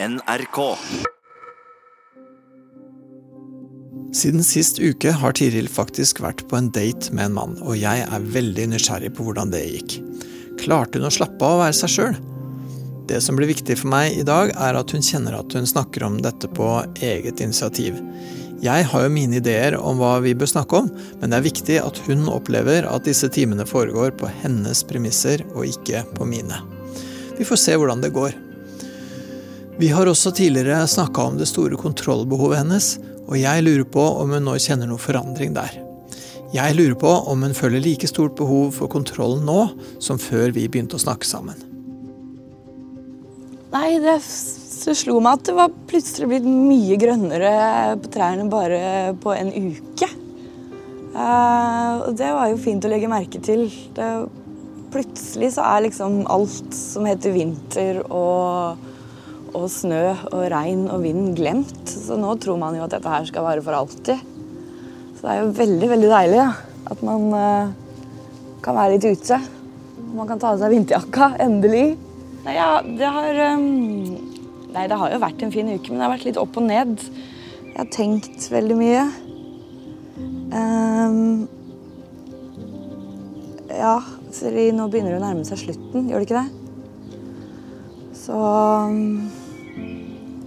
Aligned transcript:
NRK. 0.00 0.76
Siden 4.14 4.44
sist 4.46 4.78
uke 4.78 5.10
har 5.10 5.34
Tiril 5.34 5.66
faktisk 5.66 6.20
vært 6.22 6.44
på 6.46 6.54
en 6.54 6.68
date 6.70 7.10
med 7.10 7.26
en 7.26 7.34
mann, 7.34 7.56
og 7.66 7.74
jeg 7.80 8.04
er 8.06 8.28
veldig 8.36 8.68
nysgjerrig 8.76 9.10
på 9.16 9.26
hvordan 9.26 9.50
det 9.50 9.64
gikk. 9.64 9.96
Klarte 10.62 11.02
hun 11.02 11.10
å 11.10 11.12
slappe 11.16 11.42
av 11.42 11.56
og 11.56 11.64
være 11.64 11.78
seg 11.80 11.94
sjøl? 11.96 12.22
Det 13.10 13.18
som 13.26 13.34
blir 13.40 13.50
viktig 13.50 13.74
for 13.82 13.90
meg 13.90 14.14
i 14.20 14.22
dag, 14.22 14.54
er 14.54 14.78
at 14.78 14.94
hun 14.94 15.02
kjenner 15.02 15.40
at 15.40 15.58
hun 15.58 15.66
snakker 15.66 16.06
om 16.06 16.22
dette 16.22 16.46
på 16.46 16.70
eget 17.02 17.42
initiativ. 17.42 17.98
Jeg 18.62 18.86
har 18.92 19.02
jo 19.02 19.14
mine 19.18 19.42
ideer 19.42 19.80
om 19.82 19.98
hva 19.98 20.20
vi 20.22 20.38
bør 20.38 20.54
snakke 20.54 20.84
om, 20.84 20.94
men 21.18 21.34
det 21.34 21.42
er 21.42 21.50
viktig 21.50 21.82
at 21.82 22.04
hun 22.06 22.28
opplever 22.30 22.86
at 22.86 23.10
disse 23.10 23.34
timene 23.34 23.66
foregår 23.66 24.14
på 24.14 24.30
hennes 24.44 24.86
premisser 24.86 25.42
og 25.56 25.66
ikke 25.66 26.06
på 26.14 26.34
mine. 26.36 26.66
Vi 27.34 27.46
får 27.46 27.66
se 27.66 27.74
hvordan 27.74 28.06
det 28.06 28.14
går. 28.14 28.44
Vi 29.78 29.88
har 29.94 30.08
også 30.10 30.32
tidligere 30.34 30.88
snakka 30.90 31.22
om 31.22 31.36
det 31.38 31.46
store 31.46 31.76
kontrollbehovet 31.78 32.58
hennes, 32.58 32.86
og 33.30 33.36
jeg 33.38 33.62
lurer 33.62 33.84
på 33.86 34.02
om 34.24 34.32
hun 34.34 34.42
nå 34.48 34.56
kjenner 34.58 34.88
noe 34.90 34.98
forandring 34.98 35.52
der. 35.54 35.76
Jeg 36.50 36.74
lurer 36.74 36.96
på 36.98 37.12
om 37.30 37.44
hun 37.46 37.54
føler 37.54 37.84
like 37.84 38.08
stort 38.10 38.34
behov 38.34 38.72
for 38.74 38.90
kontroll 38.90 39.36
nå 39.38 39.68
som 40.02 40.18
før 40.18 40.50
vi 40.56 40.64
begynte 40.66 40.98
å 40.98 41.02
snakke 41.04 41.28
sammen. 41.28 41.62
Nei, 43.70 44.00
det, 44.02 44.16
det 44.18 44.96
slo 44.98 45.20
meg 45.22 45.38
at 45.38 45.46
det 45.46 45.56
var 45.60 45.78
plutselig 45.92 46.32
blitt 46.32 46.50
mye 46.50 46.98
grønnere 46.98 47.54
på 48.02 48.12
trærne 48.18 48.48
bare 48.50 48.82
på 49.22 49.36
en 49.36 49.54
uke. 49.54 50.10
Og 51.14 52.12
det 52.18 52.34
var 52.34 52.50
jo 52.50 52.58
fint 52.66 52.82
å 52.82 52.90
legge 52.90 53.14
merke 53.14 53.38
til. 53.46 53.68
Det, 53.94 54.10
plutselig 54.90 55.54
så 55.54 55.70
er 55.70 55.86
liksom 55.86 56.24
alt 56.26 56.74
som 56.74 57.06
heter 57.06 57.38
vinter 57.38 58.02
og, 58.08 58.87
og 59.56 59.68
snø 59.72 60.02
og 60.32 60.42
regn 60.52 60.86
og 60.92 61.02
vind 61.04 61.34
glemt. 61.38 61.84
Så 61.88 62.18
nå 62.20 62.34
tror 62.42 62.58
man 62.60 62.76
jo 62.76 62.84
at 62.86 62.94
dette 62.96 63.12
her 63.12 63.28
skal 63.28 63.46
vare 63.46 63.64
for 63.64 63.76
alltid. 63.76 64.24
Så 65.18 65.24
det 65.24 65.30
er 65.32 65.40
jo 65.42 65.54
veldig, 65.58 65.88
veldig 65.92 66.10
deilig 66.12 66.40
ja, 66.40 66.50
at 66.92 67.00
man 67.06 67.24
eh, 67.34 67.70
kan 68.64 68.78
være 68.78 68.96
litt 68.96 69.08
ute. 69.18 69.40
Man 70.14 70.28
kan 70.28 70.40
ta 70.40 70.52
av 70.54 70.60
seg 70.62 70.72
vinterjakka, 70.72 71.32
endelig. 71.42 71.86
Nei, 72.44 72.54
ja, 72.56 72.68
det 72.82 73.10
har 73.12 73.40
um, 73.58 73.64
Nei, 74.68 74.84
det 74.88 74.98
har 75.00 75.10
jo 75.10 75.20
vært 75.22 75.42
en 75.42 75.52
fin 75.52 75.68
uke, 75.72 75.90
men 75.90 75.98
det 75.98 76.04
har 76.04 76.12
vært 76.12 76.26
litt 76.28 76.40
opp 76.40 76.58
og 76.60 76.66
ned. 76.68 77.00
Jeg 77.64 77.76
har 77.78 77.88
tenkt 77.94 78.50
veldig 78.52 78.76
mye. 78.78 79.06
Um, 80.52 81.48
ja, 83.72 83.96
Siri, 84.34 84.68
nå 84.76 84.88
begynner 84.92 85.16
det 85.16 85.20
å 85.20 85.24
nærme 85.24 85.44
seg 85.48 85.64
slutten, 85.64 86.08
gjør 86.10 86.22
det 86.22 86.28
ikke 86.28 86.42
det? 86.42 86.57
Så 88.28 88.36
um, 88.36 89.30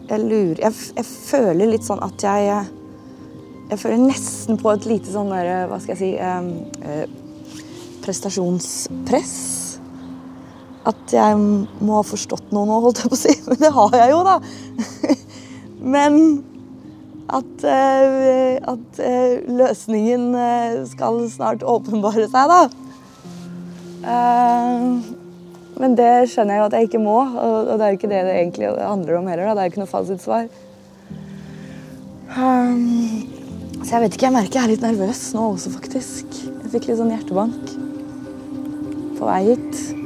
Jeg 0.09 0.21
lurer 0.21 0.59
jeg, 0.61 0.73
jeg 0.99 1.07
føler 1.07 1.71
litt 1.71 1.87
sånn 1.87 2.03
at 2.05 2.21
jeg 2.21 2.51
Jeg 3.71 3.79
føler 3.81 4.03
nesten 4.03 4.59
på 4.61 4.69
et 4.75 4.85
lite 4.85 5.09
sånn 5.09 5.31
der, 5.33 5.65
hva 5.71 5.79
skal 5.81 5.95
jeg 5.95 6.02
si 6.02 6.11
eh, 6.19 7.05
Prestasjonspress 8.03 9.35
at 10.89 11.13
jeg 11.13 11.37
må 11.37 11.99
ha 11.99 12.02
forstått 12.05 12.49
noe 12.55 12.65
nå, 12.65 12.79
holdt 12.81 13.03
jeg 13.03 13.11
på 13.11 13.17
å 13.17 13.19
si. 13.21 13.35
Men 13.49 13.59
det 13.61 13.69
har 13.75 13.97
jeg 13.99 14.13
jo, 14.15 14.21
da. 14.25 14.37
Men 15.93 16.15
at, 17.29 17.65
uh, 17.69 18.55
at 18.73 19.02
uh, 19.05 19.35
løsningen 19.61 20.23
uh, 20.33 20.81
skal 20.89 21.21
snart 21.29 21.61
åpenbare 21.61 22.25
seg, 22.33 22.49
da. 22.49 22.61
Men 25.80 25.95
det 25.97 26.09
skjønner 26.31 26.55
jeg 26.58 26.61
jo 26.61 26.67
at 26.67 26.75
jeg 26.77 26.89
ikke 26.89 27.03
må, 27.03 27.19
og, 27.22 27.72
det 27.72 27.86
er 27.86 27.94
jo 27.94 28.00
ikke 28.00 28.11
det 28.11 28.23
det 28.27 28.36
egentlig 28.39 28.73
handler 28.75 29.19
om 29.19 29.30
heller. 29.31 29.45
Da. 29.47 29.53
Det 29.53 29.61
er 29.61 29.69
jo 29.69 29.73
ikke 29.73 29.83
noe 29.83 29.94
fasitsvar. 29.94 30.50
Um, 32.31 33.81
så 33.81 33.95
jeg 33.95 34.03
vet 34.03 34.17
ikke, 34.17 34.27
jeg 34.27 34.36
merker 34.36 34.59
jeg 34.59 34.64
er 34.64 34.73
litt 34.73 34.86
nervøs 34.86 35.23
nå 35.36 35.47
også, 35.53 35.73
faktisk. 35.77 36.38
Jeg 36.49 36.75
fikk 36.75 36.92
litt 36.92 37.02
sånn 37.02 37.16
hjertebank 37.16 37.73
på 39.17 39.27
vei 39.27 39.42
hit. 39.52 40.01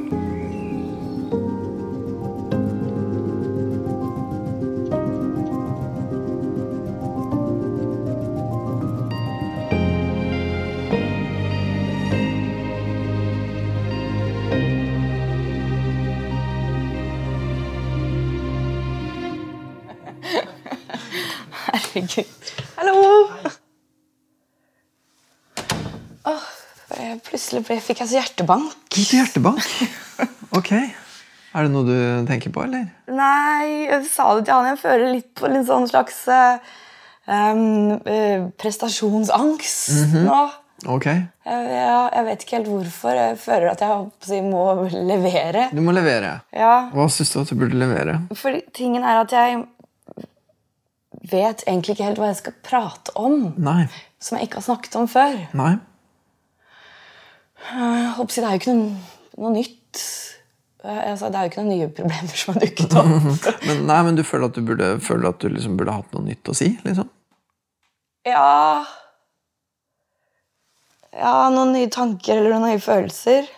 Plutselig 27.46 27.66
ble, 27.68 27.78
fikk 27.78 28.00
jeg 28.02 28.10
så 28.10 28.18
hjertebank. 28.18 28.74
Litt 28.96 29.12
hjertebank? 29.14 29.66
Ok. 30.56 30.72
Er 30.72 31.66
det 31.66 31.70
noe 31.72 31.86
du 31.86 32.26
tenker 32.28 32.52
på, 32.52 32.64
eller? 32.66 32.88
Nei, 33.12 33.86
jeg 33.86 34.06
sa 34.10 34.32
det 34.34 34.46
til 34.46 34.54
han. 34.56 34.68
Jeg 34.72 34.80
føler 34.80 35.12
litt 35.14 35.30
på 35.36 35.46
en 35.48 35.64
sånn 35.66 35.86
slags 35.90 36.22
um, 36.26 37.98
mm 38.00 38.46
prestasjonsangst 38.56 40.14
nå. 40.26 40.38
Ok. 40.92 41.06
Jeg, 41.08 41.30
jeg, 41.46 41.88
jeg 42.16 42.24
vet 42.26 42.44
ikke 42.44 42.56
helt 42.58 42.70
hvorfor. 42.72 43.16
Jeg 43.16 43.38
føler 43.40 43.70
at 43.72 43.84
jeg 43.84 44.44
må 44.44 44.64
levere. 44.92 45.66
Du 45.72 45.82
må 45.84 45.94
levere. 45.96 46.38
Ja, 46.56 46.88
Hva 46.92 47.08
syns 47.12 47.32
du 47.32 47.40
at 47.42 47.52
du 47.52 47.58
burde 47.60 47.78
levere? 47.78 48.18
fordi 48.36 48.62
tingen 48.76 49.06
er 49.06 49.22
at 49.22 49.34
jeg 49.36 49.64
vet 51.26 51.66
egentlig 51.66 51.96
ikke 51.96 52.08
helt 52.10 52.22
hva 52.22 52.30
jeg 52.32 52.40
skal 52.42 52.56
prate 52.64 53.16
om. 53.18 53.52
Nei. 53.56 53.86
Som 54.22 54.38
jeg 54.38 54.48
ikke 54.48 54.62
har 54.62 54.68
snakket 54.70 54.98
om 55.00 55.10
før. 55.10 55.38
Nei. 55.58 55.74
Jeg 55.76 55.82
håper 55.82 55.92
å 55.92 55.92
si, 57.36 57.45
Det 57.56 58.42
er 58.44 58.52
jo 58.52 58.60
ikke 58.60 58.76
noe, 58.76 58.96
noe 59.40 59.52
nytt. 59.54 60.02
Altså, 60.86 61.30
det 61.32 61.38
er 61.38 61.46
jo 61.46 61.50
ikke 61.50 61.64
noen 61.64 61.72
nye 61.72 61.88
problemer 61.96 62.38
som 62.38 62.54
har 62.54 62.62
dukket 62.62 62.94
opp. 63.00 63.48
Men, 63.66 63.82
nei, 63.88 63.98
men 64.06 64.18
du 64.18 64.22
føler 64.26 64.50
at 64.50 64.58
du 64.58 64.62
burde, 64.68 64.90
føler 65.02 65.32
at 65.32 65.40
du 65.42 65.48
liksom 65.50 65.74
burde 65.80 65.96
hatt 65.96 66.14
noe 66.14 66.22
nytt 66.28 66.52
å 66.52 66.54
si? 66.54 66.70
liksom? 66.86 67.08
Ja 68.26 68.84
Ja, 71.16 71.34
noen 71.50 71.72
nye 71.74 71.90
tanker 71.90 72.36
eller 72.36 72.54
noen 72.54 72.68
nye 72.68 72.82
følelser. 72.82 73.48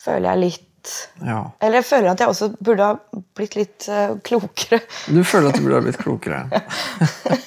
Føler 0.00 0.28
jeg 0.30 0.42
litt. 0.46 0.92
Ja. 1.26 1.42
Eller 1.60 1.80
jeg 1.82 1.88
føler 1.90 2.12
at 2.14 2.22
jeg 2.22 2.32
også 2.32 2.52
burde 2.56 2.86
ha 2.86 3.22
blitt 3.36 3.56
litt 3.58 3.88
uh, 3.92 4.14
klokere. 4.24 4.80
Du 5.12 5.20
føler 5.26 5.50
at 5.50 5.58
du 5.58 5.66
burde 5.66 5.80
ha 5.80 5.84
blitt 5.84 6.00
klokere? 6.00 6.44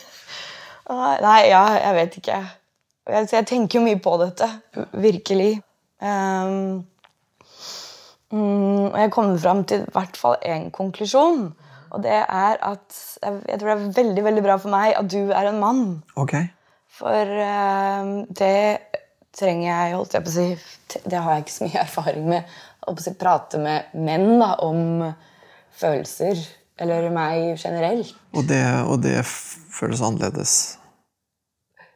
Nei, 1.23 1.39
ja, 1.49 1.63
jeg 1.79 1.95
vet 1.97 2.19
ikke. 2.19 2.41
Jeg, 3.09 3.27
jeg 3.33 3.47
tenker 3.49 3.79
jo 3.79 3.85
mye 3.85 3.99
på 3.99 4.15
dette. 4.21 4.47
Virkelig. 4.95 5.51
Mm, 6.03 6.83
og 8.33 8.97
jeg 8.97 9.11
kommer 9.13 9.37
fram 9.37 9.63
til 9.69 9.83
i 9.83 9.93
hvert 9.93 10.17
fall 10.17 10.37
én 10.47 10.69
konklusjon. 10.73 11.51
Og 11.93 12.01
det 12.01 12.15
er 12.23 12.57
at 12.65 12.97
jeg, 13.21 13.59
tror 13.59 13.69
det 13.69 13.75
er 13.75 13.91
veldig 13.99 14.23
veldig 14.25 14.43
bra 14.45 14.57
for 14.57 14.73
meg 14.73 14.95
at 14.97 15.09
du 15.11 15.29
er 15.29 15.49
en 15.49 15.59
mann. 15.61 15.83
Ok. 16.17 16.33
For 16.93 17.37
ehm, 17.45 18.25
det 18.33 18.79
trenger 19.33 19.67
jeg, 19.67 19.95
holdt 19.97 20.13
jeg 20.13 20.25
på 20.25 20.29
å 20.29 20.33
si 20.33 20.47
Det 21.09 21.17
har 21.17 21.35
jeg 21.35 21.45
ikke 21.45 21.55
så 21.55 21.67
mye 21.67 21.83
erfaring 21.83 22.27
med. 22.29 22.57
Å 22.83 22.95
si, 23.01 23.13
prate 23.17 23.61
med 23.61 23.93
menn 23.93 24.39
da, 24.41 24.55
om 24.65 25.03
følelser. 25.77 26.41
Eller 26.81 27.11
meg 27.13 27.61
generelt. 27.61 28.15
Og 28.33 28.47
det, 28.49 28.63
og 28.89 29.03
det 29.05 29.19
føles 29.23 30.01
annerledes? 30.01 30.79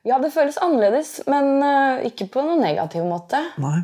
Ja, 0.07 0.18
det 0.23 0.31
føles 0.31 0.57
annerledes, 0.63 1.18
men 1.28 1.57
uh, 1.59 2.03
ikke 2.07 2.29
på 2.31 2.44
noen 2.45 2.62
negativ 2.63 3.03
måte. 3.07 3.41
Nei? 3.59 3.81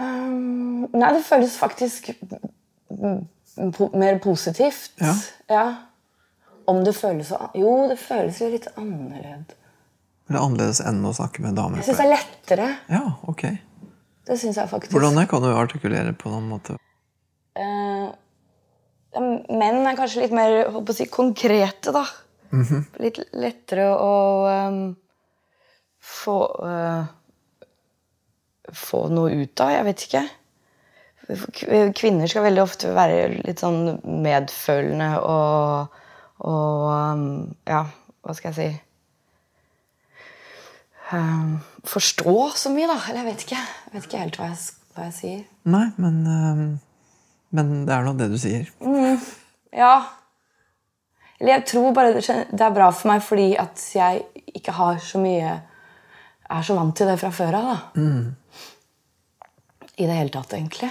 Um, 0.00 0.86
nei, 0.88 1.10
det 1.12 1.24
føles 1.26 1.56
faktisk 1.60 2.14
po 3.76 3.90
mer 3.98 4.18
positivt. 4.24 4.94
Ja. 5.50 5.66
Om 6.64 6.80
det 6.86 6.94
føles 6.96 7.28
så 7.28 7.50
Jo, 7.58 7.74
det 7.90 7.98
føles 8.00 8.38
jo 8.40 8.48
litt 8.52 8.70
annerledes. 8.76 9.58
Eller 10.30 10.46
annerledes 10.46 10.80
enn 10.86 11.02
å 11.04 11.12
snakke 11.12 11.42
med 11.44 11.58
damer? 11.58 11.82
Jeg 11.82 11.90
syns 11.90 12.00
det 12.00 12.06
er 12.06 12.12
lettere. 12.14 12.68
Ja, 12.88 13.02
ok. 13.28 13.42
Det 14.28 14.38
syns 14.40 14.56
jeg 14.56 14.70
faktisk. 14.70 14.94
Hvordan 14.94 15.18
det? 15.18 15.26
Kan 15.28 15.42
du 15.44 15.50
artikulere 15.50 16.14
på 16.16 16.30
noen 16.32 16.46
måte? 16.48 16.78
Uh, 17.58 18.14
menn 19.18 19.82
er 19.84 19.98
kanskje 19.98 20.24
litt 20.24 20.36
mer 20.36 20.70
håper 20.72 20.94
å 20.94 20.96
si, 20.96 21.08
konkrete, 21.12 21.92
da. 21.92 22.06
Litt 23.00 23.18
lettere 23.32 23.88
å 23.96 24.12
um, 24.68 24.84
få 26.02 26.36
uh, 26.60 27.10
Få 28.72 29.02
noe 29.12 29.34
ut 29.42 29.60
av. 29.60 29.72
Jeg 29.74 29.84
vet 29.88 30.04
ikke. 30.06 30.20
Kvinner 31.98 32.30
skal 32.30 32.46
veldig 32.46 32.62
ofte 32.62 32.92
være 32.94 33.42
litt 33.42 33.60
sånn 33.60 33.98
medfølende 34.22 35.10
og, 35.20 35.98
og 36.46 36.86
um, 36.88 37.26
Ja, 37.68 37.82
hva 38.22 38.36
skal 38.38 38.52
jeg 38.52 38.56
si 38.56 38.68
um, 41.12 41.58
Forstå 41.88 42.36
så 42.56 42.72
mye, 42.74 42.88
da. 42.90 42.98
Eller 43.10 43.22
jeg 43.22 43.28
vet 43.28 43.44
ikke. 43.46 43.60
Jeg 43.60 43.94
vet 43.96 44.08
ikke 44.08 44.22
helt 44.24 44.40
hva 44.40 44.48
jeg, 44.52 44.58
hva 44.94 45.06
jeg 45.08 45.14
sier. 45.18 45.44
Nei, 45.74 45.84
men, 46.02 46.18
øhm, 46.30 46.66
men 47.58 47.72
det 47.88 47.96
er 47.96 48.06
nå 48.06 48.16
det 48.18 48.30
du 48.32 48.38
sier. 48.40 48.68
Ja. 49.74 49.94
Eller 51.42 51.56
jeg 51.56 51.66
tror 51.72 51.94
bare 51.96 52.14
det 52.14 52.62
er 52.62 52.74
bra 52.74 52.88
for 52.94 53.10
meg 53.10 53.22
fordi 53.26 53.48
at 53.58 53.82
jeg 53.96 54.22
ikke 54.54 54.74
har 54.76 55.00
så 55.02 55.18
mye 55.18 55.56
Er 56.52 56.62
så 56.62 56.76
vant 56.76 56.94
til 56.94 57.08
det 57.08 57.16
fra 57.18 57.30
før 57.34 57.56
av, 57.58 57.68
da. 57.72 57.76
I 59.96 60.06
det 60.06 60.16
hele 60.18 60.32
tatt, 60.34 60.52
egentlig. 60.52 60.90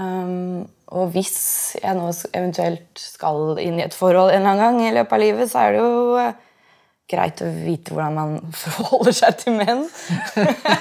Um, 0.00 0.64
og 0.96 1.10
hvis 1.12 1.76
jeg 1.76 1.96
nå 1.98 2.06
eventuelt 2.32 3.02
skal 3.02 3.58
inn 3.60 3.76
i 3.78 3.84
et 3.84 3.96
forhold 3.96 4.32
en 4.32 4.40
eller 4.40 4.54
annen 4.54 4.62
gang 4.64 4.80
i 4.86 4.94
løpet 4.96 5.12
av 5.12 5.20
livet, 5.20 5.50
så 5.50 5.66
er 5.66 5.76
det 5.76 5.82
jo 5.82 6.16
eh, 6.22 6.38
greit 7.10 7.40
å 7.42 7.48
vite 7.64 7.92
hvordan 7.94 8.14
man 8.16 8.32
forholder 8.62 9.16
seg 9.18 9.36
til 9.42 9.56
menn. 9.58 9.82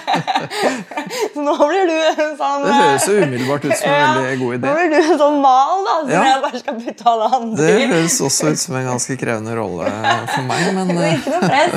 nå 1.45 1.55
blir 1.59 1.89
du 1.89 1.95
en 2.23 2.33
sånn 2.39 2.65
Det 2.65 2.73
høres 2.77 3.07
jo 3.09 3.17
umiddelbart 3.23 3.67
ut 3.67 3.75
som 3.79 3.91
en 3.91 4.15
veldig 4.19 4.39
god 4.43 4.57
idé. 4.57 4.63
Nå 4.65 4.73
blir 4.79 4.89
du 4.93 4.97
en 5.01 5.21
sånn 5.23 5.39
mal, 5.43 5.85
da, 5.87 5.95
som 5.99 6.13
Ja. 6.13 6.23
jeg 6.29 6.41
bare 6.47 6.63
skal 6.63 6.81
putte 6.85 7.07
alle 7.13 7.29
andre 7.39 7.67
Det 7.69 7.77
høres 7.93 8.17
også 8.29 8.53
ut 8.53 8.63
som 8.63 8.79
en 8.79 8.89
ganske 8.93 9.19
krevende 9.21 9.55
rolle 9.59 9.93
for 10.33 10.49
meg, 10.49 10.67
men 10.77 10.91
Det 10.95 11.05
eh, 11.05 11.15
ikke 11.19 11.35
noe 11.35 11.43
press. 11.49 11.71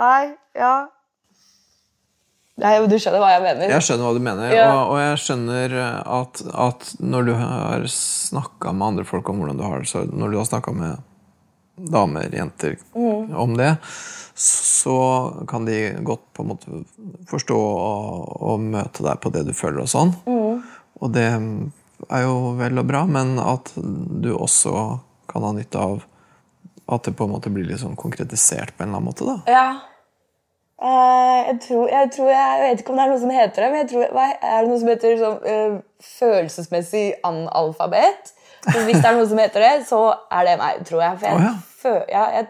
Nei, 0.00 0.22
ja. 0.56 0.74
Nei, 2.60 2.74
du 2.92 2.96
skjønner 3.00 3.22
hva 3.22 3.30
jeg 3.32 3.42
mener. 3.44 3.70
jeg 3.72 3.84
skjønner 3.86 4.04
hva 4.04 4.12
du 4.16 4.20
mener. 4.24 4.50
Ja. 4.52 4.66
Og, 4.74 4.90
og 4.92 4.98
jeg 5.00 5.20
skjønner 5.22 5.74
at, 6.04 6.42
at 6.66 6.90
når 7.00 7.30
du 7.30 7.32
har 7.40 7.86
snakka 7.94 8.74
med 8.76 8.86
andre 8.90 9.06
folk 9.08 9.30
om 9.32 9.40
hvordan 9.40 9.60
du 9.60 9.64
har 9.64 9.80
det, 9.80 9.88
så 9.88 10.02
når 10.04 10.34
du 10.34 10.36
har 10.42 10.48
snakka 10.50 10.74
med 10.76 11.06
damer, 11.88 12.28
jenter, 12.34 12.76
Mm. 12.94 13.34
om 13.36 13.56
det, 13.56 13.76
så 14.34 14.96
kan 15.48 15.64
de 15.64 15.96
godt 16.06 16.22
på 16.32 16.42
en 16.42 16.48
måte 16.48 16.84
forstå 17.28 17.56
og, 17.56 18.36
og 18.42 18.60
møte 18.60 19.04
deg 19.04 19.20
på 19.20 19.32
det 19.34 19.44
du 19.48 19.52
føler 19.56 19.84
og 19.84 19.90
sånn. 19.92 20.14
Mm. 20.26 20.62
Og 21.00 21.12
det 21.12 21.26
er 21.30 22.24
jo 22.24 22.54
vel 22.58 22.80
og 22.80 22.88
bra, 22.88 23.04
men 23.08 23.38
at 23.42 23.72
du 23.76 24.32
også 24.34 24.72
kan 25.30 25.44
ha 25.46 25.52
nytte 25.56 25.78
av 25.78 26.02
at 26.90 27.06
det 27.06 27.14
på 27.14 27.24
en 27.28 27.34
måte 27.36 27.52
blir 27.54 27.68
litt 27.68 27.82
sånn 27.82 27.98
konkretisert 27.98 28.74
på 28.74 28.82
en 28.82 28.90
eller 28.90 28.98
annen 28.98 29.10
måte. 29.12 29.28
da. 29.28 29.36
Ja. 29.46 29.68
Uh, 30.80 31.44
jeg, 31.44 31.56
tror, 31.66 31.88
jeg 31.92 32.08
tror 32.14 32.28
Jeg 32.32 32.60
vet 32.62 32.78
ikke 32.80 32.92
om 32.94 32.96
det 32.96 33.02
er 33.04 33.10
noe 33.10 33.20
som 33.20 33.32
heter 33.36 33.62
det, 33.62 33.66
men 33.68 33.82
jeg 33.82 33.88
tror, 33.90 34.04
er 34.16 34.62
det 34.64 34.70
noe 34.70 34.78
som 34.80 34.88
heter 34.88 35.18
sånn, 35.20 35.40
uh, 35.44 36.06
følelsesmessig 36.16 37.02
analfabet? 37.28 38.32
Så 38.64 38.84
hvis 38.86 38.96
det 38.96 39.08
er 39.08 39.16
noe 39.16 39.28
som 39.28 39.40
heter 39.40 39.64
det, 39.64 39.74
så 39.88 40.00
er 40.32 40.48
det 40.48 40.54
meg, 40.60 40.80
tror 40.88 41.04
jeg. 41.04 41.18
For 41.20 41.28
jeg, 41.28 41.36
oh, 41.36 41.44
ja. 41.46 41.52
Ja, 41.88 42.24
jeg 42.36 42.48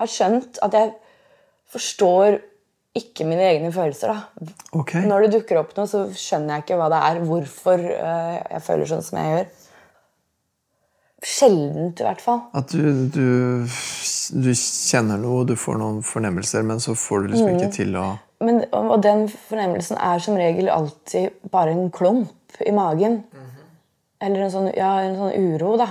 har 0.00 0.06
skjønt 0.06 0.58
at 0.62 0.72
jeg 0.78 0.92
forstår 1.72 2.38
ikke 2.98 3.26
mine 3.28 3.44
egne 3.44 3.72
følelser. 3.72 4.14
da. 4.14 4.52
Okay. 4.72 5.04
Når 5.06 5.26
det 5.26 5.32
dukker 5.36 5.60
opp 5.60 5.74
noe, 5.76 5.86
så 5.86 6.06
skjønner 6.16 6.56
jeg 6.56 6.64
ikke 6.64 6.78
hva 6.80 6.88
det 6.90 7.00
er, 7.10 7.20
hvorfor 7.28 7.82
uh, 7.84 8.36
jeg 8.54 8.62
føler 8.66 8.90
sånn 8.90 9.04
som 9.06 9.18
jeg 9.20 9.34
gjør. 9.34 9.50
Sjeldent, 11.28 12.00
i 12.00 12.06
hvert 12.06 12.22
fall. 12.22 12.40
At 12.54 12.70
du, 12.70 13.06
du, 13.10 13.66
du 14.38 14.50
kjenner 14.54 15.18
noe, 15.18 15.44
du 15.48 15.56
får 15.58 15.78
noen 15.80 16.00
fornemmelser, 16.06 16.62
men 16.66 16.78
så 16.82 16.94
får 16.98 17.24
du 17.24 17.32
liksom 17.32 17.48
Mm. 17.48 17.58
ikke 17.58 17.72
til 17.74 17.96
å 17.98 18.06
Men, 18.40 18.60
og 18.70 19.00
den 19.02 19.24
fornemmelsen 19.28 19.98
er 19.98 20.20
som 20.22 20.36
regel 20.38 20.68
alltid 20.70 21.40
bare 21.50 21.72
en 21.74 21.90
klump 21.90 22.60
i 22.64 22.70
magen. 22.70 23.24
Eller 24.22 24.44
en 24.44 24.50
sånn, 24.50 24.68
ja, 24.76 24.92
en 25.02 25.16
sånn 25.18 25.34
uro 25.54 25.76
da, 25.78 25.88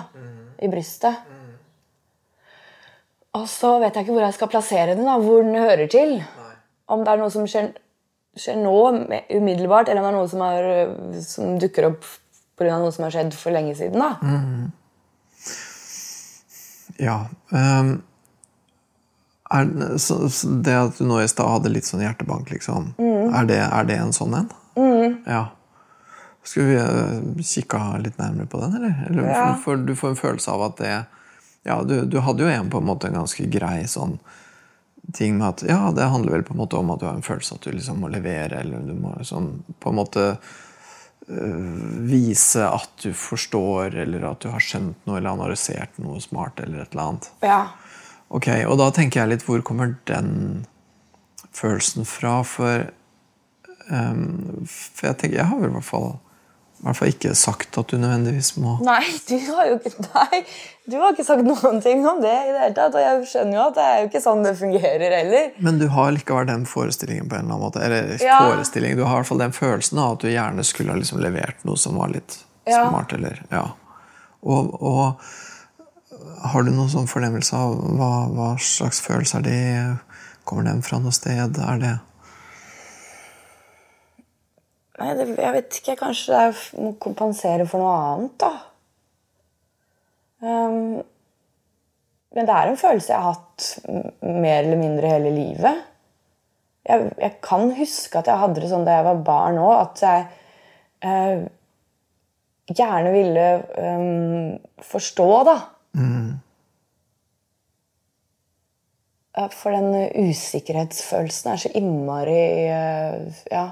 i 0.64 0.68
brystet. 0.72 1.16
Og 3.36 3.48
så 3.50 3.80
vet 3.82 3.94
jeg 3.96 4.06
ikke 4.08 4.14
hvor 4.16 4.24
jeg 4.26 4.34
skal 4.38 4.48
plassere 4.50 4.96
den, 4.96 5.06
da, 5.06 5.18
hvor 5.20 5.44
den 5.44 5.56
hører 5.56 5.88
til. 5.92 6.24
Om 6.88 7.04
det 7.04 7.12
er 7.14 7.18
noe 7.20 7.30
som 7.34 7.44
skjer, 7.50 7.74
skjer 8.40 8.56
nå, 8.62 8.74
umiddelbart, 9.36 9.90
eller 9.90 10.02
om 10.02 10.08
det 10.08 10.14
er 10.14 10.18
noe 10.18 10.30
som, 10.32 10.42
er, 10.48 11.22
som 11.22 11.58
dukker 11.60 11.90
opp 11.92 12.06
pga. 12.58 12.78
noe 12.80 12.92
som 12.96 13.04
har 13.06 13.12
skjedd 13.14 13.36
for 13.38 13.52
lenge 13.54 13.76
siden. 13.78 14.00
da. 14.02 14.16
Ja. 16.98 17.18
Um, 17.52 18.02
er, 19.54 19.98
så, 20.02 20.30
så 20.30 20.48
det 20.66 20.74
at 20.76 20.98
du 20.98 21.06
nå 21.08 21.20
i 21.22 21.28
stad 21.30 21.52
hadde 21.52 21.70
litt 21.72 21.86
sånn 21.88 22.02
hjertebank, 22.04 22.50
liksom, 22.52 22.94
Mm. 22.98 23.36
er, 23.36 23.46
det, 23.46 23.60
er 23.64 23.84
det 23.88 24.00
en 24.02 24.16
sånn 24.16 24.34
en? 24.40 24.50
Ja. 25.28 25.44
Skulle 26.48 26.68
vi 26.72 26.80
uh, 26.80 27.44
kikka 27.44 27.98
litt 28.02 28.18
nærmere 28.18 28.48
på 28.50 28.60
den, 28.64 28.76
eller? 28.80 28.98
eller 29.10 29.30
Ja. 29.30 29.46
for, 29.54 29.62
for 29.64 29.86
du 29.88 29.94
får 29.96 30.10
en 30.16 30.20
følelse 30.24 30.52
av 30.52 30.62
at 30.72 30.78
det 30.82 30.96
Ja, 31.68 31.82
du, 31.84 32.00
du 32.08 32.20
hadde 32.24 32.46
jo 32.46 32.52
en 32.52 32.72
på 32.72 32.82
en 32.82 32.88
måte 32.88 33.10
en 33.10 33.20
ganske 33.20 33.48
grei 33.52 33.82
sånn 33.92 34.18
ting 35.16 35.38
med 35.38 35.48
at 35.48 35.64
ja, 35.68 35.92
det 35.96 36.10
handler 36.12 36.38
vel 36.38 36.46
på 36.48 36.56
en 36.56 36.62
måte 36.62 36.80
om 36.80 36.90
at 36.92 37.00
du 37.00 37.08
har 37.08 37.16
en 37.16 37.26
følelse 37.26 37.56
at 37.56 37.68
du 37.68 37.76
liksom 37.76 38.02
må 38.04 38.10
levere, 38.12 38.60
eller 38.60 38.84
du 38.84 38.96
må 38.98 39.14
sånn 39.28 39.54
på 39.80 39.92
en 39.92 40.00
måte 40.02 40.26
vise 41.28 42.64
at 42.64 42.92
du 43.04 43.12
forstår, 43.14 43.96
eller 44.04 44.24
at 44.30 44.46
du 44.46 44.50
har 44.52 44.64
skjønt 44.64 45.00
noe, 45.08 45.18
eller 45.18 45.34
analysert 45.34 45.98
noe 46.00 46.22
smart, 46.24 46.62
eller 46.64 46.86
et 46.86 46.96
eller 46.96 47.04
annet. 47.04 47.28
Ja. 47.44 47.62
Ok, 48.28 48.48
Og 48.68 48.78
da 48.80 48.90
tenker 48.96 49.22
jeg 49.22 49.34
litt 49.34 49.44
hvor 49.48 49.64
kommer 49.64 49.96
den 50.08 50.66
følelsen 51.56 52.08
fra? 52.08 52.40
For, 52.48 52.88
um, 53.92 54.64
for 54.68 55.10
jeg 55.10 55.20
tenker, 55.20 55.38
jeg 55.42 55.52
har 55.52 55.60
vel 55.60 55.72
i 55.72 55.76
hvert 55.76 55.90
fall, 55.90 56.10
i 56.78 56.84
hvert 56.86 56.98
fall 57.00 57.10
ikke 57.10 57.32
sagt 57.36 57.78
at 57.82 57.88
du 57.90 57.98
nødvendigvis 57.98 58.52
må 58.62 58.76
Nei, 58.86 59.02
du 59.28 59.34
har 59.56 59.66
jo 59.72 59.78
ikke 59.80 59.92
Nei, 60.06 60.42
du 60.88 60.96
har 61.02 61.12
ikke 61.16 61.26
sagt 61.26 61.44
noen 61.48 61.82
ting 61.84 62.04
om 62.08 62.20
det 62.22 62.32
i 62.32 62.52
det 62.54 62.60
hele 62.62 62.76
tatt. 62.78 62.94
Og 62.96 63.02
jeg 63.02 63.26
skjønner 63.32 63.58
jo 63.58 63.64
at 63.66 63.76
det 63.80 63.86
er 63.88 63.98
jo 64.04 64.10
ikke 64.12 64.22
sånn 64.24 64.44
det 64.46 64.54
fungerer 64.60 65.16
heller. 65.18 65.50
Men 65.60 65.80
du 65.82 65.88
har 65.92 66.14
likevel 66.16 66.46
den 66.48 66.64
forestillingen 66.70 67.28
på 67.28 67.36
en 67.36 67.48
eller 67.48 67.56
annen 67.58 67.66
måte. 67.66 67.82
Eller 67.84 68.14
Ja. 68.24 68.38
forestilling, 68.46 68.96
du 68.96 69.04
har 69.04 69.18
i 69.18 69.20
hvert 69.24 69.28
fall 69.32 69.42
den 69.42 69.52
følelsen 69.58 70.00
av 70.00 70.14
at 70.16 70.24
du 70.24 70.30
gjerne 70.30 70.64
skulle 70.64 70.94
ha 70.94 71.02
liksom 71.02 71.20
levert 71.26 71.66
noe 71.68 71.76
som 71.82 71.98
var 71.98 72.14
litt 72.14 72.38
Ja. 72.70 72.86
smart. 72.90 73.12
eller, 73.18 73.42
ja. 73.52 73.66
Og, 74.44 74.78
og 74.82 75.20
har 76.46 76.64
du 76.64 76.72
noen 76.72 76.90
sånn 76.94 77.08
fornemmelse 77.10 77.54
av 77.58 77.74
hva, 77.98 78.12
hva 78.32 78.52
slags 78.62 79.02
følelse 79.02 79.42
er 79.42 79.48
det? 79.50 79.98
Kommer 80.48 80.64
den 80.70 80.82
fra 80.86 81.00
noe 81.04 81.12
sted? 81.12 81.58
Er 81.58 81.80
det 81.82 81.96
Nei, 84.98 85.12
det, 85.18 85.28
jeg 85.38 85.54
vet 85.54 85.78
ikke. 85.80 85.98
Kanskje 86.00 86.34
det 86.34 86.40
er 86.48 86.64
må 86.82 86.96
kompensere 87.02 87.68
for 87.70 87.84
noe 87.84 87.98
annet, 88.08 88.34
da. 88.42 88.54
Um, 90.42 90.98
men 92.38 92.46
det 92.46 92.54
er 92.54 92.70
en 92.70 92.78
følelse 92.78 93.14
jeg 93.14 93.22
har 93.24 93.38
hatt 93.38 93.68
mer 94.22 94.60
eller 94.62 94.78
mindre 94.78 95.14
hele 95.16 95.32
livet. 95.34 95.86
Jeg, 96.88 97.12
jeg 97.20 97.38
kan 97.44 97.72
huske 97.78 98.20
at 98.20 98.30
jeg 98.30 98.42
hadde 98.42 98.62
det 98.62 98.70
sånn 98.72 98.86
da 98.88 99.00
jeg 99.00 99.08
var 99.08 99.24
barn 99.28 99.58
òg, 99.62 99.74
at 99.82 100.04
jeg 100.06 100.28
uh, 101.06 101.48
gjerne 102.74 103.14
ville 103.16 103.48
um, 103.78 104.52
forstå, 104.86 105.32
da. 105.48 105.58
Mm. 105.98 106.30
For 109.54 109.74
den 109.74 109.92
usikkerhetsfølelsen 110.30 111.52
er 111.52 111.60
så 111.62 111.74
innmari 111.78 112.40
uh, 112.74 113.44
ja, 113.54 113.68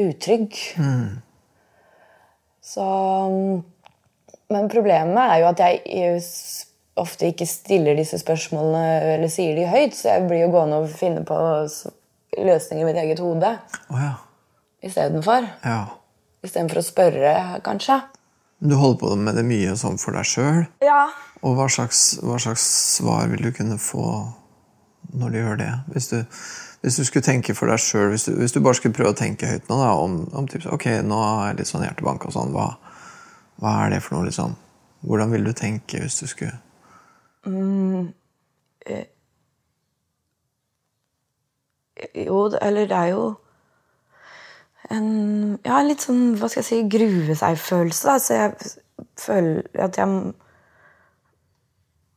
utrygg. 0.00 0.56
Så 2.62 2.84
Men 4.52 4.68
problemet 4.68 5.22
er 5.22 5.40
jo 5.40 5.48
at 5.48 5.60
jeg 5.64 6.10
ofte 7.00 7.30
ikke 7.32 7.48
stiller 7.48 7.96
disse 7.96 8.18
spørsmålene 8.20 9.14
eller 9.14 9.32
sier 9.32 9.56
de 9.56 9.64
høyt, 9.68 9.96
så 9.96 10.12
jeg 10.12 10.26
blir 10.28 10.44
jo 10.44 10.52
gående 10.52 10.82
og 10.82 10.92
finne 10.92 11.24
på 11.24 11.38
løsninger 12.36 12.82
i 12.82 12.88
mitt 12.88 13.00
eget 13.00 13.22
hode 13.24 13.54
oh, 13.88 13.96
ja. 14.00 14.14
istedenfor. 14.84 15.48
ja. 15.64 15.82
Istedenfor 16.42 16.80
å 16.80 16.84
spørre, 16.84 17.32
kanskje. 17.62 18.00
Du 18.62 18.74
holder 18.78 18.98
på 18.98 19.16
med 19.18 19.36
det 19.38 19.44
mye 19.46 19.76
sånn 19.78 19.98
for 19.98 20.14
deg 20.14 20.26
sjøl. 20.26 20.64
Ja. 20.82 21.04
Og 21.42 21.56
hva 21.58 21.68
slags, 21.70 22.18
hva 22.22 22.38
slags 22.42 22.64
svar 22.96 23.30
vil 23.30 23.42
du 23.46 23.52
kunne 23.54 23.78
få 23.82 24.04
når 25.18 25.32
du 25.32 25.38
gjør 25.38 25.58
det? 25.58 25.70
Hvis 25.94 26.10
du, 26.12 26.18
hvis 26.82 26.96
du 26.98 27.04
skulle 27.06 27.22
tenke 27.22 27.54
for 27.54 27.70
deg 27.70 27.78
sjøl, 27.78 28.08
hvis, 28.10 28.26
hvis 28.26 28.54
du 28.54 28.60
bare 28.60 28.74
skulle 28.78 28.96
prøve 28.96 29.14
å 29.14 29.18
tenke 29.18 29.46
høyt 29.46 29.68
nå 29.70 29.78
da, 29.78 29.92
om, 30.02 30.18
om 30.34 30.48
typ, 30.50 30.66
ok, 30.66 30.88
nå 31.06 31.20
har 31.22 31.52
jeg 31.52 31.60
litt 31.60 31.70
sånn 31.70 31.86
hjertebank 31.86 32.26
og 32.26 32.34
sånn, 32.34 32.54
hva, 32.56 32.72
hva 33.62 33.76
er 33.84 33.94
det 33.94 34.02
for 34.02 34.18
noe? 34.18 34.26
liksom? 34.26 34.56
Hvordan 35.06 35.32
ville 35.34 35.50
du 35.50 35.58
tenke 35.58 36.02
hvis 36.02 36.18
du 36.22 36.26
skulle 36.30 36.58
Jo, 42.14 42.38
eller 42.58 42.86
det 42.90 42.98
er 42.98 43.08
jo 43.12 43.24
en 44.90 45.08
Ja, 45.62 45.78
litt 45.86 46.02
sånn, 46.02 46.34
hva 46.38 46.50
skal 46.50 46.62
jeg 46.64 46.68
si, 46.68 46.80
grue 46.90 47.36
seg-følelse. 47.38 48.16
Så 48.22 48.38
jeg 48.38 48.72
føler 49.20 49.86
at 49.86 49.98
jeg 49.98 50.34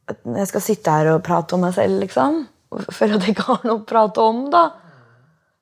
At 0.10 0.26
jeg 0.26 0.50
skal 0.50 0.62
sitte 0.62 0.98
her 0.98 1.14
og 1.14 1.24
prate 1.26 1.58
om 1.58 1.64
meg 1.66 1.74
selv, 1.78 2.02
liksom. 2.02 2.44
Føler 2.74 3.18
at 3.18 3.28
jeg 3.28 3.36
ikke 3.36 3.48
har 3.52 3.64
noe 3.68 3.80
å 3.80 3.86
prate 3.88 4.24
om, 4.26 4.42
da. 4.54 4.66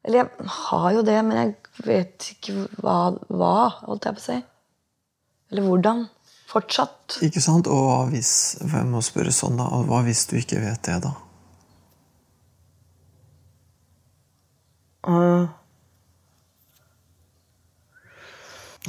Eller 0.03 0.23
jeg 0.23 0.49
har 0.57 0.89
jo 0.97 1.03
det, 1.07 1.19
men 1.27 1.39
jeg 1.39 1.85
vet 1.85 2.29
ikke 2.33 2.55
hva, 2.83 2.97
hva 3.31 3.53
holdt 3.83 4.07
jeg 4.09 4.17
på 4.17 4.23
å 4.23 4.25
si. 4.25 4.39
Eller 5.53 5.67
hvordan. 5.67 6.05
Fortsatt. 6.49 7.17
Ikke 7.25 7.41
sant? 7.41 7.69
Og 7.71 7.85
hva 7.87 7.99
hvis 8.11 8.59
Jeg 8.61 8.85
må 8.89 9.01
spørre 9.05 9.33
sånn, 9.33 9.57
da. 9.57 9.69
Og 9.73 9.87
hva 9.89 10.03
hvis 10.05 10.25
du 10.29 10.35
ikke 10.37 10.61
vet 10.61 10.83
det, 10.85 10.99
da? 11.05 11.13
Og 15.09 15.62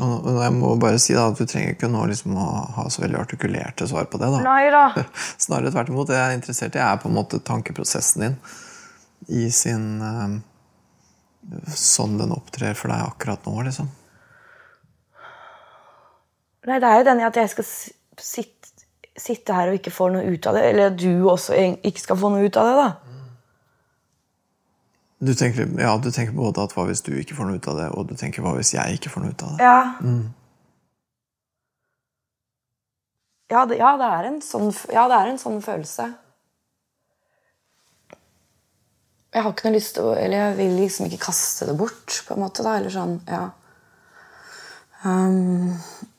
og 0.03 0.41
jeg 0.43 0.55
må 0.57 0.73
bare 0.83 0.99
si 0.99 1.15
da, 1.15 1.29
at 1.31 1.39
Du 1.39 1.47
trenger 1.47 1.77
ikke 1.77 1.87
nå 1.91 2.01
liksom 2.11 2.35
å 2.35 2.47
ha 2.75 2.87
så 2.91 3.05
veldig 3.05 3.21
artikulerte 3.21 3.87
svar 3.87 4.09
på 4.11 4.19
det. 4.19 4.31
da. 4.33 4.41
Nei 4.43 4.71
da. 4.75 4.87
Snarere 5.45 5.71
tvert 5.71 5.93
imot. 5.93 6.09
Det 6.11 6.19
jeg 6.19 6.33
er 6.33 6.39
interessert 6.39 6.79
i, 6.79 6.83
er 6.83 6.99
på 7.03 7.11
en 7.11 7.19
måte 7.19 7.39
tankeprosessen 7.39 8.27
din 8.27 8.41
i 9.35 9.47
sin 9.55 9.87
eh, 10.05 10.41
Sånn 11.77 12.17
den 12.17 12.33
opptrer 12.33 12.73
for 12.73 12.89
deg 12.89 13.05
akkurat 13.05 13.45
nå, 13.45 13.53
liksom. 13.67 13.91
Nei, 16.65 16.79
det 16.81 16.89
er 16.89 17.03
jo 17.03 17.07
den 17.11 17.21
i 17.21 17.27
at 17.27 17.37
jeg 17.37 17.51
skal 17.53 17.67
sitte, 17.69 18.71
sitte 19.21 19.53
her 19.53 19.69
og 19.69 19.77
ikke 19.77 19.93
få 19.93 20.09
noe 20.15 20.25
ut 20.25 20.49
av 20.49 20.57
det. 20.57 20.63
Eller 20.71 20.89
at 20.89 20.97
du 20.97 21.29
også 21.29 21.59
ikke 21.85 22.01
skal 22.01 22.17
få 22.17 22.31
noe 22.33 22.49
ut 22.49 22.57
av 22.57 22.71
det, 22.71 22.77
da. 22.81 23.04
Du 25.25 25.33
tenker, 25.33 25.69
ja, 25.81 25.95
du 25.97 26.11
tenker 26.13 26.35
både 26.37 26.65
at 26.67 26.75
hva 26.77 26.85
hvis 26.89 27.05
du 27.07 27.13
ikke 27.17 27.37
får 27.39 27.49
noe 27.49 27.61
ut 27.61 27.69
av 27.71 27.79
det, 27.81 27.91
og 27.97 28.09
du 28.11 28.17
tenker 28.19 28.45
hva 28.45 28.57
hvis 28.59 28.75
jeg 28.75 28.99
ikke 28.99 29.13
får 29.13 29.25
noe 29.25 29.33
ut 29.33 29.45
av 29.47 29.55
det. 29.55 29.65
Ja. 29.65 29.79
Ja, 33.53 33.65
det, 33.71 33.79
ja, 33.79 33.95
det 34.01 34.11
er 34.11 34.29
en 34.29 34.41
sånn, 34.45 34.71
ja, 34.93 35.05
det 35.11 35.17
er 35.21 35.31
en 35.31 35.41
sånn 35.41 35.61
følelse. 35.65 36.09
Jeg 39.35 39.43
har 39.43 39.51
ikke 39.51 39.67
noe 39.67 39.75
lyst 39.75 39.97
til 39.97 40.07
å 40.07 40.15
Eller 40.15 40.39
jeg 40.39 40.57
vil 40.61 40.77
liksom 40.79 41.09
ikke 41.09 41.25
kaste 41.27 41.67
det 41.69 41.77
bort, 41.79 42.21
på 42.27 42.37
en 42.37 42.45
måte. 42.45 42.65
da, 42.67 42.77
eller 42.79 42.93
sånn, 42.95 43.17
ja. 43.29 43.49
Um, 45.05 45.75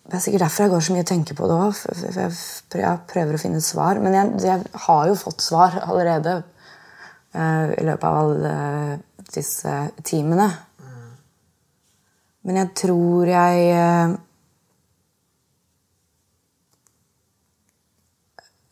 det 0.06 0.20
er 0.20 0.22
sikkert 0.22 0.44
derfor 0.46 0.66
jeg 0.66 0.72
går 0.76 0.84
så 0.86 0.94
mye 0.94 1.04
og 1.06 1.10
tenker 1.10 1.38
på 1.38 1.48
det 1.50 1.56
òg. 1.58 1.80
Jeg, 2.78 2.98
prøver 3.10 3.38
å 3.38 3.42
finne 3.42 3.62
svar. 3.66 4.02
Men 4.04 4.14
jeg, 4.14 4.34
jeg 4.46 4.68
har 4.86 5.08
jo 5.10 5.16
fått 5.18 5.42
svar 5.42 5.80
allerede 5.82 6.36
i 7.36 7.84
løpet 7.84 8.08
av 8.08 8.18
alle 8.22 8.54
disse 9.36 9.74
timene. 10.06 10.48
Men 12.46 12.60
jeg 12.62 12.72
tror 12.78 13.30
jeg 13.30 13.62
eh, 13.74 14.12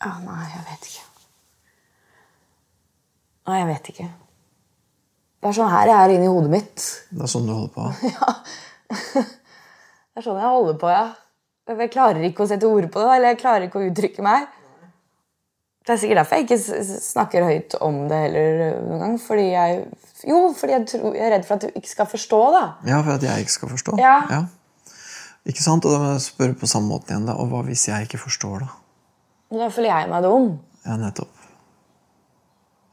ah, 0.06 0.20
Nei, 0.22 0.44
jeg 0.52 0.66
vet 0.68 0.90
ikke. 0.92 1.08
Nei, 3.44 3.56
jeg 3.58 3.70
vet 3.72 3.90
ikke. 3.94 4.10
Det 5.44 5.50
er 5.50 5.58
sånn 5.58 5.74
her 5.74 5.90
jeg 5.90 5.98
er 6.00 6.14
inni 6.14 6.30
hodet 6.30 6.52
mitt. 6.54 6.84
Det 7.10 7.26
er 7.26 7.32
sånn 7.34 7.50
du 7.50 7.56
holder 7.56 7.74
på. 7.74 7.90
Det 10.14 10.22
er 10.22 10.26
sånn 10.28 10.38
jeg 10.38 10.54
holder 10.54 10.76
på, 10.78 10.90
ja. 10.94 11.08
Jeg 11.74 11.90
klarer 11.90 12.22
ikke 12.28 12.44
å 12.46 12.50
sette 12.52 12.70
ord 12.70 12.86
på 12.94 13.02
det, 13.02 13.16
eller 13.16 13.32
jeg 13.32 13.40
klarer 13.42 13.66
ikke 13.66 13.80
å 13.82 13.88
uttrykke 13.88 14.24
meg. 14.26 14.46
Det 15.84 15.92
er 15.92 16.00
sikkert 16.00 16.22
derfor 16.22 16.40
jeg 16.40 16.46
ikke 16.48 16.84
snakker 17.04 17.44
høyt 17.44 17.74
om 17.84 17.96
det 18.08 18.20
heller 18.22 18.76
noen 18.86 19.02
gang. 19.02 19.16
Fordi 19.20 19.48
jeg, 19.52 19.82
jo, 20.30 20.38
fordi 20.56 20.76
jeg, 20.78 20.86
tror, 20.94 21.16
jeg 21.18 21.26
er 21.28 21.34
redd 21.36 21.48
for 21.48 21.60
at 21.60 21.66
du 21.66 21.80
ikke 21.80 21.92
skal 21.92 22.08
forstå, 22.08 22.40
da. 22.56 22.62
Ja, 22.88 23.02
for 23.02 23.18
at 23.18 23.26
jeg 23.28 23.44
ikke 23.44 23.56
skal 23.58 23.72
forstå. 23.74 23.98
Ja. 24.00 24.46
Ikke 25.44 25.64
sant? 25.64 25.84
Og 25.84 25.92
da 25.92 26.00
må 26.00 26.14
jeg 26.14 26.24
spørre 26.24 26.56
på 26.56 26.70
samme 26.72 26.88
måte 26.88 27.12
igjen. 27.12 27.28
da. 27.28 27.36
Og 27.36 27.52
hva 27.52 27.66
hvis 27.68 27.88
jeg 27.90 28.08
ikke 28.08 28.22
forstår, 28.22 28.64
da? 28.64 28.72
Da 29.60 29.68
føler 29.74 29.92
jeg 29.92 30.10
meg 30.10 30.24
dum. 30.24 30.54
Ja, 30.86 30.96
nettopp. 30.98 31.44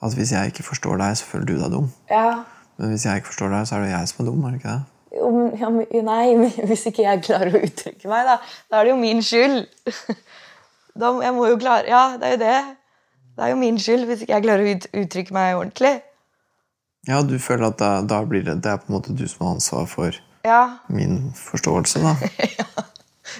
At 0.02 0.16
hvis 0.16 0.32
jeg 0.32 0.50
ikke 0.50 0.66
forstår 0.66 0.98
deg, 0.98 1.16
så 1.20 1.28
føler 1.28 1.46
du 1.46 1.54
deg 1.60 1.70
dum. 1.76 1.92
Ja. 2.10 2.42
Men 2.80 2.90
hvis 2.90 3.06
jeg 3.06 3.20
ikke 3.20 3.30
forstår 3.30 3.54
deg, 3.54 3.68
så 3.68 3.76
er 3.76 3.86
det 3.86 3.92
jeg 3.92 4.10
som 4.10 4.24
er 4.24 4.30
dum. 4.32 4.44
er 4.44 4.50
det 4.50 4.60
ikke 4.60 4.74
det? 4.74 4.82
Jo, 5.20 5.30
men, 5.34 5.48
ja, 5.60 5.70
men, 5.74 5.86
nei, 6.06 6.50
hvis 6.70 6.86
ikke 6.90 7.06
jeg 7.06 7.22
klarer 7.26 7.54
å 7.54 7.62
uttrykke 7.66 8.10
meg, 8.10 8.26
da, 8.26 8.36
da 8.70 8.80
er 8.80 8.88
det 8.88 8.94
jo 8.96 9.00
min 9.06 9.22
skyld. 9.22 9.62
Da, 11.00 11.12
jeg 11.22 11.30
må 11.36 11.44
jo 11.46 11.54
klare 11.54 11.86
Ja, 11.86 12.16
det 12.18 12.26
er 12.26 12.32
jo 12.34 12.38
det. 12.40 12.54
Det 13.36 13.44
er 13.46 13.52
jo 13.52 13.58
min 13.60 13.78
skyld 13.80 14.06
hvis 14.08 14.24
ikke 14.24 14.34
jeg 14.36 14.44
klarer 14.46 14.64
å 14.66 14.72
ut, 14.76 14.86
uttrykke 15.02 15.36
meg 15.36 15.56
ordentlig. 15.58 15.92
Ja, 17.08 17.22
du 17.24 17.36
føler 17.40 17.70
at 17.70 17.78
da, 17.80 17.90
da 18.04 18.20
blir 18.28 18.42
det, 18.44 18.58
det 18.64 18.72
er 18.74 18.80
på 18.82 18.90
en 18.90 18.96
måte 18.98 19.14
du 19.16 19.24
som 19.28 19.46
har 19.46 19.54
ansvar 19.56 19.86
for 19.88 20.18
Ja. 20.44 20.78
min 20.88 21.30
forståelse, 21.36 22.02
da. 22.04 22.14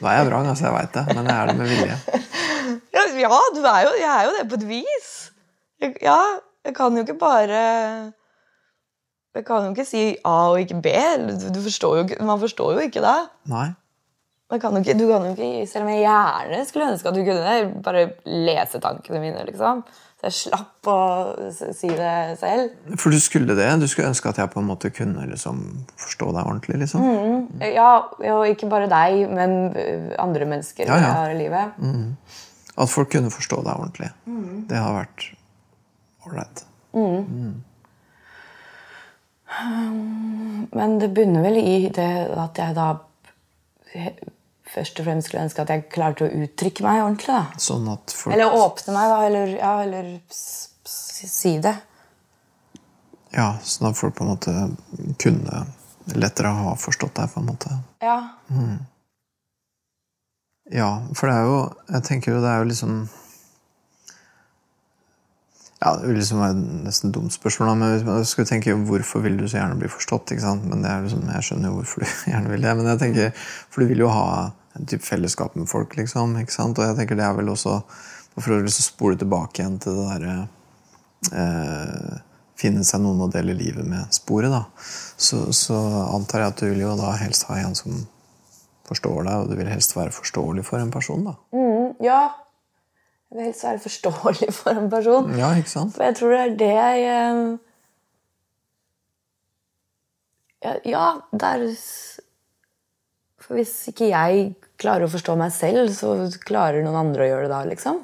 Da 0.00 0.06
er 0.12 0.20
jeg 0.20 0.26
vrang, 0.28 0.46
altså, 0.46 0.68
jeg 0.68 0.74
veit 0.76 0.94
det, 0.94 1.02
men 1.16 1.26
jeg 1.26 1.34
er 1.34 1.50
det 1.50 1.56
med 1.58 1.68
vilje. 1.74 1.96
Ja, 2.94 3.02
ja 3.18 3.38
du 3.54 3.60
er 3.66 3.80
jo, 3.86 3.90
jeg 3.98 4.10
er 4.12 4.24
jo 4.28 4.32
det 4.38 4.46
på 4.50 4.56
et 4.60 4.66
vis. 4.68 5.10
Jeg, 5.82 5.94
ja, 6.04 6.18
jeg 6.64 6.74
kan 6.76 6.94
jo 6.96 7.02
ikke 7.02 7.16
bare 7.18 7.60
Jeg 9.34 9.44
kan 9.46 9.64
jo 9.64 9.70
ikke 9.74 9.86
si 9.88 10.02
A 10.26 10.36
og 10.52 10.60
ikke 10.60 10.80
B. 10.84 10.92
Du, 11.26 11.48
du 11.54 11.60
forstår 11.64 11.96
jo, 12.00 12.04
man 12.26 12.40
forstår 12.42 12.72
jo 12.76 12.86
ikke 12.86 13.02
det. 13.04 13.18
Nei. 13.50 13.68
Kan 14.58 14.74
du, 14.74 14.80
ikke, 14.82 14.96
du 14.98 15.06
kan 15.06 15.22
jo 15.28 15.30
ikke, 15.36 15.66
Selv 15.70 15.84
om 15.86 15.90
jeg 15.92 16.02
gjerne 16.02 16.64
skulle 16.66 16.88
ønske 16.90 17.08
at 17.08 17.14
du 17.14 17.20
kunne 17.22 17.42
det, 17.46 17.82
bare 17.86 18.06
lese 18.26 18.80
tankene 18.82 19.20
mine. 19.22 19.44
liksom. 19.46 19.84
Så 20.20 20.26
jeg 20.26 20.34
slapp 20.36 20.88
å 20.90 20.96
si 21.54 21.88
det 21.96 22.14
selv. 22.40 22.74
For 23.00 23.14
du 23.14 23.20
skulle 23.22 23.54
det? 23.56 23.68
Du 23.80 23.86
skulle 23.88 24.10
ønske 24.10 24.28
at 24.28 24.36
jeg 24.42 24.50
på 24.52 24.60
en 24.60 24.66
måte 24.68 24.90
kunne 24.92 25.22
liksom 25.30 25.62
forstå 25.96 26.26
deg 26.34 26.42
ordentlig? 26.50 26.76
liksom? 26.82 27.06
Ja, 27.62 27.92
og 28.34 28.42
ikke 28.50 28.68
bare 28.68 28.90
deg, 28.90 29.22
men 29.32 29.54
andre 30.20 30.44
mennesker 30.50 30.84
Ja, 30.90 30.98
ja. 30.98 31.06
jeg 31.06 31.16
har 31.20 31.30
i 31.30 31.38
livet. 31.38 31.64
At 32.76 32.88
folk 32.92 33.08
kunne 33.14 33.30
forstå 33.32 33.62
deg 33.64 33.72
ordentlig. 33.72 34.10
Det 34.68 34.76
har 34.76 34.92
vært 34.98 35.30
ålreit. 36.28 36.66
Men 40.74 40.98
det 41.00 41.08
bunner 41.16 41.42
vel 41.48 41.56
i 41.62 41.88
det 41.94 42.10
at 42.38 42.60
jeg 42.60 42.76
da 42.76 42.90
først 44.74 45.00
og 45.00 45.06
fremst 45.08 45.28
skulle 45.28 45.44
ønske 45.48 45.62
at 45.64 45.70
jeg 45.74 45.86
klarte 45.92 46.26
å 46.26 46.32
uttrykke 46.44 46.84
meg 46.86 47.02
ordentlig. 47.02 47.34
da. 47.34 47.60
Sånn 47.60 47.88
at 47.92 48.14
folk 48.14 48.34
Eller 48.36 48.54
åpne 48.54 48.94
meg, 48.96 49.10
da. 49.12 49.18
Eller, 49.26 49.54
ja, 49.58 49.72
eller 49.82 50.10
si 50.30 51.56
det. 51.62 51.74
Ja, 53.34 53.52
sånn 53.62 53.90
at 53.90 53.98
folk 53.98 54.16
på 54.18 54.24
en 54.26 54.32
måte 54.32 54.54
kunne 55.22 55.64
lettere 56.18 56.50
ha 56.56 56.72
forstått 56.80 57.14
deg, 57.20 57.30
på 57.34 57.42
en 57.42 57.50
måte. 57.52 57.76
Ja. 58.02 58.16
Ja, 60.70 60.90
for 61.18 61.26
det 61.26 61.34
er 61.34 61.48
jo 61.48 61.56
Jeg 61.90 62.02
tenker 62.06 62.32
jo 62.36 62.42
det 62.44 62.50
er 62.50 62.60
jo 62.62 62.68
liksom 62.70 62.92
Ja, 65.80 65.94
det 65.96 66.10
vil 66.10 66.18
liksom 66.20 66.42
være 66.42 66.58
nesten 66.84 67.10
dumt 67.14 67.32
spørsmål, 67.34 67.72
men 67.80 67.94
jeg 67.96 68.26
skulle 68.28 68.46
tenke 68.50 68.74
hvorfor 68.76 69.22
vil 69.24 69.38
du 69.40 69.46
så 69.48 69.56
gjerne 69.62 69.78
bli 69.80 69.88
forstått? 69.88 70.30
ikke 70.34 70.44
sant? 70.44 70.66
Men 70.68 70.82
det 70.84 70.90
er 70.92 71.06
liksom, 71.06 71.24
Jeg 71.32 71.46
skjønner 71.46 71.70
jo 71.72 71.78
hvorfor 71.80 72.04
du 72.04 72.08
gjerne 72.32 72.52
vil 72.52 72.66
det. 72.66 72.74
Men 72.76 72.90
jeg 72.92 73.00
tenker, 73.00 73.30
For 73.70 73.80
du 73.82 73.90
vil 73.90 74.04
jo 74.04 74.10
ha 74.12 74.26
en 74.78 74.86
type 74.86 75.02
fellesskap 75.02 75.54
med 75.58 75.66
folk, 75.68 75.96
liksom. 75.98 76.36
ikke 76.40 76.54
sant? 76.54 76.78
Og 76.78 76.86
jeg 76.86 76.96
tenker 77.00 77.18
det 77.18 77.24
er 77.26 77.34
vel 77.40 77.48
også 77.52 77.80
For 78.38 78.54
å 78.54 78.60
liksom 78.62 78.84
spole 78.86 79.16
tilbake 79.18 79.58
igjen 79.62 79.78
til 79.82 79.96
det 79.98 80.04
derre 80.12 80.34
eh, 81.34 82.20
Finne 82.60 82.84
seg 82.84 83.00
noen 83.02 83.22
å 83.24 83.30
dele 83.32 83.54
livet 83.56 83.86
med 83.88 84.12
sporet, 84.14 84.52
da. 84.52 84.66
Så, 85.16 85.46
så 85.56 85.78
antar 86.14 86.42
jeg 86.44 86.52
at 86.52 86.60
du 86.60 86.66
vil 86.68 86.82
jo 86.84 86.92
da 87.00 87.14
helst 87.16 87.46
ha 87.48 87.56
en 87.56 87.74
som 87.78 88.02
forstår 88.90 89.22
deg, 89.24 89.34
og 89.40 89.48
du 89.48 89.56
vil 89.56 89.70
helst 89.70 89.94
være 89.96 90.12
forståelig 90.12 90.64
for 90.68 90.78
en 90.82 90.90
person, 90.92 91.24
da. 91.24 91.32
Mm, 91.56 91.94
ja. 92.04 92.20
Jeg 93.30 93.38
vil 93.38 93.46
helst 93.48 93.64
være 93.64 93.80
forståelig 93.86 94.50
for 94.58 94.76
en 94.76 94.90
person. 94.92 95.32
Ja, 95.40 95.50
ikke 95.56 95.72
sant? 95.72 95.94
For 95.96 96.04
jeg 96.04 96.18
tror 96.20 96.34
det 96.36 96.40
er 96.44 96.54
det 96.60 96.70
jeg 96.76 97.08
eh, 97.16 97.42
Ja, 100.60 100.72
ja 100.84 101.04
det 101.32 101.48
er 101.54 101.62
s- 101.72 102.20
For 103.39 103.39
hvis 103.50 103.72
ikke 103.90 104.08
jeg 104.12 104.44
klarer 104.80 105.04
å 105.04 105.10
forstå 105.12 105.34
meg 105.36 105.50
selv, 105.52 105.90
så 105.92 106.14
klarer 106.46 106.82
noen 106.84 106.96
andre 107.02 107.26
å 107.26 107.28
gjøre 107.32 107.48
det 107.48 107.52
da, 107.52 107.60
liksom. 107.68 107.98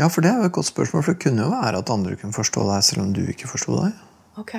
Ja, 0.00 0.08
for 0.12 0.20
det 0.24 0.32
er 0.32 0.42
jo 0.42 0.50
et 0.50 0.56
godt 0.56 0.68
spørsmål, 0.68 1.04
for 1.06 1.14
det 1.16 1.22
kunne 1.24 1.46
jo 1.46 1.52
være 1.54 1.80
at 1.80 1.92
andre 1.94 2.18
kunne 2.20 2.36
forstå 2.36 2.66
deg 2.68 2.84
selv 2.84 3.06
om 3.06 3.14
du 3.16 3.22
ikke 3.32 3.48
forsto 3.48 3.78
deg. 3.80 3.96
Ok. 4.42 4.54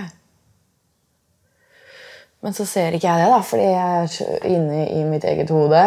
Men 2.42 2.56
så 2.58 2.66
ser 2.66 2.96
ikke 2.98 3.06
jeg 3.06 3.22
det, 3.22 3.30
da, 3.30 3.42
fordi 3.46 3.66
jeg 3.68 4.06
er 4.26 4.46
inne 4.50 4.80
i 4.90 5.02
mitt 5.06 5.26
eget 5.30 5.52
hode. 5.54 5.82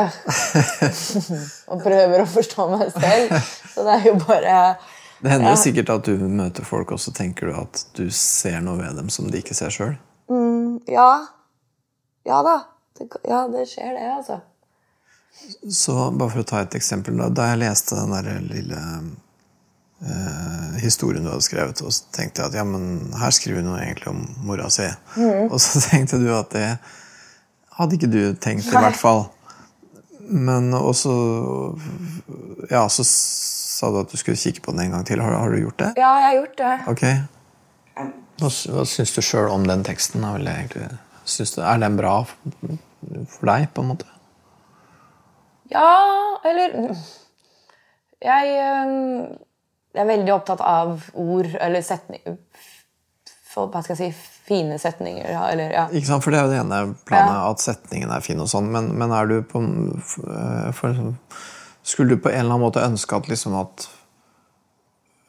og 1.74 1.80
prøver 1.82 2.22
å 2.22 2.28
forstå 2.30 2.68
meg 2.70 2.92
selv. 2.94 3.34
Så 3.74 3.82
det 3.88 3.96
er 3.96 4.06
jo 4.06 4.14
bare 4.22 4.58
Det 5.24 5.32
hender 5.32 5.48
Ja. 5.50 5.54
jo 5.56 5.62
sikkert 5.64 5.90
at 5.90 6.06
du 6.06 6.22
møter 6.30 6.66
folk, 6.68 6.92
og 6.94 7.00
så 7.02 7.10
tenker 7.16 7.50
du 7.50 7.56
at 7.58 7.82
du 7.98 8.04
ser 8.14 8.60
noe 8.62 8.78
ved 8.78 8.94
dem 9.00 9.10
som 9.10 9.26
de 9.32 9.40
ikke 9.42 9.56
ser 9.58 9.74
sjøl. 9.74 9.96
Ja. 10.90 11.08
Ja 12.28 12.38
da. 12.46 12.54
Det, 12.98 13.08
ja, 13.26 13.40
det 13.50 13.64
skjer, 13.68 13.92
det, 13.96 14.08
altså. 14.14 14.40
Så 15.74 15.96
bare 16.14 16.30
for 16.30 16.44
å 16.44 16.46
ta 16.46 16.60
et 16.62 16.74
eksempel, 16.78 17.16
da, 17.18 17.26
da 17.34 17.48
jeg 17.50 17.62
leste 17.64 17.96
den 17.98 18.12
der 18.14 18.28
lille 18.44 18.80
eh, 20.06 20.76
historien 20.82 21.24
du 21.26 21.30
hadde 21.32 21.42
skrevet, 21.46 21.82
og 21.82 21.92
så 21.94 22.06
tenkte 22.14 22.42
jeg 22.44 22.52
at 22.52 22.58
ja, 22.60 22.64
men 22.68 23.12
her 23.18 23.34
skriver 23.34 23.64
hun 23.66 23.74
egentlig 23.80 24.12
om 24.12 24.20
mora 24.46 24.68
si. 24.70 24.86
Og 25.50 25.56
så 25.62 25.82
tenkte 25.90 26.20
du 26.22 26.28
at 26.36 26.54
det 26.54 26.68
hadde 27.80 27.98
ikke 27.98 28.10
du 28.12 28.20
tenkt, 28.38 28.68
i 28.68 28.74
Nei. 28.76 28.84
hvert 28.86 29.00
fall. 29.00 29.24
Men 30.24 30.70
også 30.72 31.10
Ja, 32.70 32.86
så 32.88 33.02
sa 33.04 33.90
du 33.92 33.98
at 34.00 34.12
du 34.14 34.16
skulle 34.16 34.38
kikke 34.40 34.62
på 34.64 34.72
den 34.72 34.86
en 34.86 34.94
gang 34.94 35.04
til. 35.08 35.20
Har, 35.20 35.34
har 35.36 35.50
du 35.52 35.58
gjort 35.60 35.80
det? 35.82 35.90
Ja, 36.00 36.12
jeg 36.22 36.28
har 36.30 36.36
gjort 36.38 36.60
det. 36.62 36.74
Ok. 36.94 37.02
Hva, 38.40 38.48
hva 38.78 38.84
syns 38.88 39.12
du 39.14 39.20
sjøl 39.22 39.50
om 39.52 39.66
den 39.68 39.82
teksten? 39.86 40.22
da, 40.24 40.30
vil 40.38 40.46
jeg 40.48 40.62
egentlig- 40.62 41.00
Syns 41.24 41.54
du, 41.56 41.62
er 41.64 41.80
den 41.80 41.96
bra 41.96 42.18
for 42.24 43.48
deg, 43.48 43.70
på 43.74 43.84
en 43.84 43.90
måte? 43.94 44.08
Ja, 45.72 45.88
eller 46.44 46.94
Jeg 48.24 48.52
jeg 49.94 50.02
er 50.02 50.10
veldig 50.10 50.32
opptatt 50.34 50.62
av 50.66 51.04
ord 51.14 51.52
eller 51.62 51.82
setninger 51.86 52.38
for, 53.46 53.70
Hva 53.70 53.84
skal 53.84 53.94
jeg 53.94 54.10
si 54.10 54.30
fine 54.44 54.76
setninger. 54.82 55.28
Eller, 55.30 55.70
ja. 55.70 55.84
Ikke 55.94 56.08
sant, 56.08 56.24
For 56.24 56.34
det 56.34 56.40
er 56.40 56.48
jo 56.48 56.50
det 56.50 56.62
ene 56.64 56.78
planet, 57.06 57.36
at 57.38 57.62
setningen 57.62 58.10
er 58.12 58.24
fin 58.24 58.42
og 58.42 58.50
sånn, 58.50 58.66
men, 58.74 58.90
men 58.98 59.14
er 59.14 59.30
du 59.30 59.36
på 59.46 59.62
eh, 59.62 60.72
for, 60.74 60.90
liksom, 60.90 61.14
Skulle 61.86 62.16
du 62.16 62.24
på 62.24 62.32
en 62.32 62.40
eller 62.42 62.56
annen 62.56 62.64
måte 62.66 62.82
ønske 62.82 63.20
at 63.20 63.30
liksom 63.30 63.54
at 63.60 63.86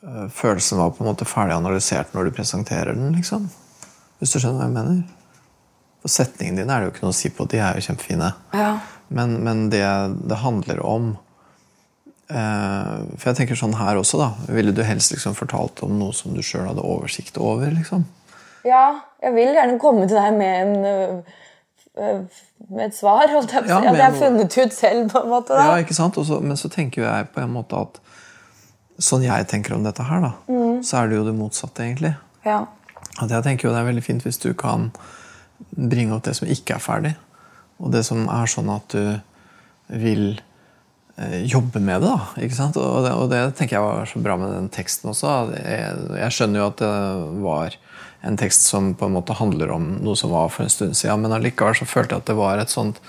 eh, 0.02 0.26
følelsen 0.34 0.82
var 0.82 0.96
på 0.98 1.06
en 1.06 1.12
måte 1.12 1.30
ferdig 1.30 1.60
analysert 1.60 2.18
når 2.18 2.32
du 2.32 2.36
presenterer 2.40 2.98
den, 2.98 3.14
liksom? 3.16 3.46
Hvis 4.18 4.34
du 4.34 4.40
skjønner 4.40 4.64
hva 4.64 4.68
jeg 4.72 4.78
mener? 4.80 5.25
For 6.06 6.14
setningene 6.14 6.62
dine 6.62 6.74
er 6.74 6.82
det 6.84 6.90
jo 6.90 6.94
ikke 6.94 7.06
noe 7.08 7.16
å 7.16 7.18
si 7.18 7.32
på, 7.34 7.48
de 7.50 7.62
er 7.66 7.78
jo 7.78 7.86
kjempefine. 7.88 8.32
Ja. 8.54 8.74
Men, 9.10 9.40
men 9.46 9.70
det 9.74 9.84
det 10.26 10.38
handler 10.42 10.80
om 10.86 11.12
eh, 12.30 12.94
For 13.18 13.30
jeg 13.30 13.38
tenker 13.42 13.60
sånn 13.60 13.78
her 13.78 13.98
også, 14.00 14.22
da. 14.22 14.30
Ville 14.54 14.74
du 14.76 14.84
helst 14.86 15.14
liksom 15.14 15.38
fortalt 15.38 15.82
om 15.86 15.98
noe 16.00 16.14
som 16.18 16.34
du 16.38 16.42
sjøl 16.46 16.70
hadde 16.70 16.86
oversikt 16.86 17.42
over? 17.42 17.74
liksom? 17.74 18.06
ja, 18.66 18.86
jeg 19.22 19.36
vil 19.36 19.52
gjerne 19.54 19.76
komme 19.78 20.08
til 20.10 20.18
deg 20.18 20.38
med 20.40 20.56
en 20.64 20.86
øh, 20.86 22.40
med 22.70 22.88
et 22.88 22.96
svar. 22.98 23.30
Holdt 23.30 23.54
jeg 23.54 23.64
på. 23.64 23.70
Ja, 23.70 23.94
jeg 23.94 24.04
har 24.04 24.18
funnet 24.18 24.58
ut 24.58 24.74
selv, 24.74 25.10
på 25.12 25.22
en 25.22 25.30
måte. 25.30 25.54
da. 25.54 25.68
Ja, 25.70 25.84
ikke 25.84 25.94
sant? 25.94 26.18
Også, 26.18 26.40
men 26.42 26.58
så 26.58 26.70
tenker 26.74 27.06
jeg 27.06 27.30
på 27.36 27.44
en 27.46 27.54
måte 27.56 27.86
at 27.88 28.02
Sånn 28.96 29.26
jeg 29.26 29.44
tenker 29.52 29.74
om 29.76 29.82
dette 29.84 30.06
her, 30.08 30.22
da, 30.24 30.30
så 30.80 31.02
er 31.02 31.10
det 31.12 31.18
jo 31.18 31.26
det 31.26 31.34
motsatte, 31.36 31.84
egentlig. 31.84 32.14
Ja. 32.48 32.62
At 33.20 33.28
jeg 33.28 33.44
tenker 33.44 33.68
jo 33.68 33.74
det 33.74 33.82
er 33.82 33.90
veldig 33.90 34.04
fint 34.06 34.24
hvis 34.24 34.40
du 34.40 34.54
kan 34.56 34.86
bringe 35.76 36.16
opp 36.16 36.26
det 36.28 36.36
som 36.38 36.50
ikke 36.50 36.76
er 36.78 36.84
ferdig. 36.84 37.14
Og 37.80 37.92
det 37.92 38.06
som 38.08 38.28
er 38.32 38.50
sånn 38.52 38.70
at 38.72 38.96
du 38.96 39.20
vil 39.92 40.40
eh, 41.18 41.42
jobbe 41.46 41.82
med 41.84 42.02
det. 42.04 42.12
da, 42.12 42.44
ikke 42.46 42.58
sant? 42.58 42.78
Og 42.80 43.04
det, 43.06 43.12
og 43.14 43.30
det 43.34 43.42
tenker 43.58 43.78
jeg 43.78 43.86
var 43.86 44.10
så 44.10 44.22
bra 44.24 44.38
med 44.40 44.54
den 44.56 44.70
teksten 44.74 45.12
også. 45.12 45.36
Jeg, 45.60 46.00
jeg 46.22 46.36
skjønner 46.38 46.62
jo 46.64 46.70
at 46.72 46.82
det 46.82 46.94
var 47.44 47.78
en 48.26 48.40
tekst 48.42 48.66
som 48.66 48.94
på 48.98 49.06
en 49.06 49.14
måte 49.20 49.36
handler 49.38 49.72
om 49.76 49.90
noe 50.02 50.18
som 50.18 50.32
var 50.34 50.50
for 50.50 50.66
en 50.66 50.72
stund 50.74 50.96
siden, 50.98 51.22
men 51.22 51.36
allikevel 51.36 51.76
så 51.78 51.86
følte 51.86 52.16
jeg 52.16 52.24
at 52.24 52.30
det 52.32 52.38
var 52.40 52.58
et 52.62 52.74
sånt 52.74 53.02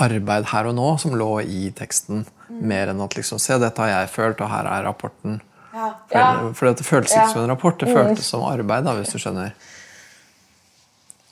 arbeid 0.00 0.46
her 0.52 0.68
og 0.70 0.76
nå 0.78 0.86
som 1.02 1.16
lå 1.18 1.28
i 1.42 1.66
teksten, 1.76 2.22
mer 2.48 2.88
enn 2.92 3.02
at 3.04 3.16
liksom 3.18 3.40
Se, 3.42 3.58
dette 3.60 3.82
har 3.82 3.90
jeg 3.90 4.12
følt, 4.14 4.40
og 4.40 4.48
her 4.50 4.68
er 4.70 4.86
rapporten. 4.86 5.40
Ja. 5.74 5.90
For, 6.08 6.54
for 6.56 6.70
det 6.70 6.86
føltes 6.86 7.12
ikke 7.12 7.20
Ja. 7.20 7.26
Mm. 7.26 7.32
som 7.34 7.42
en 7.42 7.52
rapport, 7.52 7.76
det 7.78 7.90
føltes 7.92 8.30
som 8.32 8.46
arbeid, 8.46 8.86
da, 8.86 8.94
hvis 8.96 9.12
du 9.12 9.18
skjønner. 9.20 9.52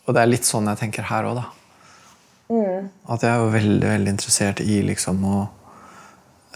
Og 0.09 0.17
det 0.17 0.25
er 0.25 0.31
litt 0.31 0.49
sånn 0.49 0.69
jeg 0.73 0.81
tenker 0.81 1.05
her 1.11 1.29
òg, 1.29 1.37
da. 1.37 1.47
Mm. 2.49 2.89
At 3.13 3.25
jeg 3.25 3.29
er 3.29 3.43
jo 3.43 3.49
veldig, 3.53 3.89
veldig 3.91 4.13
interessert 4.15 4.63
i 4.65 4.79
liksom 4.89 5.21
å 5.29 5.39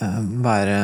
uh, 0.00 0.21
være 0.40 0.76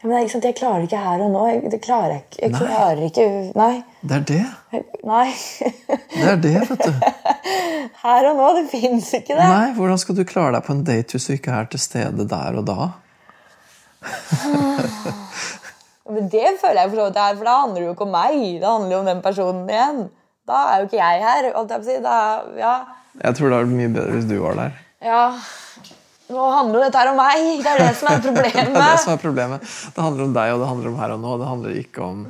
Ja, 0.00 0.08
men 0.08 0.24
ikke 0.24 0.32
sant, 0.32 0.48
Jeg 0.48 0.56
klarer 0.58 0.88
ikke 0.88 1.02
her 1.04 1.22
og 1.22 1.30
nå. 1.30 1.44
Jeg, 1.52 1.60
det 1.70 1.78
klarer 1.84 2.16
jeg 2.16 2.24
ikke. 2.24 2.40
Jeg 2.42 2.50
Nei. 2.56 2.62
klarer 2.64 3.04
ikke 3.06 3.26
Nei. 3.60 3.70
Det 4.02 4.18
er 4.18 4.26
det. 4.32 4.42
Nei. 5.06 5.28
Det 6.16 6.26
er 6.32 6.42
det, 6.42 6.54
vet 6.72 6.82
du. 6.82 6.92
Her 8.02 8.28
og 8.32 8.42
nå. 8.42 8.50
Det 8.58 8.66
fins 8.74 9.12
ikke, 9.20 9.38
det. 9.38 9.46
Nei, 9.46 9.70
Hvordan 9.78 10.02
skal 10.02 10.18
du 10.18 10.24
klare 10.26 10.56
deg 10.58 10.66
på 10.66 10.74
en 10.74 10.84
date 10.86 11.14
hvis 11.14 11.30
du 11.30 11.36
ikke 11.36 11.54
er 11.54 11.70
til 11.70 11.82
stede 11.82 12.26
der 12.34 12.58
og 12.58 12.66
da? 12.66 12.90
Men 16.10 16.28
det 16.30 16.52
føler 16.60 16.82
jeg 16.82 16.90
for 16.90 16.98
så 16.98 17.08
vidt 17.08 17.18
er, 17.22 17.38
for 17.38 17.46
da 17.48 17.56
handler 17.62 17.80
det 17.80 17.86
jo 17.88 17.94
ikke 17.94 18.06
om 18.06 18.14
meg. 18.14 18.36
Det 18.60 18.68
handler 18.70 18.94
jo 18.94 19.00
om 19.00 19.10
den 19.10 19.22
personen 19.24 19.66
igjen. 19.70 20.06
Da 20.46 20.62
er 20.72 20.82
jo 20.82 20.88
ikke 20.88 20.98
jeg 21.00 21.22
her. 21.26 21.48
jeg. 21.50 22.02
Da, 22.04 22.16
ja. 22.58 22.74
Jeg 23.22 23.38
tror 23.38 23.48
det 23.48 23.56
hadde 23.58 23.68
vært 23.68 23.78
mye 23.80 23.94
bedre 23.94 24.16
hvis 24.16 24.28
du 24.30 24.36
var 24.42 24.60
der. 24.62 24.82
ja. 25.04 25.22
Nå 26.26 26.42
handler 26.50 26.80
jo 26.80 26.86
dette 26.88 26.98
her 26.98 27.08
om 27.12 27.20
meg. 27.20 27.44
Det 27.62 27.70
er 27.70 27.80
det 27.84 27.90
som 28.00 28.08
er 28.10 28.22
problemet. 28.26 28.72
Det 28.74 28.82
er 28.82 28.96
det 28.96 29.02
som 29.04 29.12
er 29.12 29.20
problemet. 29.22 29.74
Det 29.94 30.02
handler 30.02 30.24
om 30.24 30.32
deg, 30.34 30.52
og 30.56 30.62
det 30.62 30.70
handler 30.72 30.90
om 30.90 30.96
her 30.98 31.12
og 31.14 31.20
nå. 31.22 31.34
Det 31.38 31.50
handler 31.52 31.76
ikke 31.82 32.02
om 32.02 32.22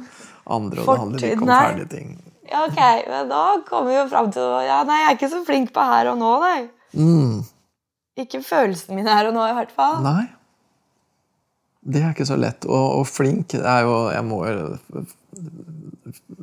andre, 0.45 0.83
og 0.83 0.91
det 0.91 0.99
handler 1.01 1.25
ikke 1.31 1.47
om 1.47 1.53
ferdige 1.55 1.91
ting. 1.95 2.11
Ja, 2.47 2.67
ok, 2.69 2.81
men 3.09 3.31
da 3.33 3.43
kommer 3.67 3.91
vi 3.91 3.97
jo 3.97 4.05
fram 4.11 4.29
til 4.31 4.53
ja, 4.69 4.83
Nei, 4.87 5.01
jeg 5.01 5.09
er 5.09 5.17
ikke 5.17 5.31
så 5.33 5.41
flink 5.49 5.73
på 5.75 5.83
her 5.89 6.13
og 6.13 6.21
nå, 6.21 6.29
nei. 6.45 6.59
Mm. 6.95 7.41
Ikke 8.23 8.43
følelsene 8.45 9.01
mine 9.01 9.17
her 9.17 9.31
og 9.31 9.35
nå, 9.35 9.49
i 9.51 9.57
hvert 9.57 9.73
fall. 9.75 9.99
Nei. 10.05 10.27
Det 11.87 12.03
er 12.05 12.13
ikke 12.13 12.29
så 12.29 12.37
lett. 12.39 12.69
Og, 12.69 13.01
og 13.01 13.09
flink 13.09 13.57
er 13.57 13.83
jo 13.87 13.97
Jeg 14.13 14.25
må 14.29 14.43
jo 14.47 14.63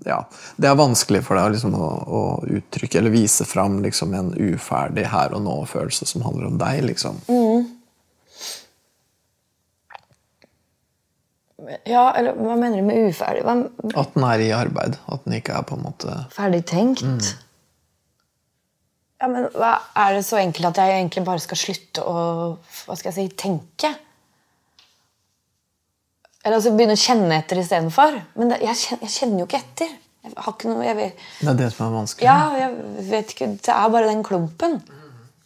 Ja. 0.05 0.19
Det 0.57 0.69
er 0.69 0.79
vanskelig 0.79 1.23
for 1.27 1.39
deg 1.39 1.55
liksom, 1.55 1.75
å, 1.77 1.91
å 2.03 2.21
uttrykke 2.59 2.99
eller 2.99 3.13
vise 3.13 3.47
fram 3.47 3.79
liksom, 3.83 4.13
en 4.17 4.33
uferdig 4.35 5.07
her 5.13 5.35
og 5.35 5.45
nå-følelse 5.45 6.07
som 6.09 6.25
handler 6.27 6.49
om 6.51 6.59
deg. 6.61 6.83
liksom. 6.89 7.21
Ja, 11.87 12.09
eller 12.17 12.35
hva 12.35 12.57
mener 12.59 12.81
du 12.81 12.87
med 12.87 13.09
uferdig? 13.13 13.45
Hva 13.47 13.55
At 14.01 14.15
den 14.15 14.27
er 14.27 14.43
i 14.43 14.51
arbeid. 14.55 14.97
At 15.07 15.23
den 15.23 15.37
ikke 15.37 15.55
er 15.55 15.67
på 15.67 15.77
en 15.77 15.85
måte 15.85 16.17
Ferdig 16.33 16.63
tenkt? 16.67 17.05
Ja, 19.21 19.29
men 19.31 19.47
hva, 19.55 19.77
Er 19.95 20.17
det 20.17 20.25
så 20.27 20.41
enkelt 20.41 20.73
at 20.73 20.81
jeg 20.83 20.97
egentlig 20.97 21.23
bare 21.27 21.43
skal 21.43 21.59
slutte 21.59 22.03
å 22.03 22.17
hva 22.83 22.97
skal 22.99 23.13
jeg 23.13 23.15
si, 23.15 23.35
tenke? 23.39 23.93
Eller 26.43 26.57
altså 26.59 26.73
begynne 26.75 26.95
å 26.97 26.99
kjenne 26.99 27.37
etter 27.39 27.59
istedenfor? 27.61 28.17
Men 28.39 28.51
det, 28.51 28.57
jeg, 28.65 28.75
kjenner, 28.81 29.05
jeg 29.07 29.13
kjenner 29.17 29.39
jo 29.39 29.45
ikke 29.47 29.61
etter. 29.63 29.93
Jeg 30.23 30.33
har 30.39 30.53
ikke 30.55 30.69
noe, 30.71 30.83
jeg 30.87 30.97
vet, 30.97 31.23
Det 31.39 31.49
er 31.51 31.57
det 31.59 31.69
som 31.73 31.85
er 31.85 31.95
vanskelig. 31.97 32.27
ja, 32.27 32.35
jeg 32.59 33.07
vet 33.09 33.31
ikke, 33.35 33.47
Det 33.63 33.73
er 33.75 33.89
bare 33.95 34.09
den 34.11 34.23
klumpen. 34.27 34.77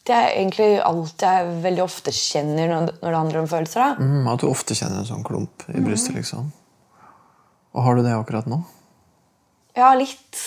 Det 0.07 0.15
er 0.15 0.29
egentlig 0.38 0.67
alt 0.88 1.23
jeg 1.25 1.47
veldig 1.65 1.83
ofte 1.83 2.13
kjenner 2.15 2.69
når, 2.71 2.91
når 3.01 3.10
det 3.12 3.17
handler 3.19 3.39
om 3.41 3.49
følelser. 3.51 3.81
da. 3.83 4.05
Mm, 4.05 4.27
at 4.31 4.39
du 4.41 4.47
ofte 4.47 4.77
kjenner 4.77 5.01
en 5.01 5.10
sånn 5.10 5.25
klump 5.27 5.65
i 5.73 5.81
brystet, 5.83 6.15
liksom. 6.15 6.51
Og 7.75 7.83
har 7.83 7.97
du 7.97 8.05
det 8.05 8.13
akkurat 8.15 8.47
nå? 8.49 8.62
Ja, 9.77 9.91
litt. 9.99 10.39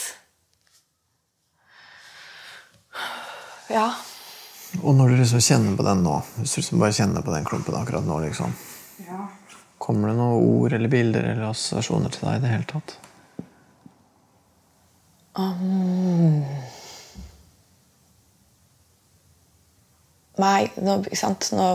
Ja. 3.71 3.91
Og 4.83 4.95
når 4.97 5.13
du 5.13 5.21
liksom 5.21 5.43
kjenner 5.45 5.77
på 5.79 5.85
den 5.87 6.03
nå, 6.07 6.17
hvis 6.41 6.55
du 6.57 6.61
liksom 6.63 6.83
bare 6.83 6.97
kjenner 6.97 7.23
på 7.27 7.35
den 7.35 7.47
klumpen 7.47 7.77
akkurat 7.79 8.07
nå, 8.07 8.17
liksom, 8.25 8.55
kommer 9.81 10.11
det 10.13 10.17
noen 10.19 10.45
ord 10.61 10.75
eller 10.77 10.93
bilder 10.93 11.25
eller 11.33 11.49
assosiasjoner 11.51 12.13
til 12.15 12.27
deg 12.29 12.39
i 12.39 12.45
det 12.45 12.53
hele 12.53 12.69
tatt? 12.71 12.97
Nei, 20.41 20.71
nå, 20.81 20.95
nå 21.05 21.67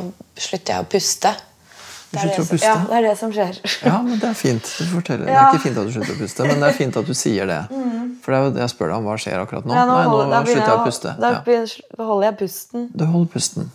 slutter 0.41 0.73
jeg 0.73 0.81
å 0.85 0.87
puste. 0.89 1.31
Du 1.35 2.15
Det 2.15 2.21
er 2.21 2.31
slutter 2.31 2.37
det 2.37 2.45
å 2.45 2.49
puste? 2.53 2.69
Ja, 2.69 2.75
det 2.89 2.95
er 2.97 3.05
det 3.05 3.13
som 3.19 3.33
skjer. 3.35 3.57
Ja, 3.85 3.95
men 4.05 4.19
det 4.21 4.29
er 4.29 4.37
fint. 4.39 4.69
Du 4.79 4.85
forteller. 4.93 5.27
Det 5.27 5.35
er 5.35 5.49
ikke 5.51 5.63
fint 5.67 5.79
at 5.81 5.89
du 5.89 5.93
slutter 5.97 6.15
å 6.15 6.19
puste, 6.21 6.47
men 6.47 6.63
det 6.63 6.69
er 6.71 6.77
fint 6.77 6.99
at 7.01 7.09
du 7.09 7.13
sier 7.17 7.49
det. 7.51 7.59
For 8.23 8.33
det 8.33 8.39
er 8.39 8.47
jo 8.47 8.53
det 8.55 8.63
jeg 8.63 8.73
spør 8.73 8.91
deg 8.91 8.97
om. 9.01 9.09
Hva 9.09 9.17
skjer 9.21 9.41
akkurat 9.43 9.67
nå? 9.67 9.75
Ja, 9.75 9.83
Nei, 9.89 9.97
nå 10.07 10.13
holder- 10.15 10.47
slutter 10.49 10.71
jeg 10.71 10.79
å 10.79 10.85
puste. 10.87 11.15
Ja. 11.19 11.33
da 11.99 12.07
holder 12.09 12.27
jeg 12.29 12.37
pusten. 12.41 12.87
Du 12.95 13.05
holder 13.05 13.31
pusten. 13.35 13.69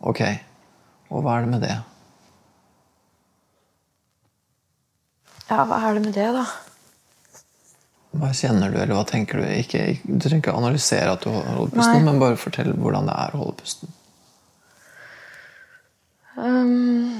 Ok. 0.00 0.20
Og 1.10 1.24
hva 1.24 1.38
er 1.38 1.46
det 1.46 1.50
med 1.54 1.64
det? 1.64 1.76
Ja, 5.50 5.64
hva 5.66 5.80
er 5.82 5.96
det 5.96 6.04
med 6.04 6.14
det, 6.14 6.28
da? 6.36 6.44
Hva 8.20 8.30
kjenner 8.34 8.70
du, 8.70 8.78
eller 8.78 8.94
hva 8.94 9.06
tenker 9.06 9.38
du? 9.38 9.46
Ikke, 9.54 9.82
du 10.02 10.18
trenger 10.22 10.44
ikke 10.44 10.54
analysere 10.54 11.14
at 11.14 11.24
du 11.26 11.30
holder 11.30 11.72
pusten, 11.74 11.98
Nei. 11.98 12.06
men 12.06 12.22
bare 12.22 12.38
fortell 12.38 12.70
hvordan 12.74 13.10
det 13.10 13.16
er 13.18 13.34
å 13.34 13.42
holde 13.42 13.56
pusten. 13.58 13.96
Um, 16.40 17.18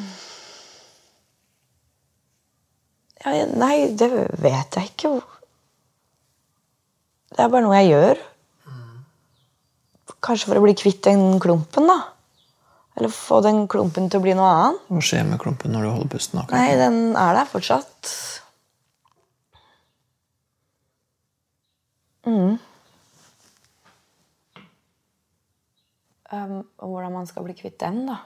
ja, 3.20 3.44
nei, 3.60 3.74
det 3.98 4.10
vet 4.40 4.78
jeg 4.78 4.92
ikke. 4.92 5.12
Det 7.30 7.44
er 7.44 7.52
bare 7.52 7.66
noe 7.66 7.82
jeg 7.82 7.92
gjør. 7.92 8.22
Kanskje 10.20 10.50
for 10.50 10.60
å 10.60 10.64
bli 10.64 10.74
kvitt 10.78 11.02
den 11.06 11.38
klumpen, 11.42 11.86
da. 11.90 11.98
Eller 13.00 13.08
få 13.16 13.38
den 13.40 13.62
klumpen 13.64 14.10
til 14.12 14.20
å 14.20 14.24
bli 14.26 14.34
noe 14.36 14.48
annet. 14.52 14.80
Hva 14.92 15.00
skjer 15.00 15.22
med 15.24 15.40
klumpen 15.40 15.72
når 15.72 15.86
du 15.86 15.88
holder 15.88 16.10
pusten? 16.12 16.42
akkurat? 16.42 16.60
Nei, 16.60 16.74
den 16.76 17.16
er 17.16 17.38
der 17.38 17.48
fortsatt. 17.48 18.10
Mm. 22.28 22.58
Um, 26.30 26.60
og 26.76 26.92
hvordan 26.92 27.16
man 27.16 27.26
skal 27.32 27.48
bli 27.48 27.56
kvitt 27.56 27.80
den, 27.80 28.04
da. 28.12 28.20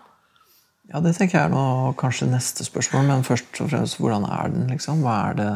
Ja, 0.91 0.99
Det 1.01 1.15
tenker 1.15 1.39
jeg 1.39 1.47
er 1.47 1.55
noe, 1.55 1.95
kanskje 1.95 2.27
neste 2.35 2.67
spørsmål, 2.67 3.07
men 3.07 3.23
først 3.25 3.63
og 3.63 3.71
fremst, 3.71 4.03
hvordan 4.03 4.27
er 4.27 4.51
den? 4.59 4.67
liksom? 4.75 5.07
Hva 5.07 5.17
er 5.31 5.39
det, 5.39 5.51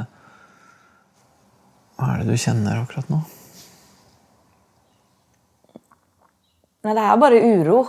hva 1.99 2.15
er 2.15 2.23
det 2.23 2.31
du 2.31 2.39
kjenner 2.39 2.85
akkurat 2.87 3.11
nå? 3.11 3.25
Nei, 6.87 6.95
det 6.95 7.03
er 7.03 7.25
bare 7.27 7.43
uro. 7.59 7.83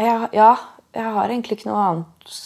Jeg, 0.00 0.30
ja, 0.32 0.54
jeg 0.96 1.12
har 1.16 1.28
egentlig 1.28 1.58
ikke 1.58 1.68
noe 1.68 1.82
annet 1.84 2.36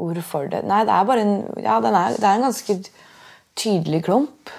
ord 0.00 0.20
for 0.24 0.50
det. 0.50 0.62
Nei, 0.68 0.84
det 0.86 0.94
er 0.94 1.08
bare 1.08 1.24
en 1.24 1.34
Ja, 1.64 1.80
den 1.82 1.96
er, 1.98 2.14
det 2.16 2.26
er 2.26 2.38
en 2.38 2.46
ganske 2.46 2.76
tydelig 3.58 4.04
klump. 4.06 4.52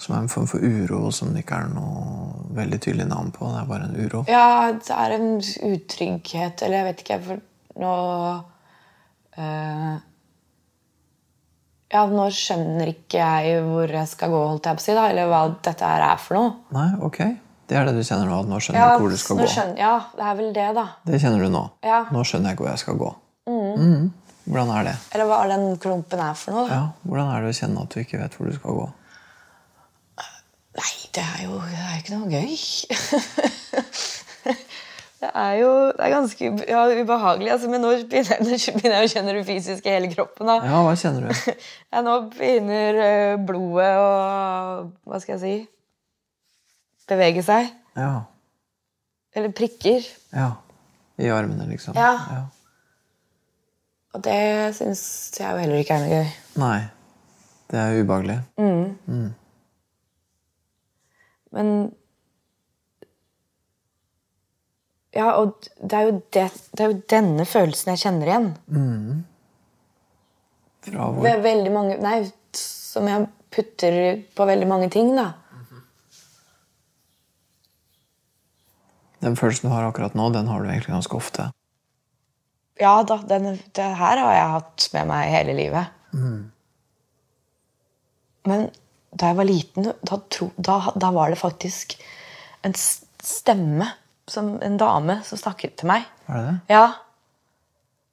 Som 0.00 0.14
er 0.14 0.20
en 0.22 0.30
form 0.32 0.48
for 0.48 0.60
uro 0.64 1.10
som 1.14 1.32
det 1.34 1.44
ikke 1.44 1.62
er 1.64 1.72
noe 1.72 2.50
veldig 2.56 2.80
tydelig 2.84 3.08
navn 3.10 3.32
på. 3.34 3.48
Det 3.48 3.62
er 3.62 3.70
bare 3.70 3.88
en 3.88 3.98
uro. 3.98 4.22
Ja, 4.28 4.70
det 4.76 4.94
er 4.96 5.16
en 5.16 5.32
utrygghet, 5.72 6.62
eller 6.62 6.80
jeg 6.80 6.88
vet 6.90 7.04
ikke 7.04 7.20
for 7.26 7.42
nå 7.80 7.96
eh, 9.40 9.98
Ja, 11.92 12.04
nå 12.06 12.28
skjønner 12.30 12.86
ikke 12.92 13.18
jeg 13.18 13.62
hvor 13.66 13.90
jeg 13.90 14.06
skal 14.08 14.30
gå, 14.30 14.40
holdt 14.52 14.66
jeg 14.70 14.78
på 14.78 14.82
å 14.82 14.84
si, 14.84 14.94
da, 14.94 15.08
eller 15.10 15.26
hva 15.30 15.40
dette 15.66 15.84
her 15.90 16.04
er 16.12 16.20
for 16.22 16.38
noe. 16.38 16.52
Nei, 16.76 16.88
ok. 17.02 17.18
Det 17.70 17.76
er 17.78 17.84
det 17.86 17.94
du 17.96 18.02
kjenner 18.06 18.26
nå? 18.30 18.36
at 18.42 18.48
Nå 18.50 18.58
skjønner 18.62 18.78
Ja, 18.80 18.86
du 18.86 18.94
ikke 18.94 19.02
hvor 19.04 19.10
du 19.10 19.16
skal 19.22 19.36
gå? 19.40 19.46
skjønner- 19.50 19.78
ja, 19.78 19.92
det 20.16 20.24
er 20.26 20.34
vel 20.38 20.52
det, 20.54 20.68
da. 20.74 20.86
Det 21.06 21.20
kjenner 21.22 21.40
du 21.44 21.48
nå? 21.54 21.64
Ja. 21.86 22.00
Nå 22.10 22.22
skjønner 22.26 22.50
jeg 22.50 22.56
ikke 22.58 22.64
hvor 22.66 22.70
jeg 22.74 22.82
skal 22.84 22.96
gå. 23.02 23.10
Mhm. 23.50 24.08
Hvordan 24.50 24.70
er 24.78 24.84
det? 24.88 24.94
Eller 25.14 25.26
hva 25.30 25.40
den 25.50 25.66
klumpen 25.78 26.18
er 26.24 26.34
for 26.34 26.50
noe. 26.56 26.68
da. 26.68 26.74
Ja, 26.74 26.86
Hvordan 27.06 27.28
er 27.34 27.42
det 27.44 27.50
å 27.52 27.58
kjenne 27.60 27.82
at 27.84 27.90
du 27.94 28.00
ikke 28.00 28.18
vet 28.22 28.34
hvor 28.38 28.46
du 28.50 28.54
skal 28.56 28.72
gå? 28.80 28.86
Nei, 30.80 30.94
det 31.12 31.22
er 31.26 31.44
jo 31.44 31.58
det 31.58 31.78
er 31.78 31.90
jo 31.90 32.00
ikke 32.00 32.14
noe 32.18 32.30
gøy. 32.30 32.50
det 35.20 35.30
er 35.36 35.54
jo 35.60 35.72
det 35.92 36.04
er 36.06 36.12
ganske 36.14 36.50
ja, 36.68 36.84
ubehagelig. 37.02 37.50
Altså, 37.52 37.68
men 37.68 37.82
nå 37.84 37.90
begynner, 38.08 38.38
jeg, 38.38 38.46
nå 38.46 38.78
begynner 38.78 38.96
jeg 38.96 39.08
å 39.08 39.12
kjenne 39.12 39.34
det 39.36 39.42
fysiske 39.48 39.90
i 39.90 39.96
hele 39.98 40.08
kroppen. 40.14 40.48
Da. 40.48 40.56
Ja, 40.64 40.80
hva 40.86 40.94
kjenner 40.96 41.28
du? 41.28 41.50
Ja, 41.92 42.00
nå 42.06 42.14
begynner 42.32 43.00
eh, 43.04 43.34
blodet 43.42 43.90
å 44.00 44.08
Hva 45.10 45.20
skal 45.20 45.36
jeg 45.36 45.42
si 45.42 45.54
Bevege 47.10 47.42
seg. 47.42 47.66
Ja. 47.98 48.22
Eller 49.34 49.50
prikker. 49.50 50.04
ja. 50.30 50.52
I 51.20 51.28
armene, 51.34 51.66
liksom? 51.68 51.96
Ja. 51.98 52.14
ja. 52.30 52.44
Og 54.14 54.22
det 54.24 54.72
syns 54.78 55.02
jeg 55.36 55.50
jo 55.50 55.58
heller 55.60 55.82
ikke 55.82 55.98
er 55.98 56.04
noe 56.04 56.14
gøy. 56.14 56.30
Nei. 56.62 56.78
Det 57.70 57.78
er 57.82 57.98
ubehagelig. 57.98 58.38
Mm. 58.62 59.26
Men 61.54 61.74
Ja, 65.16 65.32
og 65.40 65.56
det 65.82 65.98
er, 65.98 66.10
det, 66.34 66.46
det 66.70 66.84
er 66.84 66.92
jo 66.92 67.02
denne 67.10 67.46
følelsen 67.48 67.92
jeg 67.92 68.02
kjenner 68.04 68.30
igjen. 68.30 68.48
Fra 70.86 71.10
hvor? 71.10 71.24
Ved 71.26 71.42
veldig 71.44 71.72
mange 71.74 71.96
Nei, 72.00 72.18
som 72.56 73.08
jeg 73.10 73.26
putter 73.50 73.96
på 74.36 74.46
veldig 74.46 74.68
mange 74.70 74.90
ting, 74.94 75.12
da. 75.18 75.32
Den 79.20 79.36
følelsen 79.36 79.68
du 79.68 79.74
har 79.74 79.84
akkurat 79.84 80.14
nå, 80.16 80.30
den 80.32 80.48
har 80.48 80.62
du 80.62 80.70
egentlig 80.70 80.94
ganske 80.94 81.18
ofte. 81.18 81.50
Ja 82.80 82.94
da, 83.04 83.18
den, 83.28 83.58
det 83.76 83.88
her 84.00 84.22
har 84.22 84.32
jeg 84.32 84.52
hatt 84.54 84.86
med 84.94 85.10
meg 85.10 85.32
hele 85.34 85.56
livet. 85.58 85.90
Men 88.48 88.70
da 89.10 89.32
jeg 89.32 89.36
var 89.36 89.48
liten, 89.48 89.90
da, 90.06 90.20
tro, 90.32 90.48
da, 90.56 90.78
da 90.96 91.10
var 91.12 91.34
det 91.34 91.40
faktisk 91.40 91.98
en 92.64 92.76
stemme, 92.76 93.90
som 94.32 94.56
en 94.64 94.76
dame, 94.80 95.20
som 95.26 95.40
snakket 95.40 95.78
til 95.80 95.90
meg. 95.90 96.08
Var 96.26 96.38
det 96.38 96.50
det? 96.50 96.58
Ja. 96.74 96.86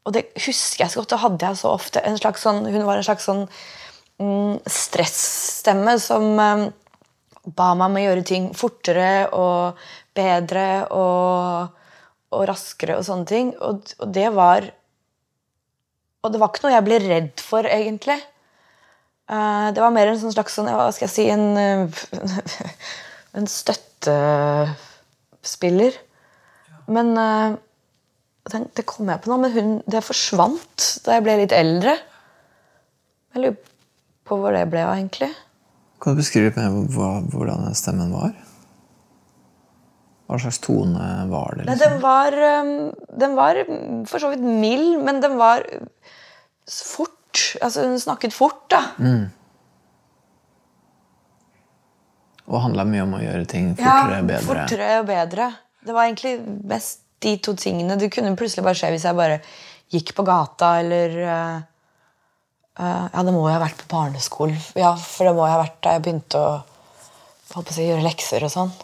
Og 0.08 0.16
det 0.16 0.28
husker 0.40 0.86
jeg 0.86 0.94
så 0.94 1.02
godt. 1.02 1.12
Det 1.12 1.24
hadde 1.24 1.52
jeg 1.52 1.60
så 1.60 1.74
ofte. 1.76 2.04
En 2.08 2.20
slags 2.20 2.44
sånn, 2.46 2.64
hun 2.66 2.88
var 2.88 3.00
en 3.00 3.08
slags 3.08 3.28
sånn 3.28 3.44
mm, 4.22 4.64
stressstemme 4.72 5.98
som 6.00 6.30
eh, 6.40 6.68
ba 7.48 7.74
meg 7.76 7.90
om 7.90 7.98
å 8.00 8.06
gjøre 8.06 8.24
ting 8.28 8.48
fortere 8.58 9.12
og 9.36 9.82
bedre 10.18 10.88
og, 10.96 11.68
og 12.34 12.42
raskere 12.50 12.98
og 13.00 13.06
sånne 13.08 13.28
ting. 13.30 13.48
Og, 13.60 13.76
og 14.00 14.08
det 14.16 14.30
var 14.36 14.62
Og 16.26 16.32
det 16.34 16.40
var 16.42 16.50
ikke 16.50 16.64
noe 16.66 16.74
jeg 16.74 16.88
ble 16.88 16.98
redd 17.04 17.40
for, 17.40 17.64
egentlig. 17.64 18.20
Uh, 19.28 19.68
det 19.76 19.82
var 19.84 19.92
mer 19.92 20.08
en 20.10 20.20
sånn 20.20 20.34
slags 20.34 20.54
sånn, 20.56 20.70
hva 20.72 20.92
skal 20.96 21.08
jeg 21.08 21.14
si 21.14 21.30
En, 21.32 21.58
eh, 21.60 21.88
en 23.38 23.48
støttespiller. 23.48 25.94
Men 26.88 27.14
eh, 27.20 27.58
det 28.78 28.86
kom 28.88 29.10
jeg 29.12 29.24
på 29.24 29.32
nå, 29.32 29.40
men 29.44 29.56
hun, 29.56 29.74
det 29.90 30.06
forsvant 30.06 30.86
da 31.06 31.18
jeg 31.18 31.26
ble 31.26 31.40
litt 31.42 31.56
eldre. 31.56 31.98
Jeg 33.36 33.44
lurer 33.44 33.58
på 34.28 34.38
hvor 34.40 34.56
det 34.56 34.66
ble 34.72 34.84
av, 34.86 34.96
egentlig. 34.96 35.32
Kan 36.04 36.16
du 36.16 36.22
beskrive 36.22 36.54
mer 36.56 37.24
hvordan 37.32 37.68
stemmen 37.78 38.14
var? 38.14 38.36
Hva 40.28 40.40
slags 40.44 40.60
tone 40.60 41.08
var 41.32 41.56
det? 41.56 41.66
Nei, 41.68 41.76
Liksom? 41.76 41.94
den 41.94 42.02
var, 42.04 42.36
um, 42.60 42.72
den 43.24 43.36
var 43.38 43.60
for 44.10 44.20
så 44.20 44.32
vidt 44.34 44.44
mild, 44.44 44.98
men 45.08 45.22
den 45.24 45.38
var 45.40 45.64
fort. 46.68 47.14
Altså, 47.64 47.86
hun 47.88 48.00
snakket 48.02 48.36
fort, 48.36 48.66
da. 48.74 48.82
Og 52.48 52.60
handla 52.64 52.84
mye 52.88 53.06
om 53.06 53.16
å 53.18 53.24
gjøre 53.24 53.48
ting 53.48 53.72
fortere, 53.76 54.20
bedre? 54.28 54.44
fortere 54.48 54.92
og 55.02 55.08
bedre. 55.10 55.48
Det 55.88 55.96
var 55.96 56.08
egentlig 56.08 56.36
mest 56.68 57.04
de 57.24 57.38
to 57.42 57.56
tingene. 57.58 57.98
Det 57.98 58.12
kunne 58.14 58.36
plutselig 58.38 58.66
bare 58.66 58.78
skje 58.78 58.92
hvis 58.94 59.08
jeg 59.08 59.18
bare 59.18 59.40
gikk 59.94 60.14
på 60.18 60.26
gata, 60.28 60.74
eller 60.82 61.16
uh, 61.24 61.62
uh, 62.82 63.06
Ja, 63.14 63.24
det 63.24 63.34
må 63.34 63.46
jo 63.46 63.54
ha 63.54 63.62
vært 63.64 63.80
på 63.80 63.90
barneskolen. 63.94 64.60
Ja, 64.78 64.92
for 65.00 65.30
det 65.30 65.38
må 65.38 65.46
jo 65.48 65.54
ha 65.54 65.62
vært 65.64 65.80
da 65.86 65.96
jeg 65.96 66.04
begynte 66.06 66.44
å, 66.44 66.52
å 67.56 67.64
si, 67.70 67.88
gjøre 67.88 68.06
lekser 68.06 68.46
og 68.46 68.54
sånn. 68.54 68.76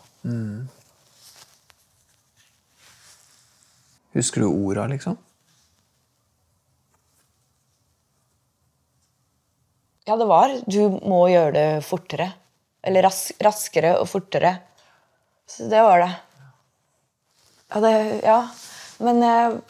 Husker 4.13 4.45
du 4.45 4.49
orda, 4.49 4.87
liksom? 4.87 5.19
Ja, 10.05 10.17
det 10.19 10.27
var. 10.27 10.51
Du 10.67 10.99
må 11.07 11.25
gjøre 11.31 11.53
det 11.55 11.67
fortere. 11.87 12.33
Eller 12.83 13.05
ras 13.05 13.29
raskere 13.43 13.95
og 14.01 14.09
fortere. 14.11 14.57
Så 15.47 15.69
det 15.71 15.83
var 15.83 16.03
det. 16.03 16.11
Ja, 17.73 17.79
det, 17.81 17.93
ja. 18.23 18.37
Men 19.03 19.21
jeg 19.25 19.61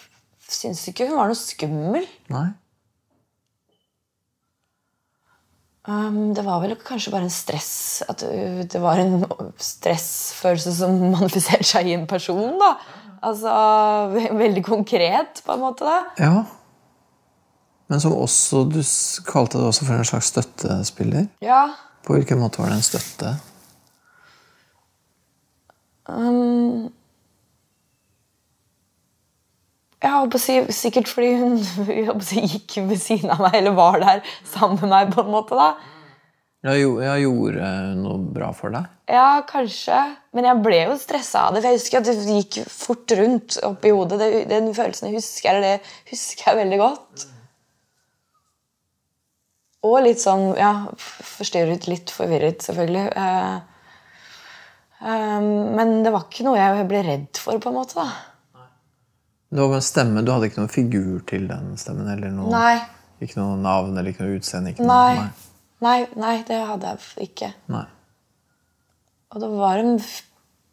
syns 0.52 0.82
ikke 0.92 1.08
hun 1.08 1.18
var 1.18 1.30
noe 1.32 1.40
skummel. 1.40 2.06
Nei? 2.34 2.48
Um, 5.84 6.34
det 6.36 6.46
var 6.48 6.62
vel 6.64 6.78
kanskje 6.80 7.12
bare 7.12 7.26
en 7.28 7.34
stress 7.34 8.04
At 8.08 8.22
uh, 8.24 8.62
det 8.72 8.80
var 8.80 9.02
en 9.02 9.26
stressfølelse 9.60 10.72
som 10.78 10.94
manifiserte 11.18 11.68
seg 11.68 11.90
i 11.92 11.96
en 11.98 12.06
person. 12.08 12.54
da 12.62 12.70
Altså 13.24 13.52
ve- 14.14 14.30
Veldig 14.40 14.64
konkret, 14.68 15.42
på 15.46 15.56
en 15.58 15.60
måte. 15.64 15.84
da 15.88 15.98
Ja. 16.24 16.44
Men 17.92 18.00
som 18.00 18.16
også 18.16 18.64
Du 18.72 18.80
kalte 19.28 19.60
det 19.60 19.68
også 19.68 19.86
for 19.90 20.00
en 20.00 20.08
slags 20.08 20.32
støttespiller. 20.32 21.28
Ja. 21.44 21.66
På 22.08 22.16
hvilken 22.16 22.40
måte 22.40 22.60
var 22.64 22.72
det 22.72 22.80
en 22.80 22.88
støtte? 22.88 23.34
Um, 26.08 26.90
jeg 30.04 30.12
håper 30.12 30.42
si, 30.42 30.58
Sikkert 30.76 31.10
fordi 31.12 31.34
hun 31.40 31.58
jeg 31.88 32.20
si, 32.28 32.44
gikk 32.56 32.78
ved 32.90 33.00
siden 33.02 33.34
av 33.34 33.44
meg, 33.46 33.58
eller 33.62 33.76
var 33.78 34.00
der 34.04 34.24
sammen 34.44 34.82
med 34.84 34.92
meg. 34.92 35.12
på 35.16 35.24
en 35.24 35.34
måte 35.34 35.60
da 35.60 35.74
Ja, 36.64 36.76
jo, 36.80 36.98
ja, 37.04 37.16
gjorde 37.20 37.70
noe 38.00 38.20
bra 38.36 38.54
for 38.56 38.72
deg? 38.72 38.88
Ja, 39.12 39.44
kanskje. 39.48 39.98
Men 40.32 40.48
jeg 40.48 40.64
ble 40.64 40.78
jo 40.86 40.96
stressa 41.00 41.50
av 41.50 41.56
det. 41.56 41.64
For 41.64 41.74
jeg 41.74 41.80
husker 41.82 42.00
at 42.00 42.08
det 42.08 42.38
gikk 42.38 42.60
fort 42.72 43.16
rundt 43.20 43.58
oppi 43.68 43.92
hodet. 43.92 44.20
Det, 44.22 44.30
den 44.48 44.72
følelsen 44.76 45.10
jeg 45.10 45.20
husker, 45.20 45.60
det 45.60 45.74
husker 46.08 46.54
jeg 46.54 46.62
veldig 46.62 46.80
godt. 46.80 47.26
Og 49.84 49.98
litt 50.06 50.24
sånn 50.24 50.54
ja, 50.56 50.72
forstyrret, 50.96 51.90
litt 51.92 52.14
forvirret, 52.16 52.64
selvfølgelig. 52.64 53.10
Eh, 53.20 53.58
eh, 55.04 55.50
men 55.76 55.98
det 56.06 56.16
var 56.16 56.30
ikke 56.30 56.48
noe 56.48 56.62
jeg 56.62 56.88
ble 56.88 57.04
redd 57.10 57.44
for, 57.44 57.60
på 57.60 57.74
en 57.74 57.82
måte. 57.82 58.00
da. 58.00 58.33
Det 59.54 59.62
var 59.62 59.70
bare 59.70 59.82
en 59.84 59.86
stemme, 59.86 60.24
Du 60.26 60.32
hadde 60.34 60.48
ikke 60.50 60.62
noen 60.64 60.72
figur 60.74 61.20
til 61.30 61.44
den 61.50 61.74
stemmen? 61.78 62.08
eller 62.10 62.32
noe, 62.34 62.50
Nei. 62.50 62.78
Ikke 63.22 63.38
noe 63.38 63.58
navn 63.62 63.94
eller 63.98 64.10
ikke 64.10 64.26
noe 64.26 64.40
utseende? 64.40 64.74
Ikke 64.74 64.86
Nei. 64.88 65.16
Noe, 65.20 65.50
Nei, 65.84 65.98
nei, 66.16 66.36
det 66.48 66.58
hadde 66.66 66.94
jeg 66.94 67.28
ikke. 67.30 67.50
nei. 67.68 67.82
nei. 67.84 67.88
Og 69.34 69.42
det 69.44 69.50
var 69.52 69.82
en 69.82 69.98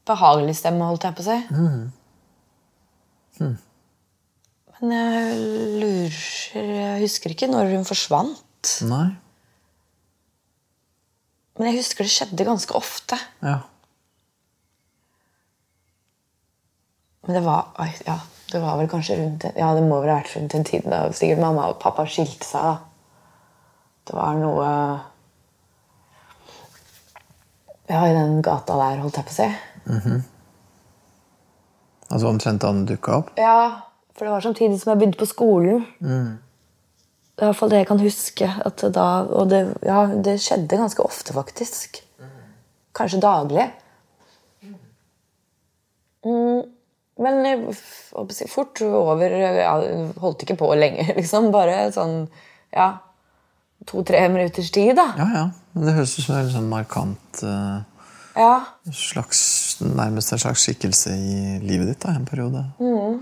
behagelig 0.07 0.55
stemme, 0.61 0.87
holdt 0.87 1.05
jeg 1.09 1.17
på 1.19 1.25
å 1.25 1.29
si. 1.29 1.39
Men 4.81 4.93
jeg 4.95 5.41
lurer 5.81 6.69
Jeg 6.71 7.03
husker 7.05 7.35
ikke 7.35 7.49
når 7.51 7.73
hun 7.75 7.85
forsvant. 7.89 8.75
Nei? 8.89 9.09
Men 11.59 11.69
jeg 11.73 11.81
husker 11.83 12.07
det 12.07 12.13
skjedde 12.15 12.47
ganske 12.49 12.73
ofte. 12.79 13.19
Ja. 13.45 13.59
Men 17.27 17.37
det 17.37 17.43
var 17.45 17.75
ja, 18.07 18.17
det 18.53 18.61
var 18.63 18.77
vel 18.81 18.89
kanskje 18.91 19.17
rundt 19.21 19.45
Ja, 19.57 19.71
det 19.75 19.83
må 19.87 20.01
vel 20.03 20.11
ha 20.11 20.19
vært 20.21 20.35
rundt 20.37 20.53
den 20.55 20.65
tiden 20.67 20.91
da 20.93 21.05
sikkert 21.15 21.41
mamma 21.43 21.69
og 21.71 21.79
pappa 21.83 22.05
skilte 22.07 22.45
seg. 22.47 22.63
da. 22.63 22.77
Det 24.09 24.17
var 24.17 24.35
noe 24.41 24.67
Ja, 27.91 28.05
i 28.07 28.13
den 28.15 28.41
gata 28.47 28.77
der, 28.79 29.01
holdt 29.03 29.17
jeg 29.19 29.27
på 29.27 29.35
å 29.35 29.39
si. 29.41 30.21
Altså 32.11 32.29
omtrent 32.31 32.63
da 32.63 32.71
den 32.75 32.87
dukka 32.87 33.17
opp? 33.21 33.33
Ja, 33.39 33.83
for 34.15 34.27
det 34.27 34.33
var 34.35 34.45
samtidig 34.45 34.79
som 34.81 34.93
jeg 34.93 35.01
begynte 35.01 35.19
på 35.23 35.27
skolen. 35.31 35.85
Det 36.01 37.43
er 37.43 37.47
i 37.47 37.51
hvert 37.51 37.59
fall 37.59 37.71
det 37.73 37.79
jeg 37.81 37.89
kan 37.89 38.03
huske. 38.03 38.49
Da, 38.95 39.07
og 39.27 39.51
det, 39.51 39.61
ja, 39.87 40.05
det 40.27 40.37
skjedde 40.43 40.79
ganske 40.79 41.03
ofte, 41.07 41.35
faktisk. 41.35 42.03
Kanskje 42.99 43.21
daglig. 43.23 43.69
Mm, 46.27 46.63
Men 47.21 47.45
eh, 47.47 47.65
jeg 48.41 48.49
fort 48.51 48.81
over 48.87 49.35
ja, 49.37 49.75
Holdt 50.23 50.45
ikke 50.47 50.59
på 50.63 50.71
lenge, 50.79 51.07
liksom. 51.21 51.51
Bare 51.55 51.91
sånn 51.95 52.25
ja, 52.75 52.93
to-tre 53.89 54.25
minutters 54.33 54.71
tid, 54.75 54.95
da. 54.99 55.11
Ja, 55.19 55.29
ja. 55.37 55.47
Men 55.75 55.87
det 55.89 55.97
høres 55.99 56.17
ut 56.19 56.25
som 56.27 56.39
en 56.39 56.53
sånn 56.53 56.71
markant 56.71 57.43
uh, 57.47 57.83
Ja. 58.39 58.55
slags, 58.95 59.43
Nærmest 59.81 60.35
en 60.35 60.43
slags 60.43 60.65
skikkelse 60.67 61.15
i 61.15 61.59
livet 61.65 61.93
ditt 61.93 62.03
da, 62.05 62.15
en 62.15 62.27
periode. 62.29 62.65
Mm. 62.83 63.21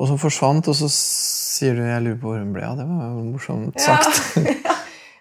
Og 0.00 0.08
som 0.08 0.20
forsvant, 0.20 0.68
og 0.70 0.76
så 0.78 0.88
sier 0.92 1.74
du 1.76 1.82
'jeg 1.84 2.02
lurer 2.04 2.20
på 2.20 2.30
hvor 2.30 2.38
hun 2.38 2.52
ble 2.54 2.62
av'. 2.64 2.78
Det 2.78 2.86
var 2.88 3.08
jo 3.10 3.24
morsomt 3.32 3.80
sagt. 3.80 4.36
Ja. 4.64 4.76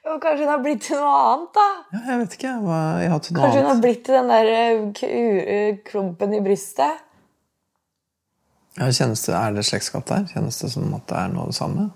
Ja, 0.10 0.16
Kanskje 0.18 0.46
hun 0.46 0.50
har 0.50 0.62
blitt 0.64 0.82
til 0.88 0.98
noe 0.98 1.18
annet, 1.22 1.50
da? 1.54 2.00
jeg 2.08 2.20
vet 2.20 2.32
ikke. 2.38 2.54
Jeg 3.04 3.10
har 3.12 3.20
til 3.22 3.36
noe 3.36 3.44
Kanskje 3.44 3.60
hun 3.62 3.70
har 3.70 3.82
blitt 3.84 4.00
til 4.08 4.16
den 4.16 4.32
der 4.32 4.48
eh, 4.56 5.04
eh, 5.06 5.76
klumpen 5.86 6.34
i 6.34 6.40
brystet? 6.42 7.04
Ja, 8.80 8.88
kjennes 8.96 9.26
det, 9.28 9.36
er 9.36 9.56
det 9.56 9.66
slektskap 9.68 10.08
der? 10.08 10.28
Kjennes 10.32 10.62
det 10.62 10.70
som 10.72 10.94
at 10.96 11.08
det 11.10 11.18
er 11.20 11.34
noe 11.34 11.44
av 11.44 11.52
det 11.52 11.58
samme? 11.58 11.90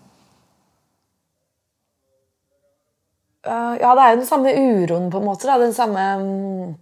Uh, 3.43 3.75
ja, 3.79 3.91
det 3.95 4.03
er 4.03 4.13
jo 4.13 4.19
den 4.21 4.27
samme 4.27 4.51
uroen, 4.55 5.09
på 5.11 5.19
en 5.19 5.27
måte. 5.27 5.47
Da. 5.47 5.57
Den 5.61 5.75
samme 5.75 6.03
um, 6.19 6.75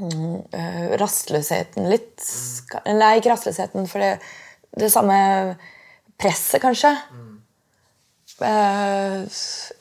mm, 0.00 0.36
eh, 0.56 0.84
rastløsheten 1.00 1.88
litt. 1.92 2.20
Nei, 2.88 3.14
ikke 3.20 3.32
rastløsheten, 3.32 3.88
for 3.88 4.04
det, 4.04 4.14
det 4.80 4.92
samme 4.92 5.16
presset, 6.20 6.60
kanskje. 6.64 6.94
Eh, 8.40 9.24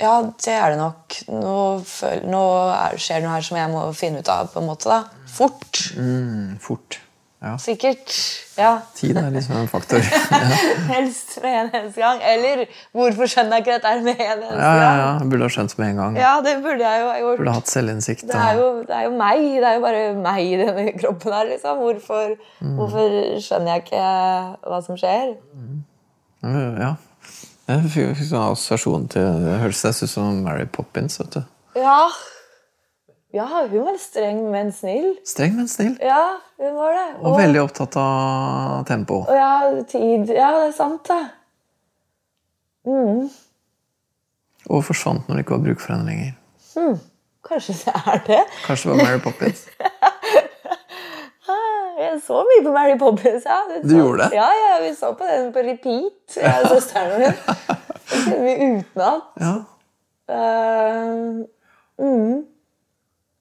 ja, 0.04 0.13
det 0.43 0.56
er 0.56 0.74
det 0.74 0.80
nok. 0.80 1.19
Nå, 1.32 1.60
føl, 1.88 2.26
nå 2.28 2.43
er, 2.76 2.98
skjer 3.00 3.22
det 3.22 3.28
noe 3.28 3.38
her 3.38 3.45
som 3.48 3.60
jeg 3.60 3.72
må 3.72 3.84
finne 3.95 4.24
ut 4.24 4.32
av, 4.34 4.52
på 4.52 4.63
en 4.63 4.72
måte. 4.72 4.91
da. 4.91 5.28
Fort. 5.32 5.86
Mm, 5.95 6.58
fort. 6.63 7.00
Ja. 7.39 7.54
Sikkert. 7.58 8.12
Ja. 8.60 8.82
Tid 8.97 9.15
er 9.17 9.30
liksom 9.32 9.56
en 9.56 9.67
faktor. 9.71 10.04
Helst 10.91 11.38
med 11.39 11.54
en 11.56 11.69
eneste 11.71 12.02
gang. 12.02 12.19
Eller 12.28 12.65
hvorfor 12.91 13.30
skjønner 13.32 13.56
jeg 13.56 13.63
ikke 13.63 13.75
dette 13.78 13.93
her 13.93 14.02
med 14.04 14.19
en 14.19 14.25
eneste 14.41 14.58
Ja, 14.60 14.71
ja, 14.75 14.89
ja. 14.99 15.12
Jeg 15.21 15.30
burde 15.32 15.47
ha 15.47 15.54
skjønt 15.56 15.75
med 15.80 15.93
en 15.93 16.02
gang. 16.02 16.17
Ja, 16.19 16.34
det 16.43 16.56
burde 16.65 16.84
jeg 16.84 17.04
jo 17.06 17.13
gjort. 17.21 17.39
Burde 17.39 17.54
hatt 17.56 17.71
selvinnsikt. 17.71 18.25
Det 18.28 18.36
er, 18.36 18.60
jo, 18.60 18.65
det 18.89 18.97
er 18.97 19.06
jo 19.08 19.13
meg. 19.21 19.45
Det 19.56 19.69
er 19.69 19.78
jo 19.78 19.84
bare 19.86 20.02
meg 20.19 20.41
i 20.43 20.58
denne 20.60 20.88
kroppen 20.99 21.38
her, 21.38 21.47
liksom. 21.54 21.80
Hvorfor, 21.86 22.34
hvorfor 22.82 23.15
skjønner 23.45 23.71
jeg 23.78 23.86
ikke 23.86 24.04
hva 24.73 24.82
som 24.89 24.99
skjer? 24.99 25.32
Ja. 26.43 26.91
Jeg 27.69 27.86
fikk 27.93 28.15
fikk 28.17 28.28
sånn 28.32 28.47
assosiasjon 28.49 29.08
til 29.13 29.43
Det 29.45 29.56
hørtes 29.62 30.04
ut 30.04 30.12
som 30.12 30.43
Mary 30.43 30.65
Poppins. 30.65 31.19
vet 31.21 31.39
du. 31.39 31.41
Ja. 31.80 32.02
Ja, 33.33 33.45
hun 33.71 33.85
var 33.85 33.97
streng, 34.01 34.39
men 34.51 34.71
snill. 34.73 35.11
Streng, 35.27 35.53
men 35.55 35.67
snill. 35.69 35.97
Ja, 36.01 36.39
hun 36.57 36.75
var 36.75 36.95
det. 36.97 37.07
Og 37.21 37.37
veldig 37.37 37.61
opptatt 37.61 37.97
av 38.01 38.85
tempo. 38.89 39.21
og 39.27 39.35
ja, 39.35 39.83
tid. 39.85 40.31
Ja, 40.33 40.49
det 40.57 40.71
er 40.71 40.75
sant, 40.77 41.05
det. 41.09 41.21
Mm. 42.89 43.29
Og 44.69 44.83
forsvant 44.85 45.27
når 45.27 45.35
det 45.35 45.45
ikke 45.45 45.57
var 45.57 45.65
bruk 45.67 45.83
for 45.83 45.93
henne 45.93 46.09
lenger. 46.09 46.35
Kanskje 47.49 47.73
det 47.73 47.93
er 47.95 48.19
det? 48.27 48.43
Kanskje 48.65 48.89
det 48.89 48.97
var 48.97 49.03
Mary 49.05 49.21
Poppins. 49.23 49.65
Jeg 51.99 52.21
så 52.23 52.43
mye 52.47 52.63
på 52.63 52.71
Mary 52.71 52.97
Poppins. 52.99 53.45
Ja. 53.45 53.57
Du 53.83 53.95
gjorde 53.97 54.23
det? 54.23 54.35
Ja, 54.37 54.47
ja, 54.55 54.75
vi 54.81 54.95
så 54.95 55.13
på 55.19 55.25
den 55.27 55.49
på 55.53 55.59
repeat, 55.59 56.35
jeg 56.35 56.61
og 56.63 56.69
søsteren 56.69 57.19
min. 57.19 57.33
Vi 58.09 58.53
kunne 58.55 58.79
utenat. 58.79 59.21
Ja. 59.39 59.53
Uh, 60.29 61.43
mm. 61.99 62.45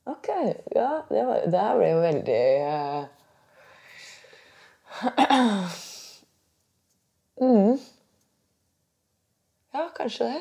Ok, 0.08 0.28
ja, 0.74 1.04
det, 1.08 1.24
var, 1.24 1.40
det 1.52 1.60
her 1.60 1.76
ble 1.76 1.88
jo 1.90 1.98
veldig 2.00 2.64
uh... 2.64 3.04
mm. 7.44 7.76
Ja, 9.76 9.84
kanskje 9.96 10.24
det. 10.30 10.40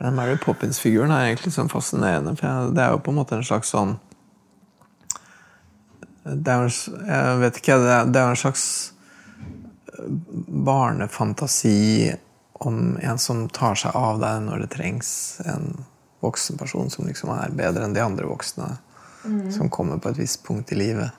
Den 0.00 0.16
Mary 0.16 0.38
Poppins-figuren 0.40 1.12
er 1.12 1.26
egentlig 1.26 1.52
sånn 1.52 1.68
fascinerende. 1.68 2.32
For 2.40 2.72
det 2.72 2.80
er 2.80 2.94
jo 2.94 3.04
på 3.04 3.12
en 3.12 3.20
måte 3.20 3.36
en 3.36 3.44
slags 3.44 3.68
sånn 3.74 3.98
det 6.24 6.52
er, 6.54 6.72
Jeg 7.10 7.36
vet 7.44 7.60
ikke, 7.60 7.76
det 7.84 8.16
er 8.16 8.24
jo 8.24 8.32
en 8.32 8.40
slags 8.40 8.64
eh, 9.92 10.08
barnefantasi 10.70 12.16
om 12.64 12.98
en 13.02 13.18
som 13.18 13.48
tar 13.48 13.78
seg 13.78 13.96
av 13.96 14.20
deg 14.20 14.42
når 14.44 14.64
det 14.64 14.70
trengs. 14.74 15.10
En 15.48 15.84
voksen 16.20 16.58
person 16.60 16.90
som 16.92 17.06
liksom 17.08 17.32
er 17.32 17.54
bedre 17.56 17.86
enn 17.86 17.96
de 17.96 18.02
andre 18.04 18.28
voksne. 18.28 18.68
Som 19.52 19.70
kommer 19.72 20.00
på 20.00 20.12
et 20.12 20.20
visst 20.20 20.42
punkt 20.44 20.72
i 20.72 20.78
livet. 20.78 21.16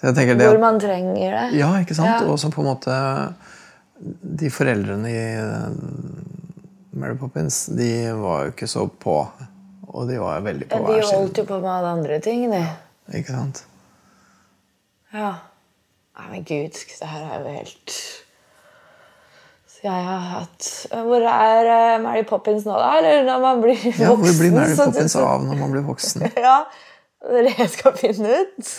Det 0.00 0.34
Hvor 0.36 0.58
man 0.60 0.80
trenger 0.80 1.14
det. 1.32 1.56
ja, 1.56 1.70
ikke 1.80 1.94
sant? 1.96 2.24
Ja. 2.24 2.28
Og 2.28 2.38
som 2.40 2.52
på 2.52 2.60
en 2.60 2.66
måte 2.68 2.94
De 4.04 4.50
foreldrene 4.52 5.08
i 5.08 5.22
eh, 5.38 5.68
Mary 6.92 7.16
Poppins, 7.16 7.66
de 7.72 8.12
var 8.12 8.44
jo 8.44 8.52
ikke 8.52 8.68
så 8.68 8.84
på. 8.88 9.14
Og 9.88 10.08
de 10.10 10.18
var 10.20 10.42
veldig 10.44 10.68
på 10.68 10.76
Ja, 10.76 10.82
hver 10.84 11.00
de 11.00 11.16
holdt 11.16 11.38
jo 11.38 11.44
på 11.48 11.60
med 11.62 11.70
alle 11.70 11.94
andre 12.00 12.18
ting, 12.20 12.44
de. 12.52 12.60
Ikke 13.16 13.32
sant? 13.32 13.64
Ja. 15.14 15.30
Nei, 16.18 16.26
men 16.30 16.44
gud, 16.46 16.76
det 17.00 17.08
her 17.08 17.24
er 17.24 17.40
jo 17.46 17.54
helt 17.54 17.96
jeg 19.84 20.04
har 20.06 20.22
hatt 20.30 20.68
Hvor 20.90 21.24
er 21.28 21.68
eh, 21.74 21.98
Mary 22.02 22.22
Poppins 22.28 22.64
nå, 22.66 22.74
da? 22.80 22.90
Eller 22.98 23.24
når 23.26 23.42
man 23.42 23.60
blir 23.64 23.76
voksen? 23.76 24.00
Ja, 24.04 24.14
Hvor 24.14 24.38
blir 24.40 24.54
Mary 24.54 24.76
Poppins 24.78 25.16
av 25.20 25.44
når 25.44 25.60
man 25.60 25.74
blir 25.74 25.84
voksen? 25.88 26.24
Ja, 26.46 26.56
det 27.34 27.68
skal 27.72 27.94
finne 27.96 28.40
ut. 28.44 28.72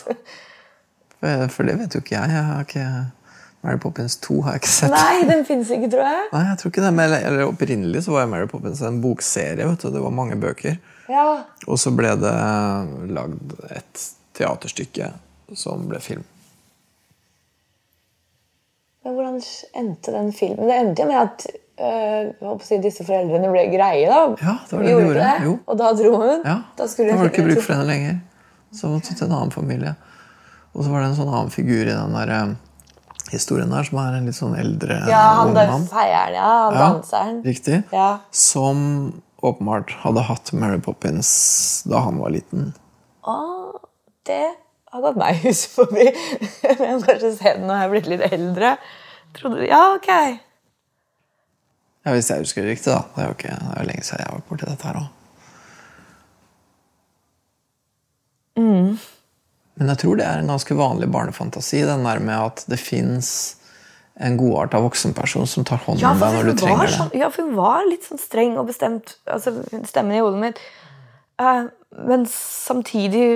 For 1.20 1.48
for 1.50 1.66
det 1.66 1.78
vet 1.80 1.96
jo 1.96 2.02
ikke 2.04 2.14
jeg. 2.20 2.34
jeg 2.36 2.44
har 2.46 2.66
ikke, 2.68 2.88
Mary 3.66 3.80
Poppins 3.82 4.18
2 4.22 4.36
har 4.46 4.58
jeg 4.58 4.62
ikke 4.62 4.74
sett. 4.76 4.94
Nei, 4.94 5.24
den 5.26 5.42
fins 5.48 5.72
ikke, 5.74 5.88
tror 5.90 6.04
jeg. 6.06 6.26
Nei, 6.36 6.42
jeg 6.52 6.60
tror 6.62 6.74
ikke 6.74 6.84
det. 6.84 6.92
Men 7.00 7.16
eller 7.18 7.48
opprinnelig 7.48 8.04
så 8.06 8.14
var 8.14 8.28
Mary 8.30 8.46
Poppins 8.52 8.84
en 8.86 9.00
bokserie. 9.02 9.66
vet 9.66 9.82
du. 9.82 9.90
Det 9.96 10.04
var 10.04 10.14
mange 10.14 10.38
bøker. 10.38 10.78
Ja, 11.10 11.26
Og 11.66 11.80
så 11.82 11.94
ble 11.98 12.12
det 12.22 12.36
lagd 13.16 13.56
et 13.74 14.06
teaterstykke 14.38 15.10
som 15.58 15.88
ble 15.90 16.02
film. 16.04 16.26
Hvordan 19.14 19.38
endte 19.78 20.12
den 20.16 20.32
filmen? 20.34 20.66
Det 20.70 20.76
endte 20.82 21.04
jo 21.04 21.08
med 21.12 21.20
at 21.22 21.46
øh, 21.78 22.60
si, 22.66 22.78
disse 22.82 23.06
foreldrene 23.06 23.52
ble 23.54 23.66
greie. 23.74 24.08
da. 24.10 24.22
Ja, 24.42 24.56
det 24.66 24.78
var 24.78 24.84
det 24.84 24.90
de 24.90 24.96
Gjorde 24.96 25.20
det? 25.22 25.34
jo. 25.46 25.58
Og 25.68 25.78
da 25.82 25.92
dro 26.00 26.12
hun? 26.22 26.42
Ja, 26.46 26.56
Da 26.78 26.88
da 26.88 27.16
var 27.16 27.24
det 27.30 27.34
ikke 27.34 27.48
bruk 27.50 27.62
for 27.64 27.74
henne 27.78 27.88
lenger. 27.92 28.16
Så 28.76 28.90
måtte 28.92 29.14
hun 29.14 29.20
til 29.20 29.28
en 29.28 29.36
annen 29.38 29.52
familie. 29.54 29.96
Og 30.76 30.84
så 30.84 30.92
var 30.92 31.04
det 31.04 31.12
en 31.12 31.20
sånn 31.20 31.32
annen 31.32 31.54
figur 31.54 31.84
i 31.86 31.94
den 31.94 32.16
der 32.18 32.32
eh, 32.36 32.56
historien 33.32 33.70
der 33.72 33.86
som 33.88 34.02
er 34.02 34.18
en 34.18 34.26
litt 34.28 34.36
sånn 34.38 34.58
eldre 34.60 34.98
Ja, 35.08 35.22
han 35.40 35.54
der 35.56 35.72
feieren, 35.92 36.36
ja. 36.36 36.50
Han 36.66 36.74
Ja, 36.76 36.90
danseren. 36.90 37.38
Riktig. 37.46 37.84
Ja. 37.96 38.10
Som 38.32 39.22
åpenbart 39.46 39.94
hadde 40.02 40.26
hatt 40.26 40.52
Mary 40.58 40.80
Poppins 40.82 41.84
da 41.86 42.02
han 42.08 42.18
var 42.20 42.34
liten. 42.34 42.74
Å, 43.26 43.38
det 44.28 44.44
har 44.96 45.04
gått 45.06 45.20
meg 45.20 45.44
hus 45.44 45.66
forbi. 45.72 46.08
Jeg 46.66 46.80
kanskje 46.80 47.34
se 47.36 47.56
den 47.58 47.68
når 47.68 47.76
jeg 47.76 47.88
er 47.88 47.94
blitt 47.94 48.10
litt 48.12 48.26
eldre. 48.32 48.76
Trodde 49.36 49.68
Ja, 49.68 49.84
ok. 49.98 50.12
Ja, 52.06 52.14
Hvis 52.14 52.30
jeg 52.30 52.44
husker 52.44 52.66
riktig, 52.68 52.92
da. 52.94 53.02
Det 53.16 53.24
er 53.24 53.30
jo 53.32 53.34
ikke, 53.34 53.54
det 53.58 53.70
er 53.74 53.82
jo 53.82 53.90
lenge 53.90 54.06
siden 54.06 54.22
jeg 54.22 54.30
har 54.30 54.36
vært 54.38 54.50
borti 54.52 54.68
dette 54.70 54.88
her 54.88 55.00
òg. 55.00 55.08
Mm. 58.56 58.92
Men 59.76 59.92
jeg 59.92 60.00
tror 60.04 60.20
det 60.20 60.28
er 60.30 60.42
en 60.44 60.52
ganske 60.54 60.78
vanlig 60.78 61.10
barnefantasi, 61.12 61.82
den 61.90 62.06
der 62.06 62.22
med 62.24 62.38
at 62.38 62.62
det 62.72 62.78
fins 62.80 63.32
en 64.16 64.38
godarta 64.40 64.78
av 64.80 64.86
voksenperson 64.86 65.50
som 65.50 65.66
tar 65.68 65.82
hånd 65.84 66.00
om 66.00 66.06
ja, 66.06 66.14
deg 66.16 66.38
når 66.38 66.48
du 66.48 66.62
trenger 66.62 66.94
sånn, 66.94 67.10
det. 67.12 67.20
ja, 67.20 67.28
for 67.34 67.50
hun 67.50 67.58
var 67.58 67.82
litt 67.90 68.06
sånn 68.08 68.22
streng 68.22 68.54
og 68.62 68.70
bestemt, 68.70 69.18
altså 69.28 69.58
stemmen 69.90 70.16
i 70.16 70.22
hodet 70.24 70.40
mitt. 70.46 70.62
Eh, 71.42 71.66
men 71.96 72.26
samtidig 72.30 73.28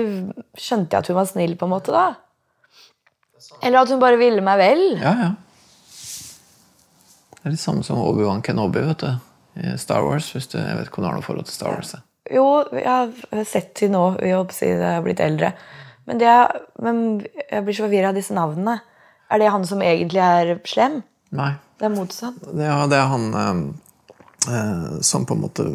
skjønte 0.58 0.96
jeg 0.96 1.04
at 1.04 1.08
hun 1.10 1.18
var 1.18 1.28
snill, 1.30 1.56
på 1.56 1.68
en 1.68 1.72
måte. 1.72 1.94
da. 1.94 2.10
Eller 3.62 3.80
at 3.80 3.92
hun 3.92 4.02
bare 4.02 4.20
ville 4.20 4.44
meg 4.44 4.60
vel. 4.60 4.84
Ja, 5.00 5.14
ja. 5.24 5.30
Det 7.40 7.48
er 7.48 7.54
litt 7.54 7.62
samme 7.62 7.84
som 7.86 8.02
Obi-Wan 8.04 8.42
Kenobi 8.44 8.82
vet 8.84 9.00
du, 9.00 9.10
i 9.56 9.72
Star 9.80 10.04
Wars. 10.04 10.28
hvis 10.34 10.50
du, 10.52 10.58
Jeg 10.60 10.76
vet 10.76 10.90
ikke 10.90 11.00
om 11.00 11.06
du 11.06 11.08
har 11.08 11.16
noe 11.16 11.24
forhold 11.24 11.48
til 11.48 11.56
Star 11.56 11.72
Wars. 11.72 11.94
Jo, 12.30 12.44
jeg 12.76 12.84
har 12.86 13.44
sett 13.48 13.72
til 13.80 13.90
nå, 13.94 14.04
jeg 14.20 14.36
er 14.76 15.00
blitt 15.02 15.22
eldre. 15.24 15.54
Men, 16.04 16.20
det 16.20 16.28
er, 16.28 16.60
men 16.82 17.00
jeg 17.48 17.64
blir 17.64 17.76
så 17.76 17.86
forvirra 17.86 18.12
av 18.12 18.18
disse 18.18 18.36
navnene. 18.36 18.76
Er 19.30 19.40
det 19.40 19.50
han 19.54 19.64
som 19.66 19.82
egentlig 19.82 20.20
er 20.20 20.56
slem? 20.68 21.00
Nei. 21.32 21.54
Det 21.80 21.88
er 21.88 21.94
motsatt. 21.94 22.40
Det, 22.44 22.66
ja, 22.66 22.84
det 22.90 22.98
er 22.98 23.08
han 23.08 23.26
eh, 23.40 23.60
eh, 24.52 24.86
som 25.06 25.24
på 25.24 25.36
en 25.36 25.44
måte 25.46 25.66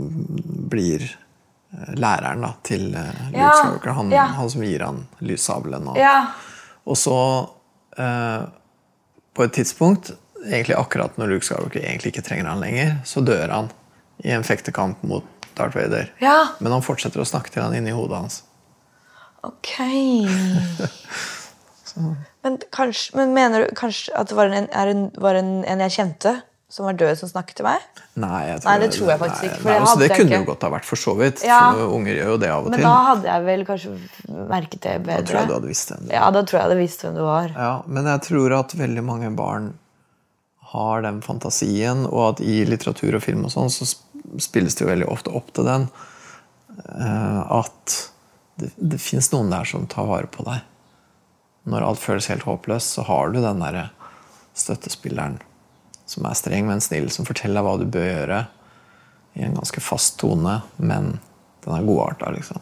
blir 0.69 1.07
læreren 1.97 2.41
da, 2.45 2.51
til 2.63 2.87
eh, 2.95 3.21
Luke 3.29 3.39
Ja, 3.39 3.51
Skywalker. 3.59 3.95
Han, 3.97 4.11
ja. 4.13 4.25
han 4.37 4.49
som 4.49 4.63
gir 4.65 4.83
han 4.85 5.03
lyssabelen. 5.19 5.87
Og, 5.91 5.97
Ja. 5.99 6.15
og 6.85 6.97
så, 6.97 7.17
eh, 7.97 8.45
på 9.35 9.43
et 9.43 9.53
tidspunkt, 9.57 10.11
egentlig 10.45 10.77
akkurat 10.77 11.17
når 11.17 11.33
Luke 11.33 11.45
Skywalker 11.47 11.81
egentlig 11.83 12.13
ikke 12.13 12.25
trenger 12.27 12.51
han 12.51 12.61
lenger, 12.63 12.97
så 13.05 13.23
dør 13.25 13.49
han 13.51 13.71
i 14.23 14.31
en 14.31 14.43
fektekamp 14.47 15.03
mot 15.03 15.23
Darth 15.55 15.75
Vader. 15.77 16.09
Ja. 16.21 16.37
Men 16.59 16.71
han 16.75 16.83
fortsetter 16.83 17.21
å 17.23 17.27
snakke 17.27 17.51
til 17.53 17.63
han 17.63 17.75
inni 17.75 17.91
hodet 17.95 18.17
hans. 18.23 18.41
Ok. 19.45 19.71
Men, 22.43 22.57
kanskje, 22.75 23.15
men 23.15 23.31
mener 23.33 23.63
du 23.63 23.75
kanskje 23.77 24.11
at 24.19 24.27
det 24.27 24.35
var 24.35 24.51
en, 24.51 24.67
en, 24.69 25.05
var 25.15 25.37
en, 25.39 25.51
en 25.63 25.79
jeg 25.85 25.93
kjente, 25.95 26.33
som 26.69 26.85
var 26.87 26.95
død, 26.97 27.13
som 27.19 27.29
snakket 27.29 27.59
til 27.59 27.65
meg? 27.67 27.83
Nei, 28.19 28.39
jeg 28.49 28.61
Nei, 28.65 28.75
det 28.81 28.87
tror 28.95 29.09
jeg 29.13 29.19
faktisk 29.21 29.43
ikke, 29.47 29.59
for 29.61 29.69
Nei, 29.69 29.75
det 29.75 29.81
altså, 29.85 29.99
det 30.01 30.07
kunne 30.15 30.25
ikke. 30.31 30.39
jo 30.41 30.47
godt 30.49 30.63
ha 30.65 30.69
vært 30.73 30.87
for 30.89 30.99
så 30.99 31.13
vidt. 31.19 31.43
Ja. 31.45 31.59
For 31.77 31.93
unger 31.95 32.17
gjør 32.17 32.31
jo 32.33 32.37
det 32.41 32.49
av 32.51 32.65
og 32.65 32.71
Men 32.73 32.79
til. 32.79 32.87
da 32.89 32.95
hadde 33.11 33.29
jeg 33.29 33.43
vel 33.45 33.65
kanskje 33.69 33.93
merket 34.49 34.81
det 34.87 34.95
bedre. 35.05 35.21
Da 35.21 35.29
tror 35.29 35.39
jeg 35.39 35.47
du 35.51 35.53
hadde 35.59 35.69
visst 35.71 35.93
det. 35.93 35.99
Ja, 36.15 36.31
da 36.33 36.41
tror 36.41 36.57
jeg 36.57 36.63
jeg 36.63 36.69
hadde 36.69 36.79
visst 36.81 37.05
hvem 37.05 37.15
du 37.19 37.23
var. 37.27 37.53
Ja, 37.53 37.71
men 37.85 38.09
jeg 38.11 38.23
tror 38.27 38.57
at 38.59 38.75
veldig 38.81 39.03
mange 39.05 39.29
barn 39.37 39.69
har 40.75 41.05
den 41.05 41.21
fantasien, 41.23 42.03
og 42.09 42.23
at 42.33 42.41
i 42.43 42.57
litteratur 42.67 43.15
og 43.15 43.23
film 43.23 43.45
og 43.47 43.53
sånn, 43.53 43.69
så 43.71 43.85
spilles 44.41 44.75
det 44.75 44.83
jo 44.83 44.89
veldig 44.91 45.07
ofte 45.13 45.31
opp 45.37 45.53
til 45.55 45.69
den. 45.69 45.85
eh, 46.81 47.41
At 47.61 47.97
det, 48.59 48.71
det 48.75 48.99
fins 48.99 49.29
noen 49.31 49.53
der 49.53 49.63
som 49.69 49.85
tar 49.87 50.09
vare 50.09 50.27
på 50.27 50.43
deg. 50.49 50.65
Når 51.69 51.81
alt 51.85 51.99
føles 52.01 52.27
helt 52.33 52.43
håpløst, 52.49 52.97
så 52.97 53.05
har 53.07 53.29
du 53.33 53.39
den 53.41 53.61
derre 53.63 53.87
støttespilleren 54.55 55.39
som 56.05 56.25
er 56.29 56.37
streng, 56.37 56.67
men 56.69 56.81
snill, 56.83 57.09
som 57.13 57.25
forteller 57.27 57.59
deg 57.61 57.65
hva 57.67 57.75
du 57.81 57.85
bør 57.89 58.05
gjøre. 58.09 58.39
I 59.35 59.43
en 59.47 59.57
ganske 59.57 59.81
fast 59.83 60.19
tone, 60.21 60.59
men 60.77 61.15
den 61.65 61.73
er 61.75 61.85
godarta, 61.87 62.29
liksom. 62.35 62.61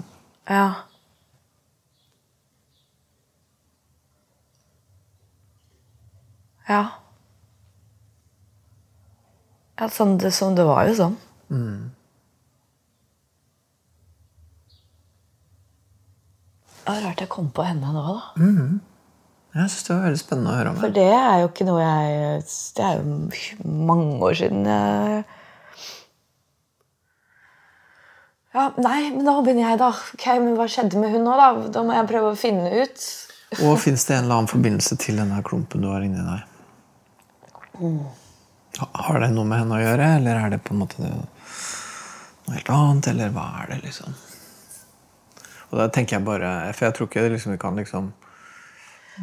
Ja. 0.50 0.70
Ja. 6.68 6.84
Ja, 9.80 9.90
sånn 9.92 10.16
det, 10.22 10.32
sånn, 10.32 10.56
det 10.56 10.64
var 10.70 10.88
jo 10.88 10.96
sånn. 10.96 11.18
Det 16.84 16.92
var 16.92 17.02
rart 17.10 17.22
jeg 17.24 17.30
kom 17.32 17.50
på 17.56 17.64
henne 17.68 17.92
nå, 17.96 18.04
da. 18.08 18.22
Jeg 19.54 19.70
syns 19.70 19.84
det 19.86 19.94
var 19.96 20.04
veldig 20.08 20.20
spennende 20.24 20.50
å 20.50 20.58
høre 20.58 20.70
om. 20.74 20.78
For 20.82 20.94
det 20.96 21.08
er 21.14 21.36
jo 21.44 21.50
ikke 21.52 21.66
noe 21.68 21.82
jeg 21.84 22.46
Det 22.78 22.86
er 22.88 22.96
jo 22.98 23.18
mange 23.92 24.16
år 24.26 24.38
siden 24.40 24.64
jeg 24.66 25.20
Ja, 28.54 28.68
Nei, 28.78 28.98
men 29.14 29.26
da 29.26 29.36
begynner 29.42 29.72
jeg, 29.72 29.80
da. 29.82 29.88
Ok, 30.14 30.26
men 30.42 30.56
Hva 30.60 30.68
skjedde 30.70 31.00
med 31.02 31.14
hun 31.16 31.24
nå, 31.26 31.36
da? 31.40 31.48
Da 31.74 31.82
må 31.86 31.96
jeg 31.98 32.10
prøve 32.12 32.34
å 32.34 32.38
finne 32.38 32.68
ut. 32.84 33.06
Og 33.66 33.78
fins 33.82 34.04
det 34.10 34.16
en 34.18 34.24
eller 34.28 34.40
annen 34.42 34.50
forbindelse 34.52 34.98
til 35.02 35.18
denne 35.22 35.40
klumpen 35.46 35.82
du 35.86 35.90
har 35.90 36.06
inni 36.06 36.22
deg? 36.22 36.42
Ha- 38.80 38.90
Har 39.08 39.20
det 39.22 39.32
noe 39.34 39.46
med 39.50 39.60
henne 39.64 39.78
å 39.78 39.82
gjøre, 39.82 40.08
eller 40.20 40.38
er 40.44 40.54
det 40.54 40.62
på 40.66 40.74
en 40.74 40.82
måte 40.84 41.02
noe 41.02 41.26
helt 42.54 42.70
annet, 42.74 43.10
eller 43.14 43.34
hva 43.34 43.46
er 43.64 43.74
det, 43.74 43.80
liksom? 43.88 44.14
Og 45.72 45.80
da 45.82 45.88
tenker 45.94 46.18
jeg 46.20 46.26
bare 46.26 46.50
For 46.78 46.86
jeg 46.86 46.94
tror 46.98 47.08
ikke 47.10 47.30
liksom, 47.34 47.54
vi 47.56 47.62
kan 47.62 47.78
liksom 47.82 48.12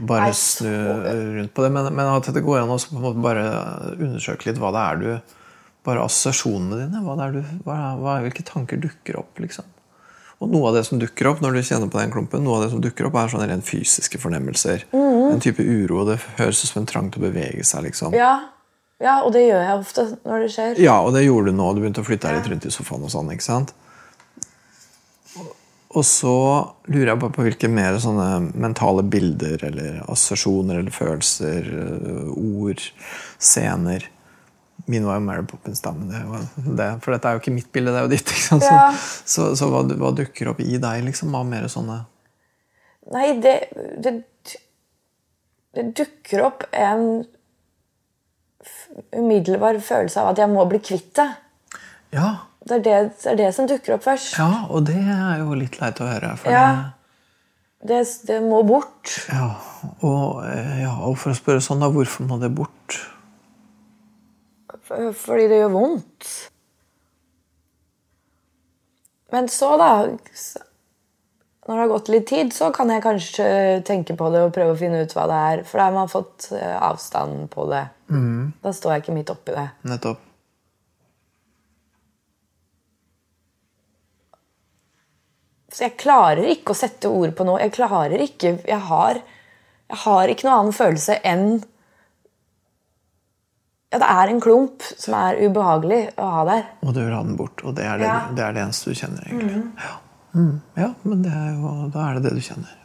bare 0.07 0.31
snu 0.37 0.71
rundt 0.71 1.53
på 1.55 1.65
det, 1.65 1.73
men, 1.75 1.91
men 1.97 2.13
at 2.13 2.31
det 2.35 2.45
går 2.47 2.63
an 2.63 2.71
å 2.77 3.13
bare 3.19 3.45
undersøke 3.97 4.47
litt 4.51 4.61
hva 4.63 4.73
det 4.77 4.87
er 4.87 5.05
du 5.05 5.37
Bare 5.81 6.03
assosiasjonene 6.05 6.77
dine. 6.77 7.01
Hva 7.01 7.15
det 7.17 7.25
er 7.25 7.37
du, 7.39 7.53
hva, 7.65 7.77
hva, 7.97 8.19
hvilke 8.21 8.43
tanker 8.45 8.77
dukker 8.83 9.17
opp, 9.17 9.39
liksom. 9.41 9.65
Og 10.41 10.51
noe 10.53 10.69
av 10.69 10.77
det 10.77 10.83
som 10.85 11.01
dukker 11.01 11.29
opp 11.31 11.41
når 11.41 11.57
du 11.57 11.61
kjenner 11.65 11.89
på 11.89 11.97
den 12.01 12.13
klumpen, 12.13 12.45
noe 12.45 12.59
av 12.59 12.67
det 12.67 12.71
som 12.75 12.83
dukker 12.85 13.09
opp 13.09 13.17
er 13.17 13.33
sånne 13.33 13.47
rent 13.49 13.65
fysiske 13.65 14.21
fornemmelser. 14.21 14.87
En 14.93 15.41
type 15.41 15.65
uro. 15.65 16.03
Det 16.09 16.19
høres 16.37 16.61
ut 16.61 16.69
som 16.71 16.83
en 16.83 16.89
trang 16.89 17.09
til 17.13 17.21
å 17.21 17.27
bevege 17.31 17.65
seg. 17.65 17.87
liksom. 17.89 18.13
Ja, 18.17 18.35
ja, 19.01 19.19
og 19.25 19.33
det 19.33 19.47
gjør 19.47 19.65
jeg 19.65 19.81
ofte 19.81 20.07
når 20.29 20.45
det 20.45 20.51
skjer. 20.53 20.81
Ja, 20.85 20.99
og 21.01 21.13
det 21.17 21.25
gjorde 21.25 21.53
du 21.53 21.57
nå. 21.57 21.71
Du 21.73 21.81
begynte 21.81 22.05
å 22.05 22.09
flytte 22.09 22.29
deg 22.29 22.43
litt 22.43 22.51
rundt 22.53 22.69
i 22.69 22.73
sofaen. 22.73 23.05
og 23.09 23.13
sånn, 23.13 23.33
ikke 23.33 23.49
sant? 23.49 23.73
Og 25.91 26.05
så 26.07 26.33
lurer 26.87 27.09
jeg 27.11 27.19
bare 27.19 27.35
på 27.35 27.43
hvilke 27.43 27.69
mer 27.73 27.97
sånne 27.99 28.27
mentale 28.63 29.03
bilder 29.11 29.65
eller 29.67 29.97
assosiasjoner 30.05 30.79
eller 30.79 30.95
følelser, 30.95 31.67
øh, 31.67 32.29
ord, 32.63 32.85
scener 33.43 34.07
Min 34.87 35.05
var 35.05 35.19
jo 35.19 35.25
Mary 35.27 35.43
Poppins, 35.47 35.83
da, 35.85 35.91
men 35.93 36.09
det 36.09 36.21
var 36.25 36.47
det, 36.57 36.87
for 37.05 37.13
dette 37.13 37.29
er 37.29 37.35
jo 37.37 37.41
ikke 37.43 37.53
mitt 37.53 37.67
bilde, 37.75 37.93
det 37.93 37.99
er 38.01 38.07
jo 38.07 38.13
ditt. 38.15 38.31
Så, 38.47 38.57
Ja. 38.65 38.87
så, 39.29 39.49
så 39.59 39.69
hva, 39.69 39.83
hva 40.01 40.13
dukker 40.17 40.49
opp 40.55 40.63
i 40.65 40.79
deg 40.81 41.03
liksom, 41.05 41.35
av 41.37 41.45
mer 41.47 41.67
sånne 41.71 41.99
Nei, 43.11 43.27
det, 43.43 43.57
det 44.01 44.15
Det 45.75 45.85
dukker 45.99 46.43
opp 46.47 46.65
en 46.73 47.25
umiddelbar 49.17 49.79
følelse 49.85 50.21
av 50.23 50.33
at 50.33 50.41
jeg 50.43 50.51
må 50.53 50.65
bli 50.69 50.81
kvitt 50.83 51.13
det. 51.19 51.29
Ja, 52.17 52.31
Det 52.61 52.77
er 52.77 52.83
det, 52.85 52.97
det 53.23 53.31
er 53.33 53.37
det 53.41 53.51
som 53.57 53.69
dukker 53.69 53.97
opp 53.97 54.05
først. 54.05 54.35
ja 54.39 54.67
og 54.69 54.85
det 54.89 54.99
er 55.01 55.41
jo 55.41 55.55
litt 55.57 55.81
leit 55.81 56.01
å 56.01 56.09
høre. 56.11 56.35
For 56.41 56.53
Ja. 56.53 56.65
Det, 57.81 58.03
det 58.29 58.43
må 58.45 58.61
bort. 58.69 59.09
ja, 59.33 59.55
og, 60.05 60.43
eh, 60.45 60.83
ja, 60.83 60.93
og 61.09 61.17
for 61.17 61.33
å 61.33 61.39
spørre 61.39 61.63
sånn, 61.65 61.81
da, 61.81 61.89
hvorfor 61.89 62.27
må 62.29 62.37
det 62.43 62.51
bort? 62.53 62.99
Fordi 64.91 65.47
det 65.49 65.63
gjør 65.63 65.73
vondt. 65.73 66.29
Men 69.31 69.49
så, 69.49 69.77
da 69.79 69.91
Når 71.69 71.77
det 71.77 71.81
har 71.81 71.89
gått 71.93 72.09
litt 72.11 72.27
tid, 72.27 72.53
så 72.53 72.73
kan 72.75 72.91
jeg 72.91 73.03
kanskje 73.05 73.47
tenke 73.87 74.17
på 74.19 74.31
det 74.35 74.41
og 74.43 74.53
prøve 74.57 74.75
å 74.75 74.79
finne 74.81 75.05
ut 75.05 75.13
hva 75.15 75.27
det 75.31 75.41
er. 75.53 75.63
For 75.69 75.79
da 75.79 75.87
har 75.87 75.95
man 75.95 76.11
fått 76.11 76.49
eh, 76.57 76.77
avstand 76.83 77.47
på 77.53 77.69
det. 77.71 77.85
Da 78.65 78.73
står 78.75 78.97
jeg 78.97 79.05
ikke 79.05 79.15
midt 79.15 79.31
oppi 79.31 79.55
det. 79.55 79.69
Nettopp. 79.87 80.25
Så 85.71 85.85
jeg 85.87 85.99
klarer 86.01 86.49
ikke 86.51 86.75
å 86.75 86.79
sette 86.79 87.11
ord 87.11 87.35
på 87.39 87.47
noe. 87.47 87.61
Jeg 87.63 87.75
klarer 87.77 88.23
ikke 88.25 88.57
Jeg 88.67 88.81
har, 88.89 89.21
jeg 89.91 90.01
har 90.05 90.33
ikke 90.33 90.49
noen 90.49 90.57
annen 90.59 90.77
følelse 90.77 91.21
enn 91.27 91.47
Ja, 93.91 93.99
det 93.99 94.07
er 94.07 94.31
en 94.31 94.43
klump 94.43 94.85
som 94.87 95.15
er 95.19 95.39
ubehagelig 95.43 96.03
å 96.23 96.27
ha 96.31 96.43
der. 96.47 96.67
Og 96.87 96.95
du 96.95 97.01
vil 97.03 97.15
ha 97.15 97.23
den 97.27 97.39
bort, 97.39 97.63
og 97.67 97.75
det 97.75 97.87
er 97.91 97.99
det, 97.99 98.07
Ja. 98.07 98.19
det, 98.31 98.45
er 98.45 98.53
det 98.55 98.63
eneste 98.63 98.91
du 98.93 98.99
kjenner, 99.01 99.25
egentlig. 99.27 99.63
Ja. 99.83 99.97
Mm. 100.31 100.61
ja, 100.79 100.93
men 101.03 101.25
det 101.25 101.33
er 101.35 101.49
jo, 101.57 101.73
da 101.91 102.05
er 102.07 102.15
det 102.21 102.29
det 102.29 102.37
du 102.37 102.45
kjenner. 102.47 102.77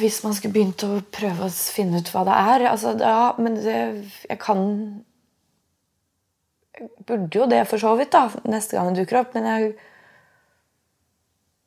Hvis 0.00 0.18
man 0.24 0.34
skulle 0.36 0.54
begynt 0.54 0.82
å 0.86 0.98
prøve 1.14 1.46
å 1.46 1.52
finne 1.54 2.02
ut 2.02 2.10
hva 2.12 2.24
det 2.26 2.34
er 2.54 2.66
altså, 2.72 2.92
Ja, 3.00 3.32
men 3.38 3.56
det, 3.62 3.78
jeg 4.28 4.38
kan 4.42 4.66
burde 7.06 7.38
jo 7.38 7.46
det 7.50 7.62
for 7.70 7.78
så 7.82 7.94
vidt, 7.98 8.12
da, 8.14 8.28
neste 8.50 8.76
gang 8.78 8.90
det 8.94 9.04
dukker 9.04 9.20
opp. 9.22 9.34
Men 9.36 9.46
jeg 9.50 9.74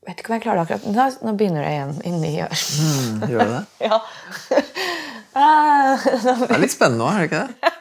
vet 0.08 0.22
ikke 0.22 0.32
om 0.32 0.38
jeg 0.38 0.44
klarer 0.46 0.62
det 0.62 0.66
akkurat 0.68 0.88
nå. 0.88 1.08
Nå 1.28 1.36
begynner 1.40 1.66
det 1.68 1.74
igjen 1.76 1.96
inni 2.12 2.34
her. 2.38 2.54
Mm, 2.84 3.28
gjør 3.32 3.54
det? 3.56 3.64
Ja. 3.88 4.02
Ah, 5.38 6.00
Det 6.48 6.48
er 6.50 6.62
litt 6.64 6.74
spennende 6.74 7.06
òg, 7.06 7.14
er 7.14 7.20
det 7.20 7.28
ikke 7.30 7.42
det? 7.46 7.74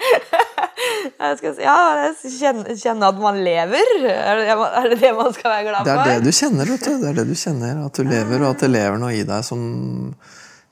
Jeg 1.16 1.36
skal 1.38 1.52
si, 1.56 1.62
ja, 1.64 1.76
jeg 2.02 2.32
kjenner, 2.36 2.74
kjenne 2.76 3.08
at 3.08 3.20
man 3.22 3.38
lever. 3.46 3.92
Er 4.12 4.40
det, 4.42 4.48
er 4.52 4.88
det 4.92 4.98
det 5.00 5.12
man 5.16 5.32
skal 5.32 5.52
være 5.54 5.64
glad 5.70 5.86
Det 5.86 5.92
er 5.94 6.00
for? 6.02 6.10
det 6.10 6.26
du 6.26 6.36
kjenner, 6.36 6.68
vet 6.74 6.84
du. 6.84 6.90
Det 7.00 7.08
er 7.08 7.16
det 7.16 7.24
du 7.30 7.36
kjenner, 7.40 7.78
At 7.86 7.96
du 7.96 8.02
lever, 8.10 8.42
og 8.42 8.48
at 8.50 8.64
det 8.66 8.70
lever 8.74 9.00
noe 9.00 9.14
i 9.16 9.22
deg 9.24 9.46
som 9.46 9.62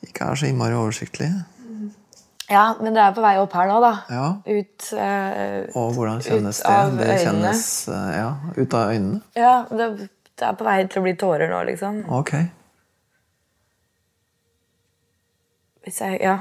ikke 0.05 0.29
er 0.29 0.41
så 0.43 0.51
innmari 0.51 0.77
oversiktlig. 0.77 1.31
Ja, 2.51 2.75
men 2.81 2.93
det 2.93 3.01
er 3.01 3.15
på 3.17 3.23
vei 3.25 3.37
opp 3.41 3.55
her 3.57 3.71
nå, 3.71 3.79
da. 3.81 3.93
Ja. 4.13 4.27
Ut 4.45 4.89
uh, 4.93 5.79
Og 5.81 5.95
hvordan 5.97 6.21
kjennes 6.25 6.61
Ut 6.61 6.67
det? 6.67 6.75
av 6.75 6.99
Det 6.99 7.15
kjennes 7.23 7.63
uh, 7.89 8.11
ja, 8.13 8.29
ut 8.59 8.77
av 8.77 8.93
øynene. 8.93 9.23
Ja, 9.39 9.55
det, 9.71 9.89
det 10.37 10.49
er 10.51 10.59
på 10.59 10.67
vei 10.67 10.77
til 10.85 11.01
å 11.01 11.07
bli 11.07 11.15
tårer 11.21 11.49
nå, 11.49 11.63
liksom. 11.71 12.03
Ok. 12.13 12.35
Hvis 15.85 16.01
jeg, 16.05 16.21
ja. 16.21 16.39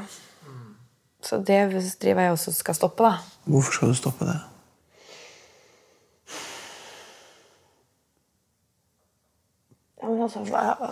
Så 1.24 1.40
det 1.40 1.62
driver 2.04 2.28
jeg 2.28 2.36
også 2.36 2.52
og 2.52 2.60
skal 2.60 2.76
stoppe, 2.76 3.08
da. 3.08 3.40
Hvorfor 3.48 3.80
skal 3.80 3.94
du 3.94 4.00
stoppe 4.00 4.28
det? 4.28 4.40
Ja, 10.04 10.10
men 10.10 10.24
altså, 10.26 10.44
hva, 10.52 10.92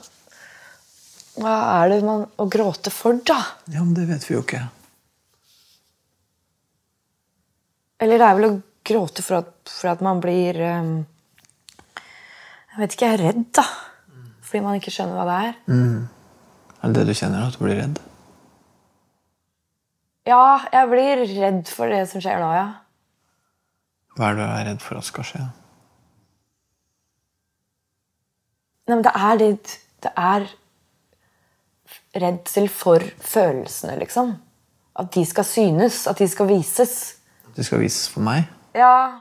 hva 1.43 1.56
er 1.82 1.89
det 1.91 2.04
man 2.08 2.30
å 2.39 2.47
gråte 2.52 2.93
for, 2.95 3.19
da? 3.28 3.41
Ja, 3.67 3.84
men 3.84 3.91
det 3.97 4.08
vet 4.08 4.24
vi 4.30 4.38
jo 4.38 4.43
ikke. 4.45 4.70
Eller 8.02 8.18
det 8.18 8.28
er 8.28 8.38
vel 8.38 8.47
å 8.47 8.54
gråte 8.88 9.24
for 9.26 9.41
at, 9.43 9.54
for 9.70 9.91
at 9.91 10.02
man 10.02 10.22
blir 10.24 10.58
um, 10.58 10.93
Jeg 12.72 12.80
vet 12.82 12.95
ikke, 12.95 13.10
jeg 13.10 13.20
er 13.20 13.26
redd, 13.28 13.43
da. 13.54 13.66
Fordi 14.47 14.64
man 14.66 14.80
ikke 14.80 14.93
skjønner 14.93 15.20
hva 15.20 15.28
det 15.30 15.38
er. 15.49 15.60
Er 16.82 16.89
det 16.89 16.95
det 16.97 17.12
du 17.12 17.20
kjenner, 17.20 17.45
at 17.45 17.58
du 17.60 17.66
blir 17.66 17.78
redd? 17.78 17.99
Ja, 20.28 20.62
jeg 20.74 20.89
blir 20.91 21.24
redd 21.30 21.70
for 21.70 21.91
det 21.93 22.04
som 22.10 22.24
skjer 22.24 22.41
nå, 22.41 22.49
ja. 22.58 22.68
Hva 24.18 24.32
er 24.32 24.38
det 24.38 24.41
du 24.41 24.47
er 24.49 24.68
redd 24.72 24.84
for 24.84 24.99
at 24.99 25.08
skal 25.08 25.28
skje? 25.28 25.43
Nei, 28.89 28.97
men 28.97 29.06
det 29.06 29.14
er 29.16 29.39
det 29.39 29.78
Det 30.02 30.10
er 30.18 30.47
redsel 32.18 32.66
for 32.74 33.04
følelsene, 33.22 33.99
liksom. 34.02 34.34
At 34.97 35.12
de 35.14 35.22
skal 35.26 35.45
synes, 35.45 36.08
at 36.10 36.18
de 36.18 36.28
skal 36.28 36.49
vises. 36.49 37.20
Det 37.56 37.66
skal 37.68 37.82
vises 37.84 38.08
for 38.12 38.24
meg? 38.26 38.47
Ja. 38.78 39.20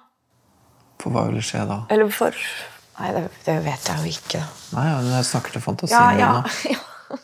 For 1.00 1.12
hva 1.14 1.26
vil 1.30 1.42
skje 1.44 1.64
da? 1.68 1.82
Eller 1.90 2.10
for 2.14 2.36
Nei, 3.00 3.14
det, 3.16 3.22
det 3.46 3.54
vet 3.64 3.86
jeg 3.88 3.96
jo 3.96 4.10
ikke. 4.12 4.40
Nei, 4.76 4.82
men 4.92 5.06
jeg 5.14 5.24
snakker 5.30 5.54
til 5.54 5.62
fantasien 5.64 6.18
Ja, 6.20 6.34
ja, 6.36 6.42
ja. 6.74 7.18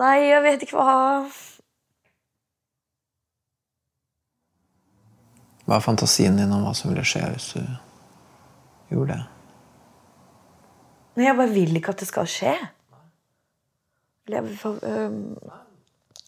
Nei, 0.00 0.14
jeg 0.30 0.40
vet 0.46 0.64
ikke 0.64 0.80
hva 0.80 0.94
Hva 5.64 5.78
er 5.78 5.84
fantasien 5.84 6.36
din 6.36 6.52
om 6.52 6.64
hva 6.64 6.72
som 6.76 6.90
ville 6.90 7.04
skje 7.08 7.22
hvis 7.34 7.50
du 7.56 7.62
gjorde 8.92 9.14
det? 9.14 9.22
Nei, 11.14 11.28
jeg 11.28 11.38
bare 11.38 11.54
vil 11.54 11.78
ikke 11.78 11.94
at 11.94 12.02
det 12.02 12.08
skal 12.10 12.26
skje. 12.28 12.52
Eller 14.26 14.40
jeg, 14.40 14.74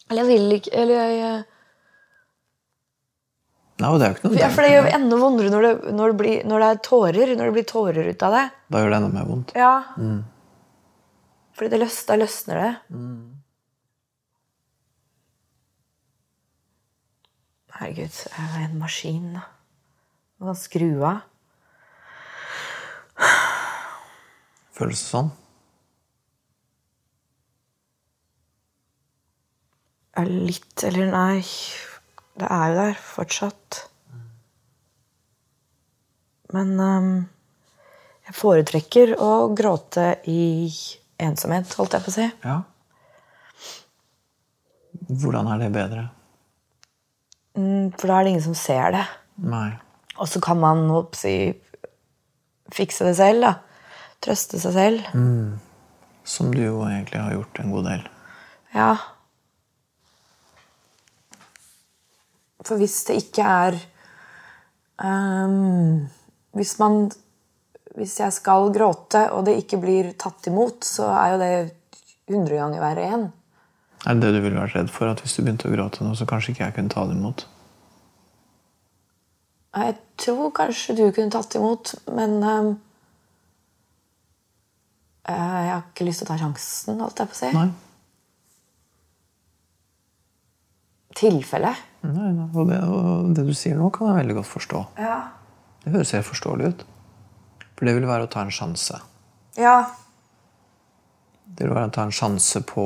eller 0.07 0.21
jeg 0.21 0.27
vil 0.29 0.51
ikke 0.59 0.73
Eller 0.77 0.95
jeg 1.17 1.45
Nei, 3.77 3.89
det 4.01 4.05
er 4.07 4.09
jo 4.09 4.17
ikke 4.17 4.29
noe 4.31 4.39
Ja, 4.39 4.47
for 4.49 4.65
det 4.65 4.71
gjør 4.73 4.87
enda 4.97 5.17
vondere 5.21 5.49
når 5.53 5.65
det, 5.67 5.73
når, 5.93 6.13
det 6.13 6.17
blir, 6.21 6.37
når 6.49 6.63
det 6.63 6.69
er 6.69 6.79
tårer. 6.87 7.33
Når 7.37 7.43
det 7.45 7.55
blir 7.59 7.67
tårer 7.69 8.09
ut 8.09 8.23
av 8.25 8.33
det. 8.33 8.45
Da 8.73 8.81
gjør 8.81 8.93
det 8.93 8.99
enda 9.01 9.11
mer 9.13 9.27
vondt. 9.29 9.53
Ja. 9.57 9.73
Fordi 11.57 11.69
det 11.73 11.81
løs, 11.83 11.97
da 12.09 12.17
løsner 12.17 12.61
det. 12.63 12.71
Herregud, 17.77 18.17
jeg 18.25 18.47
er 18.47 18.63
en 18.65 18.79
maskin. 18.81 19.27
Man 20.41 20.49
kan 20.49 20.57
skru 20.57 20.89
av. 21.05 21.21
Føles 24.77 25.01
det 25.01 25.09
sånn? 25.11 25.29
Litt 30.25 30.81
eller 30.85 31.11
nei. 31.13 31.43
Det 32.37 32.47
er 32.53 32.69
jo 32.69 32.77
der 32.77 32.99
fortsatt. 33.01 33.79
Men 36.53 36.75
um, 36.79 37.09
jeg 38.27 38.35
foretrekker 38.37 39.15
å 39.23 39.31
gråte 39.57 40.17
i 40.29 40.69
ensomhet, 41.21 41.73
holdt 41.79 41.97
jeg 41.97 42.05
på 42.05 42.13
å 42.13 42.15
si. 42.15 42.27
Ja. 42.45 42.57
Hvordan 45.07 45.49
er 45.53 45.63
det 45.63 45.71
bedre? 45.75 46.05
Mm, 47.57 47.93
For 47.97 48.09
da 48.09 48.19
er 48.19 48.27
det 48.27 48.35
ingen 48.35 48.45
som 48.45 48.57
ser 48.57 48.93
det. 48.95 49.05
Nei. 49.41 49.71
Og 50.17 50.29
så 50.29 50.41
kan 50.43 50.59
man 50.61 50.85
si, 51.17 51.35
fikse 52.73 53.07
det 53.07 53.15
selv, 53.19 53.45
da. 53.45 53.53
Trøste 54.23 54.59
seg 54.61 54.73
selv. 54.75 55.09
Som 56.27 56.53
du 56.53 56.63
jo 56.63 56.81
egentlig 56.87 57.21
har 57.21 57.35
gjort 57.35 57.61
en 57.61 57.73
god 57.73 57.89
del. 57.91 58.07
Ja. 58.73 58.91
For 62.67 62.79
hvis 62.81 62.99
det 63.07 63.21
ikke 63.21 63.47
er 63.47 63.79
um, 64.99 66.07
Hvis 66.57 66.75
man 66.81 67.07
Hvis 67.97 68.19
jeg 68.19 68.35
skal 68.35 68.69
gråte, 68.75 69.23
og 69.33 69.45
det 69.47 69.57
ikke 69.63 69.79
blir 69.81 70.11
tatt 70.19 70.51
imot, 70.51 70.85
så 70.85 71.07
er 71.15 71.33
jo 71.33 71.39
det 71.41 71.53
hundre 72.27 72.59
ganger 72.59 72.83
verre 72.83 73.05
igjen. 73.07 73.23
Er 74.05 74.17
det 74.19 74.27
det 74.27 74.35
du 74.35 74.43
ville 74.43 74.59
vært 74.59 74.75
redd 74.77 74.91
for? 74.93 75.09
At 75.09 75.23
hvis 75.23 75.33
du 75.33 75.41
begynte 75.41 75.65
å 75.65 75.73
gråte 75.73 76.05
nå, 76.05 76.11
så 76.13 76.27
kanskje 76.29 76.53
ikke 76.53 76.67
jeg 76.67 76.75
kunne 76.75 76.93
ta 76.93 77.07
det 77.09 77.15
imot? 77.17 77.47
Jeg 79.77 79.95
tror 80.21 80.53
kanskje 80.55 80.95
du 80.99 81.03
kunne 81.15 81.33
tatt 81.33 81.57
imot, 81.57 81.95
men 82.13 82.37
eh, 85.25 85.33
Jeg 85.33 85.73
har 85.73 85.83
ikke 85.87 86.07
lyst 86.07 86.21
til 86.21 86.29
å 86.29 86.31
ta 86.31 86.39
sjansen, 86.43 87.01
holdt 87.01 87.23
jeg 87.23 87.33
på 87.33 87.37
å 87.37 87.41
si. 87.41 87.51
Nei. 87.57 87.67
Tilfelle. 91.17 91.73
Nei, 92.05 92.31
nei. 92.31 92.47
Og, 92.53 92.67
det, 92.69 92.77
og 92.85 93.31
det 93.35 93.45
du 93.47 93.53
sier 93.57 93.77
nå, 93.79 93.89
kan 93.95 94.11
jeg 94.11 94.19
veldig 94.21 94.35
godt 94.39 94.49
forstå. 94.51 94.83
Ja. 95.01 95.17
Det 95.83 95.93
høres 95.95 96.13
helt 96.15 96.27
forståelig 96.27 96.71
ut. 96.73 96.83
For 97.77 97.87
det 97.89 97.95
vil 97.97 98.07
være 98.09 98.27
å 98.27 98.31
ta 98.31 98.43
en 98.45 98.53
sjanse. 98.53 99.01
ja. 99.59 99.79
Det 101.57 101.65
vil 101.65 101.73
være 101.73 101.89
å 101.89 101.93
ta 101.95 102.03
en 102.05 102.11
sjanse 102.13 102.59
på 102.69 102.83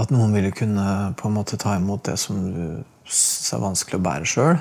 at 0.00 0.10
noen 0.10 0.32
ville 0.34 0.50
kunne 0.50 1.12
på 1.20 1.28
en 1.28 1.34
måte 1.36 1.58
ta 1.60 1.76
imot 1.78 2.02
det 2.08 2.16
som 2.18 2.40
du 2.50 2.62
syns 3.04 3.52
er 3.54 3.60
vanskelig 3.62 4.00
å 4.00 4.02
bære 4.02 4.26
sjøl. 4.26 4.58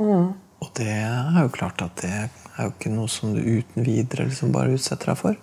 Og 0.00 0.70
det 0.80 0.88
er 0.88 1.36
jo 1.44 1.52
klart 1.54 1.84
at 1.84 2.00
det 2.02 2.10
er 2.16 2.64
jo 2.64 2.72
ikke 2.72 2.90
noe 2.90 3.12
som 3.12 3.36
du 3.36 3.38
uten 3.44 3.86
videre 3.86 4.26
liksom 4.26 4.50
bare 4.56 4.74
utsetter 4.74 5.12
deg 5.12 5.20
for. 5.20 5.38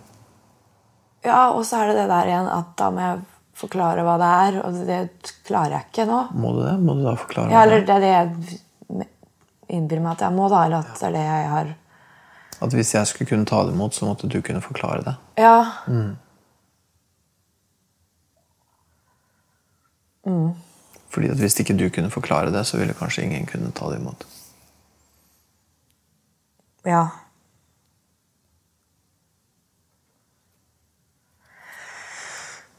Ja, 1.23 1.53
og 1.53 1.63
så 1.69 1.79
er 1.79 1.93
det 1.93 2.01
det 2.01 2.09
der 2.11 2.33
igjen 2.33 2.49
at 2.51 2.73
da 2.81 2.89
må 2.91 3.05
jeg 3.05 3.21
forklare 3.63 4.03
hva 4.05 4.15
det 4.21 4.29
er, 4.47 4.57
og 4.67 4.79
det 4.87 4.99
klarer 5.47 5.77
jeg 5.79 5.87
ikke 5.89 6.05
nå. 6.09 6.19
Må 6.43 6.53
du 6.57 6.61
det? 6.65 6.75
Må 6.83 6.95
du 6.99 7.03
da 7.07 7.15
forklare 7.19 7.51
Ja, 7.53 7.63
eller 7.65 7.85
det 7.87 7.95
er? 7.95 8.03
det 8.03 8.11
jeg 8.13 9.07
innbiller 9.73 10.03
meg 10.05 10.17
at 10.17 10.25
jeg 10.27 10.35
må, 10.37 10.49
da, 10.51 10.65
eller 10.67 10.83
at 10.83 10.99
det 10.99 11.07
er 11.09 11.15
det 11.15 11.23
jeg 11.25 11.47
har 11.53 11.71
At 12.63 12.75
hvis 12.77 12.93
jeg 12.93 13.07
skulle 13.09 13.29
kunne 13.31 13.47
ta 13.49 13.63
det 13.67 13.73
imot, 13.73 13.95
så 13.95 14.05
måtte 14.07 14.29
du 14.29 14.37
kunne 14.45 14.61
forklare 14.63 15.01
det. 15.07 15.15
Ja. 15.41 15.57
Fordi 21.13 21.29
at 21.29 21.37
hvis 21.41 21.59
ikke 21.61 21.75
du 21.77 21.87
kunne 21.93 22.09
forklare 22.13 22.51
det, 22.53 22.63
så 22.65 22.77
ville 22.79 22.95
kanskje 22.97 23.25
ingen 23.27 23.45
kunne 23.49 23.71
ta 23.75 23.89
det 23.91 23.99
imot. 23.99 24.23
Ja. 26.87 27.07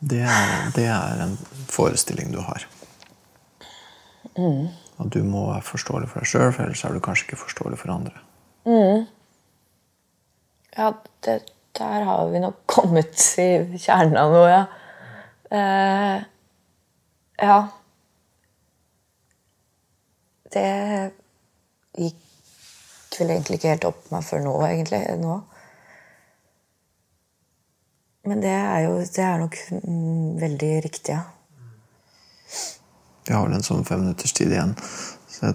Det 0.04 0.20
er, 0.20 0.70
det 0.76 0.84
er 0.90 1.22
en 1.24 1.36
forestilling 1.72 2.32
du 2.34 2.40
har. 2.44 2.66
At 5.00 5.10
du 5.14 5.22
må 5.24 5.46
være 5.48 5.64
forståelig 5.64 6.10
for 6.10 6.20
deg 6.20 6.30
sjøl, 6.30 6.50
for 6.52 6.66
ellers 6.66 6.84
er 6.84 6.94
du 6.94 7.02
kanskje 7.02 7.28
ikke 7.28 7.40
forståelig 7.40 7.80
for 7.80 7.94
andre. 7.94 8.12
Ja, 10.76 10.90
det, 11.24 11.38
der 11.78 12.04
har 12.08 12.28
vi 12.30 12.42
nok 12.42 12.60
kommet 12.70 13.16
i 13.40 13.78
kjernen 13.80 14.18
av 14.20 14.34
noe, 14.34 14.50
ja. 14.50 14.64
Eh, 15.54 16.22
ja. 17.42 17.58
Det 20.54 20.68
gikk 21.98 23.18
vel 23.18 23.34
egentlig 23.34 23.58
ikke 23.58 23.72
helt 23.72 23.88
opp 23.88 24.06
meg 24.12 24.26
før 24.26 24.44
nå, 24.44 24.54
egentlig. 24.68 25.02
Nå. 25.22 25.40
Men 28.24 28.40
det 28.40 28.52
er 28.56 28.86
jo 28.86 28.92
det 29.04 29.24
er 29.24 29.40
nok 29.42 29.56
mm, 29.70 30.28
veldig 30.40 30.72
riktig, 30.86 31.12
ja. 31.16 31.22
Vi 33.24 33.32
har 33.34 33.44
vel 33.46 33.56
en 33.56 33.64
sånn 33.64 33.84
fem 33.88 34.00
minutters 34.04 34.32
tid 34.36 34.52
igjen. 34.52 34.72
Så 35.32 35.52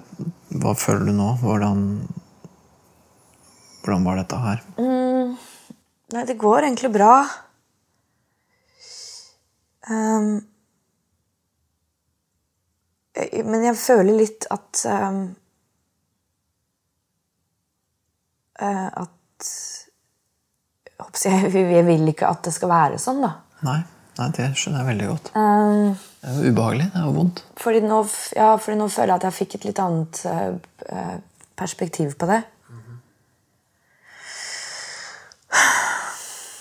hva 0.62 0.74
føler 0.78 1.10
du 1.10 1.14
nå? 1.18 1.32
Hvordan, 1.42 1.84
hvordan 3.84 4.06
var 4.08 4.20
dette 4.22 4.40
her? 4.42 4.64
Nei, 6.10 6.24
det 6.26 6.38
går 6.42 6.66
egentlig 6.66 6.90
bra. 6.94 7.14
Um, 9.90 10.32
jeg- 13.18 13.46
men 13.46 13.64
jeg 13.66 13.78
føler 13.82 14.18
litt 14.18 14.46
at 14.54 14.82
um, 14.90 15.22
eh, 18.62 18.90
At 19.06 19.50
jeg, 21.26 21.54
jeg, 21.54 21.86
vil 21.88 22.08
ikke 22.12 22.28
at 22.30 22.44
det 22.44 22.54
skal 22.56 22.70
være 22.72 23.00
sånn, 23.00 23.22
da. 23.24 23.32
Nei, 23.68 23.80
nei, 24.20 24.30
det 24.36 24.50
skjønner 24.60 24.82
jeg 24.84 24.90
veldig 24.92 25.08
godt. 25.14 25.32
Um, 25.36 25.96
Det 26.20 26.30
er 26.30 26.38
jo 26.44 26.52
ubehagelig. 26.54 26.88
Det 26.94 27.00
er 27.00 27.06
jo 27.08 27.14
vondt. 27.16 27.44
fordi, 27.64 27.82
nå, 27.88 28.00
ja, 28.36 28.50
fordi 28.60 28.78
nå 28.82 28.88
føler 28.92 29.14
jeg 29.14 29.20
at 29.22 29.28
jeg 29.30 29.38
fikk 29.40 29.56
et 29.60 29.68
litt 29.70 29.80
annet 29.84 30.22
eh, 30.28 31.14
perspektiv 31.60 32.16
på 32.20 32.28
det. 32.30 32.42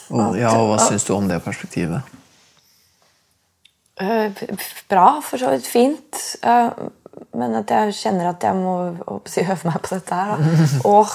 Og, 0.08 0.38
ja, 0.40 0.54
og 0.56 0.70
hva 0.70 0.78
syns 0.80 1.04
du 1.04 1.12
om 1.12 1.26
det 1.28 1.36
perspektivet? 1.44 2.14
P- 3.98 4.54
Bra, 4.88 5.08
for 5.26 5.36
så 5.42 5.50
vidt 5.52 5.66
fint. 5.68 6.20
Uh, 6.44 6.70
Men 7.34 7.52
at 7.58 7.68
jeg 7.70 7.92
kjenner 7.98 8.30
at 8.30 8.44
jeg 8.46 8.54
må 8.56 8.72
si, 9.28 9.42
øve 9.42 9.68
meg 9.68 9.80
på 9.84 9.90
dette 9.98 10.14
her. 10.16 10.38
Da. 10.38 10.38
Og 10.94 11.10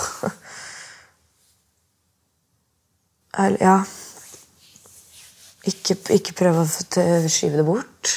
Eller, 3.37 3.61
Ja. 3.61 3.83
Ikke, 5.63 5.95
ikke 6.11 6.33
prøve 6.35 6.65
å 6.65 7.29
skyve 7.31 7.55
det 7.55 7.63
bort 7.63 8.09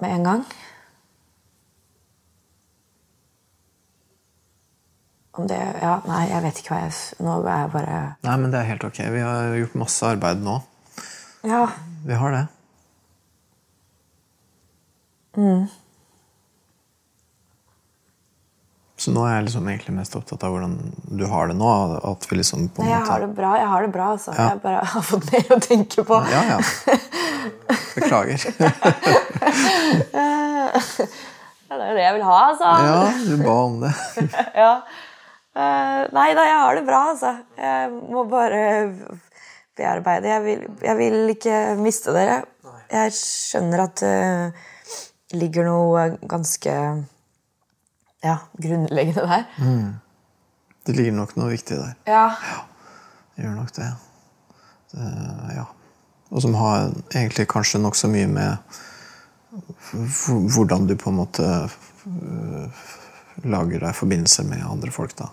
med 0.00 0.14
en 0.14 0.24
gang. 0.24 0.44
Om 5.38 5.46
det 5.46 5.58
Ja, 5.58 6.00
nei, 6.08 6.22
jeg 6.32 6.42
vet 6.42 6.60
ikke 6.62 6.72
hva 6.72 6.78
jeg 6.86 6.94
Nå 7.22 7.34
er 7.44 7.60
jeg 7.60 7.70
bare 7.74 7.98
Nei, 8.26 8.36
men 8.42 8.50
det 8.50 8.58
er 8.58 8.70
helt 8.72 8.86
ok. 8.88 8.98
Vi 9.14 9.20
har 9.22 9.52
gjort 9.60 9.76
masse 9.78 10.08
arbeid 10.08 10.40
nå. 10.42 10.56
Ja. 11.46 11.60
Vi 12.08 12.16
har 12.18 12.34
det. 12.34 12.46
Så 19.08 19.14
nå 19.16 19.22
er 19.24 19.38
jeg 19.38 19.44
liksom 19.46 19.68
egentlig 19.72 19.92
mest 19.96 20.16
opptatt 20.18 20.42
av 20.44 20.52
hvordan 20.52 20.72
du 21.16 21.22
har 21.30 21.48
det 21.48 21.54
nå. 21.56 21.68
At 22.10 22.26
vi 22.28 22.36
liksom 22.36 22.66
på 22.76 22.82
en 22.82 22.88
Nei, 22.88 22.92
jeg 22.92 23.00
måte 23.00 23.12
har 23.14 23.22
det 23.24 23.28
bra. 23.38 23.52
Jeg 23.56 23.68
har 23.72 23.86
det 23.86 23.92
bra, 23.94 24.08
altså. 24.18 24.34
Ja. 24.36 24.48
Jeg 24.52 24.60
bare 24.66 24.82
har 24.92 25.06
fått 25.08 25.28
mer 25.32 25.54
å 25.54 25.58
tenke 25.64 26.04
på. 26.10 26.18
Ja, 26.28 26.42
ja. 26.52 26.58
Beklager. 27.96 28.44
Det 31.68 31.76
er 31.76 31.90
jo 31.92 31.96
det 31.98 32.04
jeg 32.04 32.14
vil 32.16 32.24
ha, 32.24 32.36
altså. 32.48 32.68
Ja, 32.88 33.00
du 33.28 33.42
ba 33.44 33.56
om 33.66 33.74
det. 33.82 33.90
Ja. 34.62 34.70
Eh, 35.58 36.00
nei 36.16 36.28
da, 36.36 36.44
jeg 36.48 36.60
har 36.62 36.78
det 36.78 36.84
bra, 36.86 37.00
altså. 37.12 37.32
Jeg 37.60 37.90
må 38.12 38.24
bare 38.30 38.62
bearbeide. 39.76 40.30
Jeg 40.32 40.44
vil, 40.46 40.64
jeg 40.84 40.96
vil 41.00 41.32
ikke 41.34 41.58
miste 41.80 42.14
dere. 42.16 42.40
Jeg 42.88 43.12
skjønner 43.16 43.84
at 43.84 44.00
det 44.00 45.36
ligger 45.36 45.68
noe 45.68 46.06
ganske 46.24 46.74
ja, 48.24 48.38
grunnleggende 48.58 49.26
der. 49.30 49.44
Det 50.86 50.96
ligger 50.96 51.12
nok 51.12 51.36
noe 51.36 51.52
viktig 51.52 51.76
der. 51.78 51.94
Ja. 52.08 52.26
ja. 52.42 52.60
Det 53.36 53.44
gjør 53.44 53.54
nok 53.54 53.74
det. 53.76 53.88
det 54.92 55.08
ja. 55.54 55.64
Og 56.28 56.42
som 56.42 56.54
har 56.58 56.90
egentlig 57.14 57.48
kanskje 57.48 57.80
nokså 57.80 58.08
mye 58.12 58.28
med 58.28 58.56
hvordan 60.54 60.86
du 60.88 60.96
på 60.96 61.10
en 61.10 61.20
måte 61.20 61.48
lager 63.44 63.84
deg 63.84 63.96
forbindelse 63.96 64.44
med 64.48 64.64
andre 64.66 64.90
folk, 64.92 65.14
da. 65.18 65.30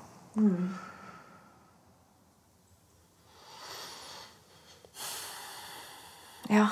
Ja. 6.50 6.68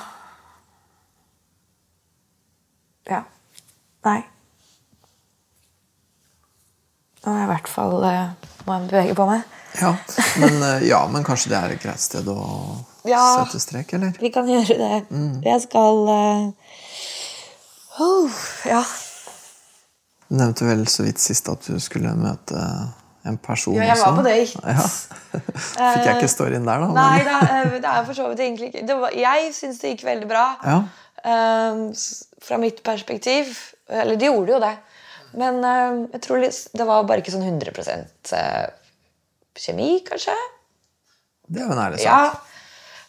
Ja. 3.10 3.24
Nei. 4.06 4.22
Nå 7.24 7.32
må 7.32 7.38
jeg 7.40 7.48
i 7.48 7.52
hvert 7.54 7.70
fall 7.72 8.04
eh, 8.08 8.50
må 8.68 8.78
jeg 8.80 8.90
bevege 8.92 9.16
på 9.18 9.28
meg. 9.30 9.44
Ja, 9.80 9.94
men, 10.38 10.58
øh, 10.62 10.84
ja, 10.86 11.00
men 11.10 11.24
kanskje 11.26 11.50
det 11.54 11.58
er 11.60 11.72
et 11.76 11.82
greit 11.84 12.02
sted 12.04 12.28
å 12.30 12.38
Ja. 13.14 13.22
sette 13.44 13.60
strek, 13.60 13.94
eller? 13.98 14.14
Vi 14.22 14.30
kan 14.32 14.48
gjøre 14.48 14.76
det. 14.80 14.98
Jeg 15.44 15.64
skal 15.66 16.04
uh, 16.08 16.44
oh, 18.00 18.44
Ja. 18.70 18.84
Du 20.30 20.38
nevnte 20.40 20.66
vel 20.66 20.86
så 20.90 21.04
vidt 21.06 21.20
sist 21.22 21.50
at 21.52 21.68
du 21.68 21.76
skulle 21.84 22.14
møte 22.18 22.60
en 23.28 23.38
person 23.44 23.76
Ja, 23.76 23.90
jeg 23.92 24.00
var 24.00 24.14
også. 24.14 24.20
på 24.20 24.24
date. 24.28 24.62
Ja. 24.64 24.86
Fikk 25.94 26.08
jeg 26.08 26.16
ikke 26.18 26.32
storyen 26.32 26.66
der, 26.68 26.82
da? 26.84 26.88
Nei, 26.96 27.20
da, 27.28 27.36
eh, 27.60 27.76
det 27.84 27.92
er 27.92 28.08
for 28.08 28.18
så 28.18 28.30
vidt 28.32 28.42
egentlig 28.44 28.72
ikke 28.72 28.86
det 28.88 28.98
var, 29.00 29.14
Jeg 29.16 29.52
syns 29.56 29.80
det 29.84 29.94
gikk 29.94 30.04
veldig 30.08 30.28
bra. 30.32 30.46
Ja. 30.64 30.80
Eh, 31.24 31.84
fra 32.44 32.58
mitt 32.60 32.82
perspektiv. 32.88 33.54
Eller 33.92 34.16
de 34.20 34.32
gjorde 34.32 34.56
jo 34.58 34.60
det. 34.64 34.74
Men 35.40 35.60
eh, 35.66 36.00
jeg 36.16 36.22
tror 36.26 36.44
det 36.44 36.88
var 36.88 37.06
bare 37.10 37.24
ikke 37.24 37.34
sånn 37.34 37.46
100 37.46 37.72
eh, 38.38 38.66
kjemi, 39.60 39.92
kanskje. 40.08 40.36
Det 41.48 41.62
er 41.62 41.66
jo 41.68 41.76
en 41.76 41.82
ærlig 41.86 42.02
sak. 42.04 42.08
Ja. 42.08 42.60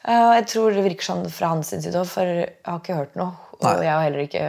Eh, 0.04 0.30
jeg 0.40 0.46
tror 0.52 0.76
det 0.76 0.84
virker 0.86 1.08
sånn 1.10 1.26
fra 1.32 1.52
hans 1.52 1.72
side 1.72 1.92
òg, 1.92 2.08
for 2.10 2.28
jeg 2.28 2.54
har 2.68 2.80
ikke 2.80 2.98
hørt 3.00 3.18
noe. 3.20 3.34
Og 3.58 3.66
Nei. 3.68 3.74
jeg 3.86 3.92
har 3.92 4.06
heller 4.06 4.24
ikke 4.24 4.46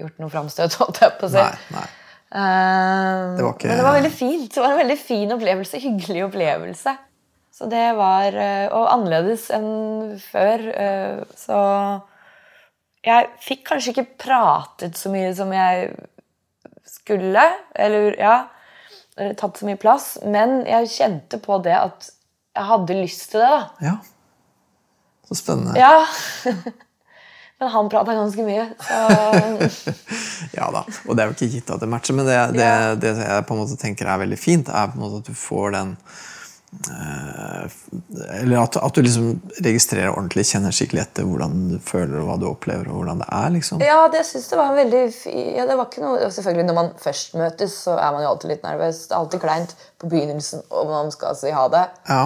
gjort 0.00 0.20
noe 0.22 0.32
framstøt, 0.32 0.76
holdt 0.82 1.00
jeg 1.04 1.16
på 1.20 1.28
å 1.28 1.32
si. 1.32 1.40
Nei, 1.40 1.78
nei. 1.78 1.88
Det 2.30 3.42
var 3.42 3.54
ikke- 3.56 3.70
Men 3.72 3.80
det 3.80 3.86
var 3.88 3.96
veldig 3.98 4.12
fint. 4.14 4.50
Det 4.54 4.62
var 4.62 4.74
en 4.76 4.82
veldig 4.84 4.98
fin 5.02 5.32
opplevelse. 5.34 5.80
Hyggelig 5.86 6.26
opplevelse. 6.28 6.96
Så 7.60 7.66
det 7.68 7.88
var 7.98 8.36
Og 8.72 8.84
annerledes 8.88 9.48
enn 9.52 10.14
før. 10.22 10.62
Så 11.36 11.56
jeg 13.04 13.28
fikk 13.42 13.66
kanskje 13.68 13.92
ikke 13.92 14.06
pratet 14.22 14.96
så 14.96 15.10
mye 15.12 15.34
som 15.36 15.50
jeg 15.52 15.90
skulle. 16.90 17.44
Eller 17.74 18.16
ja 18.20 18.38
eller 19.20 19.34
Tatt 19.36 19.58
så 19.60 19.66
mye 19.68 19.76
plass. 19.80 20.14
Men 20.24 20.62
jeg 20.68 20.88
kjente 20.94 21.40
på 21.42 21.58
det 21.64 21.74
at 21.76 22.10
jeg 22.56 22.66
hadde 22.66 22.96
lyst 23.02 23.26
til 23.32 23.42
det. 23.42 23.50
da. 23.50 23.90
Ja. 23.90 23.96
Så 25.28 25.36
spennende. 25.38 25.74
Ja. 25.78 26.06
Men 27.60 27.68
han 27.74 27.90
prata 27.92 28.14
ganske 28.16 28.44
mye. 28.46 28.64
Så 28.80 29.00
Ja 30.56 30.70
da, 30.72 30.80
og 31.04 31.12
det 31.16 31.22
er 31.22 31.28
jo 31.28 31.34
ikke 31.36 31.50
gitt 31.52 31.70
at 31.74 31.82
det 31.82 31.88
matcher, 31.92 32.16
men 32.16 32.24
det, 32.26 32.36
det, 32.56 32.64
Ja. 32.64 32.94
det 32.96 33.10
jeg 33.20 33.44
på 33.46 33.54
en 33.54 33.60
måte 33.60 33.76
tenker 33.78 34.08
er 34.08 34.22
veldig 34.22 34.38
fint, 34.40 34.70
er 34.72 34.88
på 34.88 34.96
en 34.96 35.02
måte 35.04 35.20
at 35.20 35.28
du 35.28 35.36
får 35.36 35.74
den 35.76 35.90
eh, 35.92 36.39
Eller 38.30 38.60
at, 38.60 38.76
at 38.78 38.94
du 38.94 39.02
liksom 39.02 39.40
registrerer 39.64 40.12
ordentlig, 40.12 40.44
kjenner 40.46 40.74
skikkelig 40.74 41.02
etter 41.02 41.26
hvordan 41.26 41.56
du 41.72 41.78
føler 41.82 42.20
og 42.20 42.28
hva 42.28 42.36
du 42.40 42.46
opplever, 42.50 42.86
og 42.88 43.00
hvordan 43.00 43.24
det 43.24 43.28
er. 43.40 43.48
liksom. 43.56 43.82
Ja, 43.84 44.04
det 44.12 44.22
synes 44.28 44.46
jeg 44.52 44.60
var 44.60 44.76
veldig 44.78 45.02
ja, 45.56 45.66
det 45.66 45.76
var 45.80 45.88
ikke 45.90 46.04
noe, 46.04 46.30
Selvfølgelig, 46.30 46.68
Når 46.70 46.78
man 46.78 46.92
først 47.02 47.34
møtes, 47.34 47.74
så 47.86 47.96
er 47.98 48.14
man 48.14 48.22
jo 48.22 48.30
alltid 48.34 48.54
litt 48.54 48.62
nervøs. 48.66 49.02
Det 49.08 49.16
er 49.16 49.22
alltid 49.24 49.42
kleint 49.42 49.74
på 49.98 50.12
begynnelsen 50.12 50.62
om 50.70 50.94
man 50.94 51.10
skal 51.14 51.34
si 51.38 51.50
ha 51.54 51.66
det. 51.74 51.88
Ja, 52.08 52.22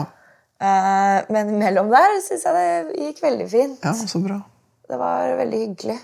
Eh, 0.64 1.20
men 1.34 1.56
mellom 1.58 1.88
der 1.92 2.12
syns 2.24 2.44
jeg 2.46 2.54
det 2.56 3.00
gikk 3.02 3.22
veldig 3.24 3.46
fint. 3.50 3.80
ja, 3.84 3.92
så 3.92 4.20
bra. 4.22 4.36
Det 4.88 4.96
var 5.00 5.34
veldig 5.40 5.58
hyggelig. 5.64 5.96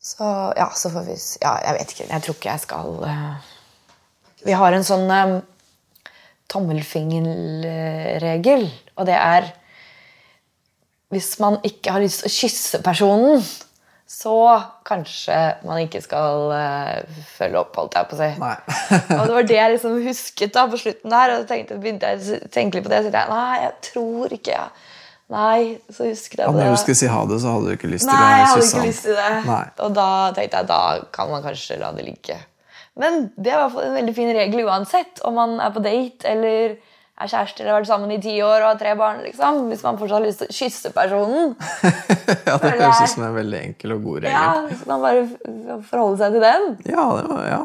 Så 0.00 0.24
ja, 0.56 0.70
så 0.74 0.90
får 0.90 1.04
vi 1.10 1.16
Ja, 1.42 1.52
jeg 1.66 1.76
vet 1.78 1.92
ikke. 1.92 2.06
Jeg 2.08 2.22
tror 2.24 2.34
ikke 2.38 2.50
jeg 2.50 2.62
skal 2.64 3.04
eh, 3.04 3.48
Vi 4.46 4.52
har 4.54 4.72
en 4.72 4.84
sånn 4.86 5.10
um, 5.10 5.42
tommelfingerregel, 6.52 8.68
og 8.96 9.06
det 9.08 9.16
er 9.18 9.42
Hvis 11.08 11.38
man 11.40 11.56
ikke 11.64 11.92
har 11.94 12.00
lyst 12.04 12.20
til 12.20 12.28
å 12.28 12.30
kysse 12.34 12.82
personen, 12.84 13.40
så 14.08 14.62
kanskje 14.88 15.54
man 15.64 15.78
ikke 15.80 16.00
skal 16.04 16.52
uh, 16.52 17.00
følge 17.36 17.58
opp, 17.60 17.76
holdt 17.76 17.94
jeg 17.96 18.06
på 18.10 18.14
å 18.16 18.18
si. 18.20 18.30
Og 19.16 19.24
det 19.24 19.34
var 19.36 19.42
det 19.48 19.56
jeg 19.56 19.72
liksom 19.74 19.92
husket 20.04 20.54
da 20.56 20.62
på 20.68 20.76
slutten 20.80 21.10
der. 21.12 21.26
Og 21.32 21.38
så 21.44 21.46
begynte 21.80 22.06
jeg 22.12 22.18
å 22.20 22.22
tenke 22.52 22.74
litt 22.76 22.86
på 22.86 22.92
det. 22.92 22.98
Og 23.00 23.04
så 23.04 23.10
tenkte 23.12 23.24
jeg 23.24 23.32
nei, 23.32 23.56
jeg 23.64 23.74
tror 23.88 24.26
ikke 24.36 24.52
jeg 24.54 24.68
Nei, 25.28 25.76
så 25.92 26.06
husket 26.08 26.40
jeg 26.40 26.48
på 26.48 26.56
det. 26.56 26.64
når 26.64 26.72
du 26.72 26.80
skulle 26.80 26.96
si 26.96 27.04
ha 27.12 27.20
det, 27.28 27.36
så 27.42 27.50
hadde 27.52 27.68
du 27.68 27.72
ikke 27.76 27.92
lyst 27.92 28.08
til 28.08 28.14
Nei, 28.14 28.32
jeg 28.32 28.46
hadde 28.48 28.64
ikke 28.64 28.86
lyst 28.86 29.02
til 29.04 29.12
det. 29.18 29.32
Nei. 29.44 29.66
Og 29.84 29.90
da 29.98 30.08
tenkte 30.38 30.56
jeg 30.62 30.66
da 30.70 30.78
kan 31.12 31.28
man 31.28 31.44
kanskje 31.44 31.76
la 31.82 31.90
det 31.96 32.04
ligge. 32.06 32.36
Men 32.98 33.28
det 33.38 33.52
er 33.52 33.56
i 33.56 33.62
hvert 33.62 33.74
fall 33.76 33.88
en 33.88 33.96
veldig 34.00 34.14
fin 34.16 34.30
regel 34.34 34.64
uansett 34.66 35.20
om 35.28 35.36
man 35.38 35.56
er 35.62 35.70
på 35.74 35.82
date 35.84 36.26
eller 36.26 36.76
er 37.18 37.26
kjærester 37.30 37.62
eller 37.64 37.72
har 37.74 37.80
vært 37.82 37.90
sammen 37.90 38.12
i 38.14 38.20
ti 38.22 38.36
år 38.42 38.60
og 38.62 38.66
har 38.72 38.78
tre 38.78 38.92
barn. 38.98 39.20
liksom. 39.26 39.64
Hvis 39.70 39.82
man 39.86 39.98
fortsatt 39.98 40.18
har 40.20 40.26
lyst 40.26 40.42
til 40.42 40.50
å 40.50 40.56
kysse 40.60 40.92
personen. 40.94 41.54
Ja, 42.48 42.56
Det 42.60 42.70
høres 42.76 43.00
ut 43.02 43.10
som 43.14 43.24
en 43.24 43.34
veldig 43.34 43.58
enkel 43.70 43.92
og 43.96 44.02
god 44.04 44.24
regel. 44.26 44.34
Ja, 44.36 44.66
Så 44.70 44.84
kan 44.84 44.90
man 44.92 45.04
bare 45.06 45.80
forholde 45.88 46.18
seg 46.20 46.34
til 46.36 46.44
den. 46.44 46.66
Ja, 46.90 47.04
det 47.18 47.24
var, 47.30 47.44
ja. 47.48 47.62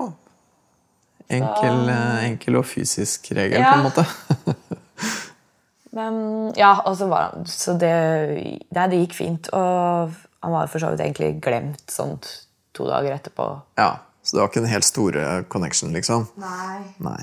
Enkel, 1.34 1.78
eh, 1.90 2.24
enkel 2.30 2.58
og 2.62 2.66
fysisk 2.70 3.30
regel, 3.38 3.60
Ja. 3.62 3.74
på 3.74 3.82
en 3.82 3.88
måte. 3.90 4.06
Men, 5.98 6.16
ja, 6.58 6.72
og 6.90 6.96
så 6.98 7.06
var 7.12 7.28
han 7.36 7.46
Så 7.50 7.76
det, 7.78 7.94
nei, 8.74 8.88
det 8.90 9.02
gikk 9.04 9.14
fint. 9.18 9.50
Og 9.54 10.14
han 10.44 10.56
var 10.56 10.72
for 10.72 10.82
så 10.82 10.90
vidt 10.94 11.04
egentlig 11.06 11.36
glemt 11.44 11.84
sånn 11.94 12.16
to 12.74 12.88
dager 12.90 13.14
etterpå. 13.20 13.46
Ja, 13.78 13.92
Så 14.24 14.36
det 14.38 14.42
var 14.42 14.50
ikke 14.52 14.64
den 14.64 14.72
helt 14.72 14.88
store 14.88 15.44
connection, 15.52 15.92
liksom? 15.96 16.28
Nei. 16.40 16.80
Nei. 17.04 17.20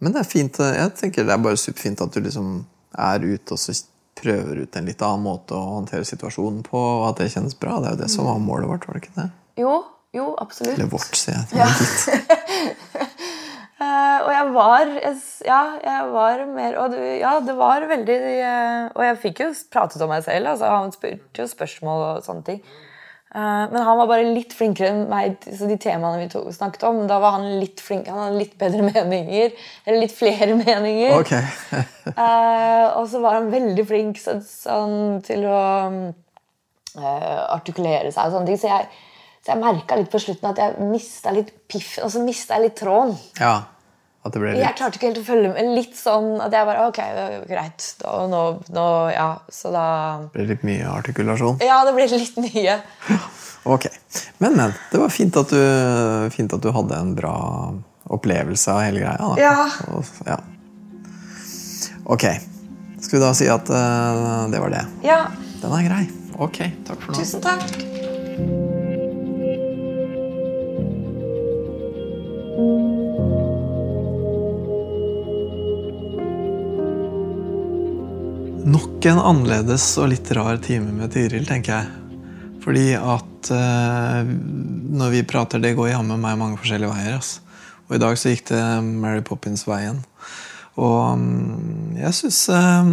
Men 0.00 0.14
det 0.14 0.22
er 0.22 0.28
fint. 0.30 0.60
eh, 0.64 0.74
Jeg 0.78 0.94
tenker 0.96 1.26
det 1.28 1.34
er 1.36 1.42
bare 1.44 1.60
superfint 1.60 2.00
at 2.00 2.14
du 2.16 2.22
liksom 2.24 2.64
er 2.96 3.20
ute 3.20 3.52
og 3.54 3.60
så 3.60 3.74
prøver 4.20 4.64
ut 4.64 4.76
en 4.76 4.88
litt 4.88 5.02
annen 5.04 5.22
måte 5.24 5.54
å 5.56 5.76
håndtere 5.78 6.04
situasjonen 6.08 6.62
på, 6.66 6.76
og 6.80 7.06
at 7.10 7.20
det 7.20 7.30
kjennes 7.32 7.54
bra. 7.56 7.78
Det 7.80 7.88
er 7.90 7.94
jo 7.94 8.00
det 8.02 8.10
som 8.12 8.26
var 8.28 8.40
målet 8.42 8.68
vårt, 8.68 8.88
var 8.88 8.96
det 8.96 9.04
ikke 9.04 9.16
det? 9.20 9.28
Jo, 9.60 9.76
jo, 10.16 10.26
absolutt. 10.40 10.74
Eller 10.74 10.90
vårt, 10.90 11.14
sier 11.16 11.36
jeg. 11.38 11.60
Ja. 11.60 11.68
Uh. 13.80 14.18
Og 14.26 14.30
jeg 14.34 14.48
var 14.52 14.90
jeg, 14.92 15.14
Ja, 15.46 15.60
jeg 15.80 16.08
var 16.12 16.42
mer 16.52 16.74
Og 16.82 16.90
det, 16.92 17.04
ja, 17.22 17.30
det 17.40 17.54
var 17.56 17.86
veldig 17.88 18.16
uh, 18.44 18.90
Og 18.92 19.00
jeg 19.06 19.16
fikk 19.22 19.40
jo 19.40 19.46
pratet 19.72 20.02
om 20.04 20.10
meg 20.12 20.20
selv. 20.26 20.50
Altså, 20.52 20.68
han 20.68 20.92
spurte 20.92 21.40
jo 21.40 21.46
spørsmål 21.48 22.04
og 22.10 22.26
sånne 22.26 22.44
ting. 22.44 22.60
Eh, 23.34 23.64
men 23.72 23.82
han 23.82 23.98
var 23.98 24.08
bare 24.10 24.30
litt 24.34 24.54
flinkere 24.58 24.90
enn 24.90 25.04
meg. 25.10 25.36
Så 25.54 25.68
de 25.70 25.76
temaene 25.80 26.24
vi 26.24 26.54
snakket 26.54 26.86
om, 26.88 27.04
da 27.10 27.20
var 27.22 27.36
han 27.38 27.46
litt 27.60 27.82
flink, 27.82 28.08
han 28.10 28.24
hadde 28.24 28.40
litt 28.40 28.56
bedre 28.58 28.86
meninger. 28.90 29.54
Eller 29.84 30.02
litt 30.02 30.16
flere 30.16 30.56
meninger. 30.58 31.14
Ok. 31.20 31.34
uh, 32.10 32.86
og 32.98 33.06
så 33.10 33.22
var 33.22 33.38
han 33.38 33.52
veldig 33.52 33.86
flink 33.86 34.18
så, 34.22 34.40
sånn, 34.42 35.20
til 35.26 35.46
å 35.46 35.60
uh, 36.98 37.42
artikulere 37.54 38.10
seg 38.10 38.26
og 38.26 38.38
sånne 38.38 38.50
ting. 38.50 38.62
Så 38.64 38.72
jeg, 38.72 38.88
så 39.40 39.54
jeg 39.54 39.62
merka 39.62 39.98
litt 40.00 40.10
på 40.12 40.22
slutten 40.22 40.50
at 40.50 40.64
jeg 40.64 40.90
mista 40.90 41.34
litt 41.34 41.54
piffen, 41.70 42.08
og 42.08 42.12
så 42.12 42.24
mista 42.24 42.58
jeg 42.58 42.66
litt 42.66 42.80
tråden. 42.82 43.14
Ja. 43.38 43.60
At 44.20 44.34
det 44.34 44.42
ble 44.42 44.52
Jeg 44.58 44.76
klarte 44.76 44.98
ikke 44.98 45.08
helt 45.08 45.20
å 45.22 45.24
følge 45.24 45.50
med. 45.54 45.70
Litt 45.78 45.96
sånn 45.96 46.34
at 46.44 46.52
jeg 46.52 46.68
bare 46.68 46.88
Ok, 46.90 46.98
greit. 47.48 47.86
Da, 48.02 48.16
nå, 48.28 48.42
nå, 48.76 48.86
ja, 49.14 49.30
så 49.48 49.72
da 49.72 49.84
ble 50.34 50.44
litt 50.50 50.64
mye 50.66 50.90
artikulasjon. 50.92 51.62
Ja, 51.64 51.80
det 51.88 51.94
ble 51.96 52.08
litt 52.12 52.40
mye. 52.48 52.80
Ok. 53.68 53.90
Men, 54.40 54.54
men. 54.56 54.70
Det 54.88 54.96
var 54.96 55.10
fint 55.12 55.36
at 55.36 55.50
du, 55.52 56.30
fint 56.32 56.52
at 56.56 56.62
du 56.64 56.70
hadde 56.72 56.96
en 56.96 57.10
bra 57.12 57.34
opplevelse 58.08 58.72
av 58.72 58.80
hele 58.86 59.02
greia. 59.02 59.28
Ja. 59.36 59.52
Og, 59.92 60.08
ja. 60.24 60.38
Ok. 62.08 62.24
Skal 63.04 63.18
vi 63.18 63.22
da 63.26 63.30
si 63.36 63.52
at 63.52 63.68
uh, 63.68 64.48
det 64.48 64.64
var 64.64 64.72
det? 64.72 64.86
Ja, 65.04 65.26
Den 65.60 65.76
er 65.76 65.88
grei. 65.90 66.02
Ok, 66.40 66.64
takk 66.88 67.04
for 67.04 67.12
nå. 67.12 67.20
tusen 67.20 67.44
takk. 67.44 67.99
Nok 78.70 79.06
en 79.08 79.18
annerledes 79.18 79.84
og 79.98 80.12
litt 80.12 80.28
rar 80.36 80.60
time 80.62 80.92
med 80.94 81.10
Tiril, 81.10 81.46
tenker 81.48 81.72
jeg. 81.80 82.18
Fordi 82.62 82.84
at 82.94 83.48
eh, 83.56 84.28
når 85.00 85.14
vi 85.14 85.22
prater, 85.26 85.62
det 85.62 85.72
går 85.78 85.88
jammen 85.90 86.20
meg 86.22 86.38
mange 86.38 86.58
forskjellige 86.60 86.92
veier. 86.92 87.16
ass. 87.16 87.40
Og 87.88 87.96
i 87.96 88.00
dag 88.02 88.18
så 88.20 88.30
gikk 88.30 88.44
det 88.52 88.60
Mary 88.86 89.24
Poppins-veien. 89.26 89.98
Og 90.78 91.18
mm, 91.18 91.96
jeg 91.98 92.18
syns 92.20 92.40
eh, 92.54 92.92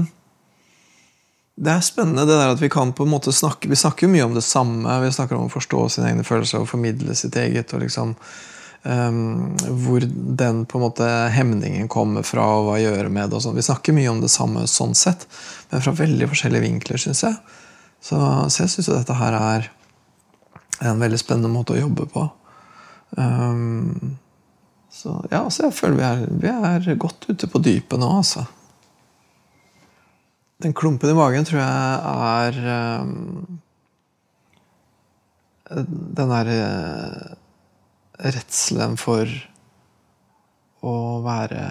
det 1.61 1.75
er 1.75 1.85
spennende 1.85 2.25
det 2.25 2.39
der 2.39 2.55
at 2.55 2.63
vi 2.63 2.71
kan 2.73 2.95
på 2.95 3.05
en 3.05 3.13
måte 3.13 3.33
snakke 3.33 3.69
Vi 3.69 3.77
snakker 3.77 4.07
jo 4.07 4.13
mye 4.15 4.25
om 4.25 4.37
det 4.37 4.45
samme. 4.47 4.97
Vi 5.03 5.13
snakker 5.13 5.37
om 5.37 5.45
å 5.45 5.53
forstå 5.53 5.87
sine 5.93 6.13
egne 6.13 6.25
følelser 6.25 6.63
og 6.63 6.71
formidle 6.71 7.13
sitt 7.17 7.37
eget. 7.37 7.75
og 7.75 7.85
liksom 7.85 8.15
um, 8.87 9.55
Hvor 9.83 10.05
den 10.41 10.63
på 10.65 10.79
en 10.79 10.85
måte 10.85 11.07
hemningen 11.35 11.89
kommer 11.91 12.25
fra, 12.27 12.45
og 12.57 12.69
hva 12.69 12.79
gjøre 12.81 13.11
med 13.13 13.31
det. 13.31 13.41
sånn. 13.43 13.57
Vi 13.57 13.65
snakker 13.67 13.95
mye 13.95 14.11
om 14.11 14.21
det 14.23 14.31
samme 14.31 14.65
sånn 14.71 14.95
sett, 14.97 15.27
men 15.71 15.83
fra 15.83 15.95
veldig 15.97 16.29
forskjellige 16.31 16.65
vinkler, 16.65 17.01
syns 17.01 17.23
jeg. 17.27 17.37
Så, 17.99 18.17
så 18.49 18.63
jeg 18.63 18.73
syns 18.75 18.91
dette 18.93 19.17
her 19.17 19.37
er 19.37 19.71
en 20.85 21.01
veldig 21.01 21.19
spennende 21.19 21.51
måte 21.51 21.75
å 21.75 21.81
jobbe 21.81 22.05
på. 22.13 22.27
Um, 23.17 24.17
så 24.91 25.13
ja, 25.31 25.43
så 25.49 25.67
jeg 25.67 25.77
føler 25.77 25.97
vi 25.97 26.05
er, 26.05 26.21
vi 26.41 26.51
er 26.93 26.99
godt 26.99 27.27
ute 27.29 27.49
på 27.49 27.61
dypet 27.63 27.99
nå, 28.01 28.09
altså. 28.19 28.45
Den 30.63 30.73
klumpen 30.73 31.11
i 31.11 31.17
magen 31.17 31.45
tror 31.45 31.59
jeg 31.61 31.73
er 32.27 32.55
um, 33.03 33.59
Den 35.69 36.31
derre 36.31 36.55
uh, 36.63 37.35
redselen 38.17 38.97
for 38.99 39.29
å 40.85 40.95
være 41.25 41.61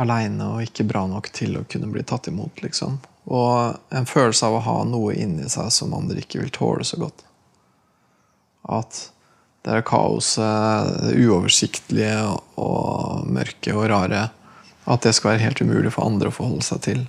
aleine 0.00 0.50
og 0.56 0.64
ikke 0.64 0.86
bra 0.88 1.04
nok 1.08 1.30
til 1.34 1.58
å 1.60 1.66
kunne 1.70 1.90
bli 1.92 2.02
tatt 2.06 2.28
imot, 2.30 2.62
liksom. 2.64 2.98
Og 3.30 3.94
en 3.94 4.08
følelse 4.08 4.48
av 4.48 4.58
å 4.58 4.64
ha 4.66 4.78
noe 4.88 5.14
inni 5.16 5.48
seg 5.48 5.70
som 5.72 5.94
andre 5.96 6.20
ikke 6.20 6.42
vil 6.42 6.52
tåle 6.54 6.84
så 6.84 6.98
godt. 7.00 7.24
At 8.64 9.06
det 9.64 9.78
er 9.78 9.86
kaoset, 9.86 10.90
det 11.06 11.14
uoversiktlige 11.24 12.18
og 12.60 13.28
mørke 13.32 13.72
og 13.72 13.88
rare, 13.88 14.26
at 14.84 15.06
det 15.06 15.14
skal 15.16 15.32
være 15.32 15.46
helt 15.46 15.62
umulig 15.64 15.94
for 15.94 16.04
andre 16.04 16.28
å 16.28 16.36
forholde 16.36 16.66
seg 16.66 16.82
til. 16.84 17.06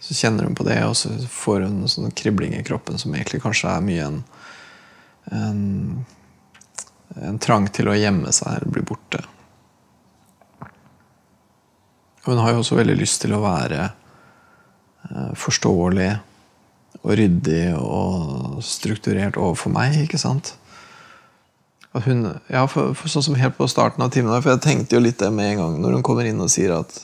Så 0.00 0.16
kjenner 0.16 0.48
hun 0.48 0.56
på 0.56 0.64
det, 0.64 0.78
og 0.88 0.96
så 0.96 1.12
får 1.28 1.66
hun 1.66 1.82
en 1.82 1.92
sånn 1.92 2.14
kribling 2.16 2.54
i 2.56 2.64
kroppen 2.64 2.96
som 2.98 3.12
egentlig 3.12 3.42
kanskje 3.44 3.68
er 3.68 3.84
mye 3.84 4.06
en, 4.06 4.22
en, 5.36 5.60
en 7.18 7.38
trang 7.42 7.66
til 7.74 7.90
å 7.90 7.96
gjemme 7.98 8.32
seg 8.34 8.56
eller 8.56 8.74
bli 8.74 8.84
borte. 8.86 9.22
Og 12.20 12.34
hun 12.34 12.42
har 12.42 12.52
jo 12.52 12.62
også 12.62 12.78
veldig 12.78 12.98
lyst 13.00 13.22
til 13.24 13.34
å 13.34 13.42
være 13.42 13.84
eh, 13.88 15.30
forståelig 15.40 16.10
og 17.00 17.12
ryddig 17.16 17.64
og 17.78 18.60
strukturert 18.66 19.38
overfor 19.40 19.72
meg, 19.72 19.96
ikke 20.04 20.20
sant? 20.20 20.54
Hun, 21.90 22.22
ja, 22.46 22.66
for, 22.70 22.92
for 22.94 23.10
sånn 23.10 23.24
som 23.26 23.38
Helt 23.40 23.56
på 23.56 23.66
starten 23.66 24.04
av 24.04 24.12
timen 24.14 24.30
for 24.36 24.52
jeg 24.52 24.62
tenkte 24.62 24.94
jo 24.94 25.02
litt 25.02 25.18
det 25.18 25.30
med 25.34 25.56
en 25.56 25.62
gang 25.64 25.78
når 25.82 25.96
hun 25.96 26.04
kommer 26.06 26.28
inn 26.28 26.38
og 26.38 26.52
sier 26.52 26.76
at 26.76 27.00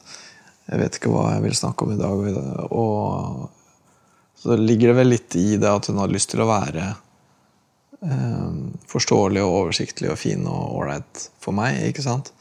jeg 0.68 0.78
vet 0.78 0.98
ikke 0.98 1.10
hva 1.10 1.32
jeg 1.32 1.42
vil 1.42 1.56
snakke 1.58 1.86
om 1.86 1.92
i 1.94 1.98
dag. 1.98 2.22
Og 2.74 3.48
så 4.38 4.56
ligger 4.58 4.92
det 4.92 4.96
vel 5.00 5.12
litt 5.14 5.36
i 5.38 5.58
det 5.62 5.70
at 5.70 5.90
hun 5.90 5.98
har 6.02 6.10
lyst 6.10 6.32
til 6.32 6.42
å 6.42 6.48
være 6.50 6.88
forståelig 8.90 9.42
og 9.42 9.54
oversiktlig 9.62 10.10
og 10.12 10.18
fin 10.20 10.44
og 10.50 10.78
ålreit 10.80 11.28
for 11.42 11.56
meg. 11.56 11.80
ikke 11.88 12.04
sant? 12.04 12.32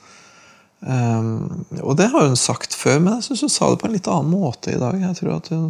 Um, 0.81 1.65
og 1.81 1.95
det 1.97 2.09
har 2.11 2.27
hun 2.27 2.37
sagt 2.37 2.75
før, 2.77 2.99
men 2.99 3.15
jeg 3.15 3.29
syns 3.29 3.45
hun 3.47 3.53
sa 3.53 3.69
det 3.71 3.79
på 3.81 3.87
en 3.89 3.95
litt 3.95 4.09
annen 4.11 4.33
måte 4.33 4.75
i 4.75 4.81
dag. 4.81 4.99
Jeg 5.01 5.19
tror 5.21 5.37
at 5.37 5.51
hun 5.53 5.69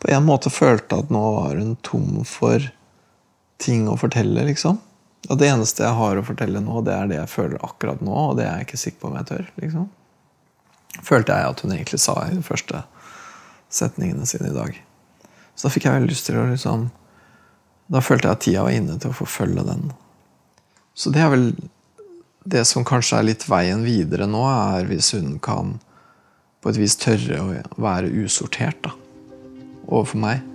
på 0.00 0.10
en 0.10 0.24
måte 0.26 0.50
følte 0.50 1.02
at 1.02 1.12
nå 1.12 1.20
var 1.36 1.60
hun 1.60 1.76
tom 1.86 2.24
for 2.24 2.64
ting 3.60 3.84
å 3.92 3.98
fortelle, 4.00 4.46
liksom. 4.48 4.80
Og 5.28 5.36
det 5.38 5.50
eneste 5.52 5.84
jeg 5.84 5.98
har 5.98 6.16
å 6.16 6.24
fortelle 6.24 6.64
nå, 6.64 6.80
det 6.86 6.96
er 6.96 7.10
det 7.10 7.18
jeg 7.20 7.34
føler 7.36 7.60
akkurat 7.66 8.00
nå, 8.00 8.14
og 8.30 8.38
det 8.38 8.48
er 8.48 8.62
jeg 8.62 8.70
ikke 8.70 8.84
sikker 8.86 9.02
på 9.02 9.10
om 9.10 9.18
jeg 9.20 9.32
tør. 9.34 9.50
liksom 9.60 9.90
følte 11.06 11.36
jeg 11.36 11.52
at 11.52 11.62
hun 11.62 11.74
egentlig 11.74 12.00
sa 12.02 12.16
i 12.26 12.36
de 12.36 12.44
første 12.44 12.82
setningene 13.70 14.26
sine 14.26 14.50
i 14.50 14.56
dag. 14.56 14.78
Så 15.54 15.66
da 15.66 15.74
fikk 15.74 15.86
jeg 15.86 15.98
veldig 15.98 16.10
lyst 16.10 16.26
til 16.28 16.40
å 16.40 16.48
liksom 16.50 16.88
Da 17.90 18.02
følte 18.04 18.28
jeg 18.28 18.38
at 18.38 18.44
tida 18.46 18.64
var 18.66 18.76
inne 18.76 18.96
til 19.02 19.10
å 19.10 19.18
forfølge 19.18 19.66
den. 19.66 19.90
Så 20.94 21.10
det 21.10 21.22
er 21.24 21.32
vel 21.32 21.46
det 22.50 22.64
som 22.68 22.86
kanskje 22.86 23.18
er 23.18 23.26
litt 23.26 23.46
veien 23.50 23.82
videre 23.84 24.28
nå, 24.30 24.42
er 24.46 24.86
hvis 24.88 25.12
hun 25.16 25.38
kan 25.42 25.78
på 26.60 26.70
et 26.70 26.78
vis 26.80 26.96
tørre 27.00 27.40
å 27.40 27.80
være 27.80 28.12
usortert 28.22 28.80
da, 28.84 28.92
overfor 29.88 30.22
meg. 30.22 30.46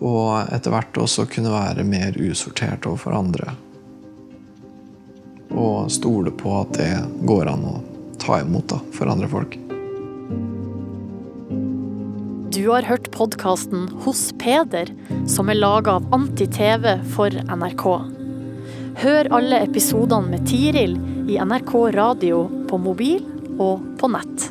Og 0.00 0.50
etter 0.54 0.74
hvert 0.74 0.98
også 0.98 1.26
kunne 1.30 1.52
være 1.52 1.84
mer 1.86 2.16
usortert 2.18 2.86
overfor 2.88 3.18
andre. 3.18 3.54
Og 5.54 5.90
stole 5.92 6.32
på 6.34 6.54
at 6.62 6.74
det 6.80 6.92
går 7.28 7.52
an 7.52 7.68
å 7.70 7.76
ta 8.18 8.40
imot 8.42 8.72
da, 8.72 8.80
for 8.94 9.10
andre 9.10 9.30
folk. 9.30 9.58
Du 12.54 12.68
har 12.68 12.82
hørt 12.82 13.10
podkasten 13.10 13.88
Hos 14.04 14.28
Peder, 14.38 14.86
som 15.26 15.48
er 15.50 15.56
laga 15.58 15.96
av 15.98 16.04
Anti-TV 16.14 16.84
for 17.16 17.34
NRK. 17.50 17.82
Hør 19.00 19.30
alle 19.34 19.58
episodene 19.64 20.36
med 20.36 20.44
Tiril 20.46 20.94
i 21.32 21.40
NRK 21.42 21.72
radio 21.96 22.44
på 22.70 22.78
mobil 22.78 23.24
og 23.58 23.82
på 23.98 24.12
nett. 24.12 24.46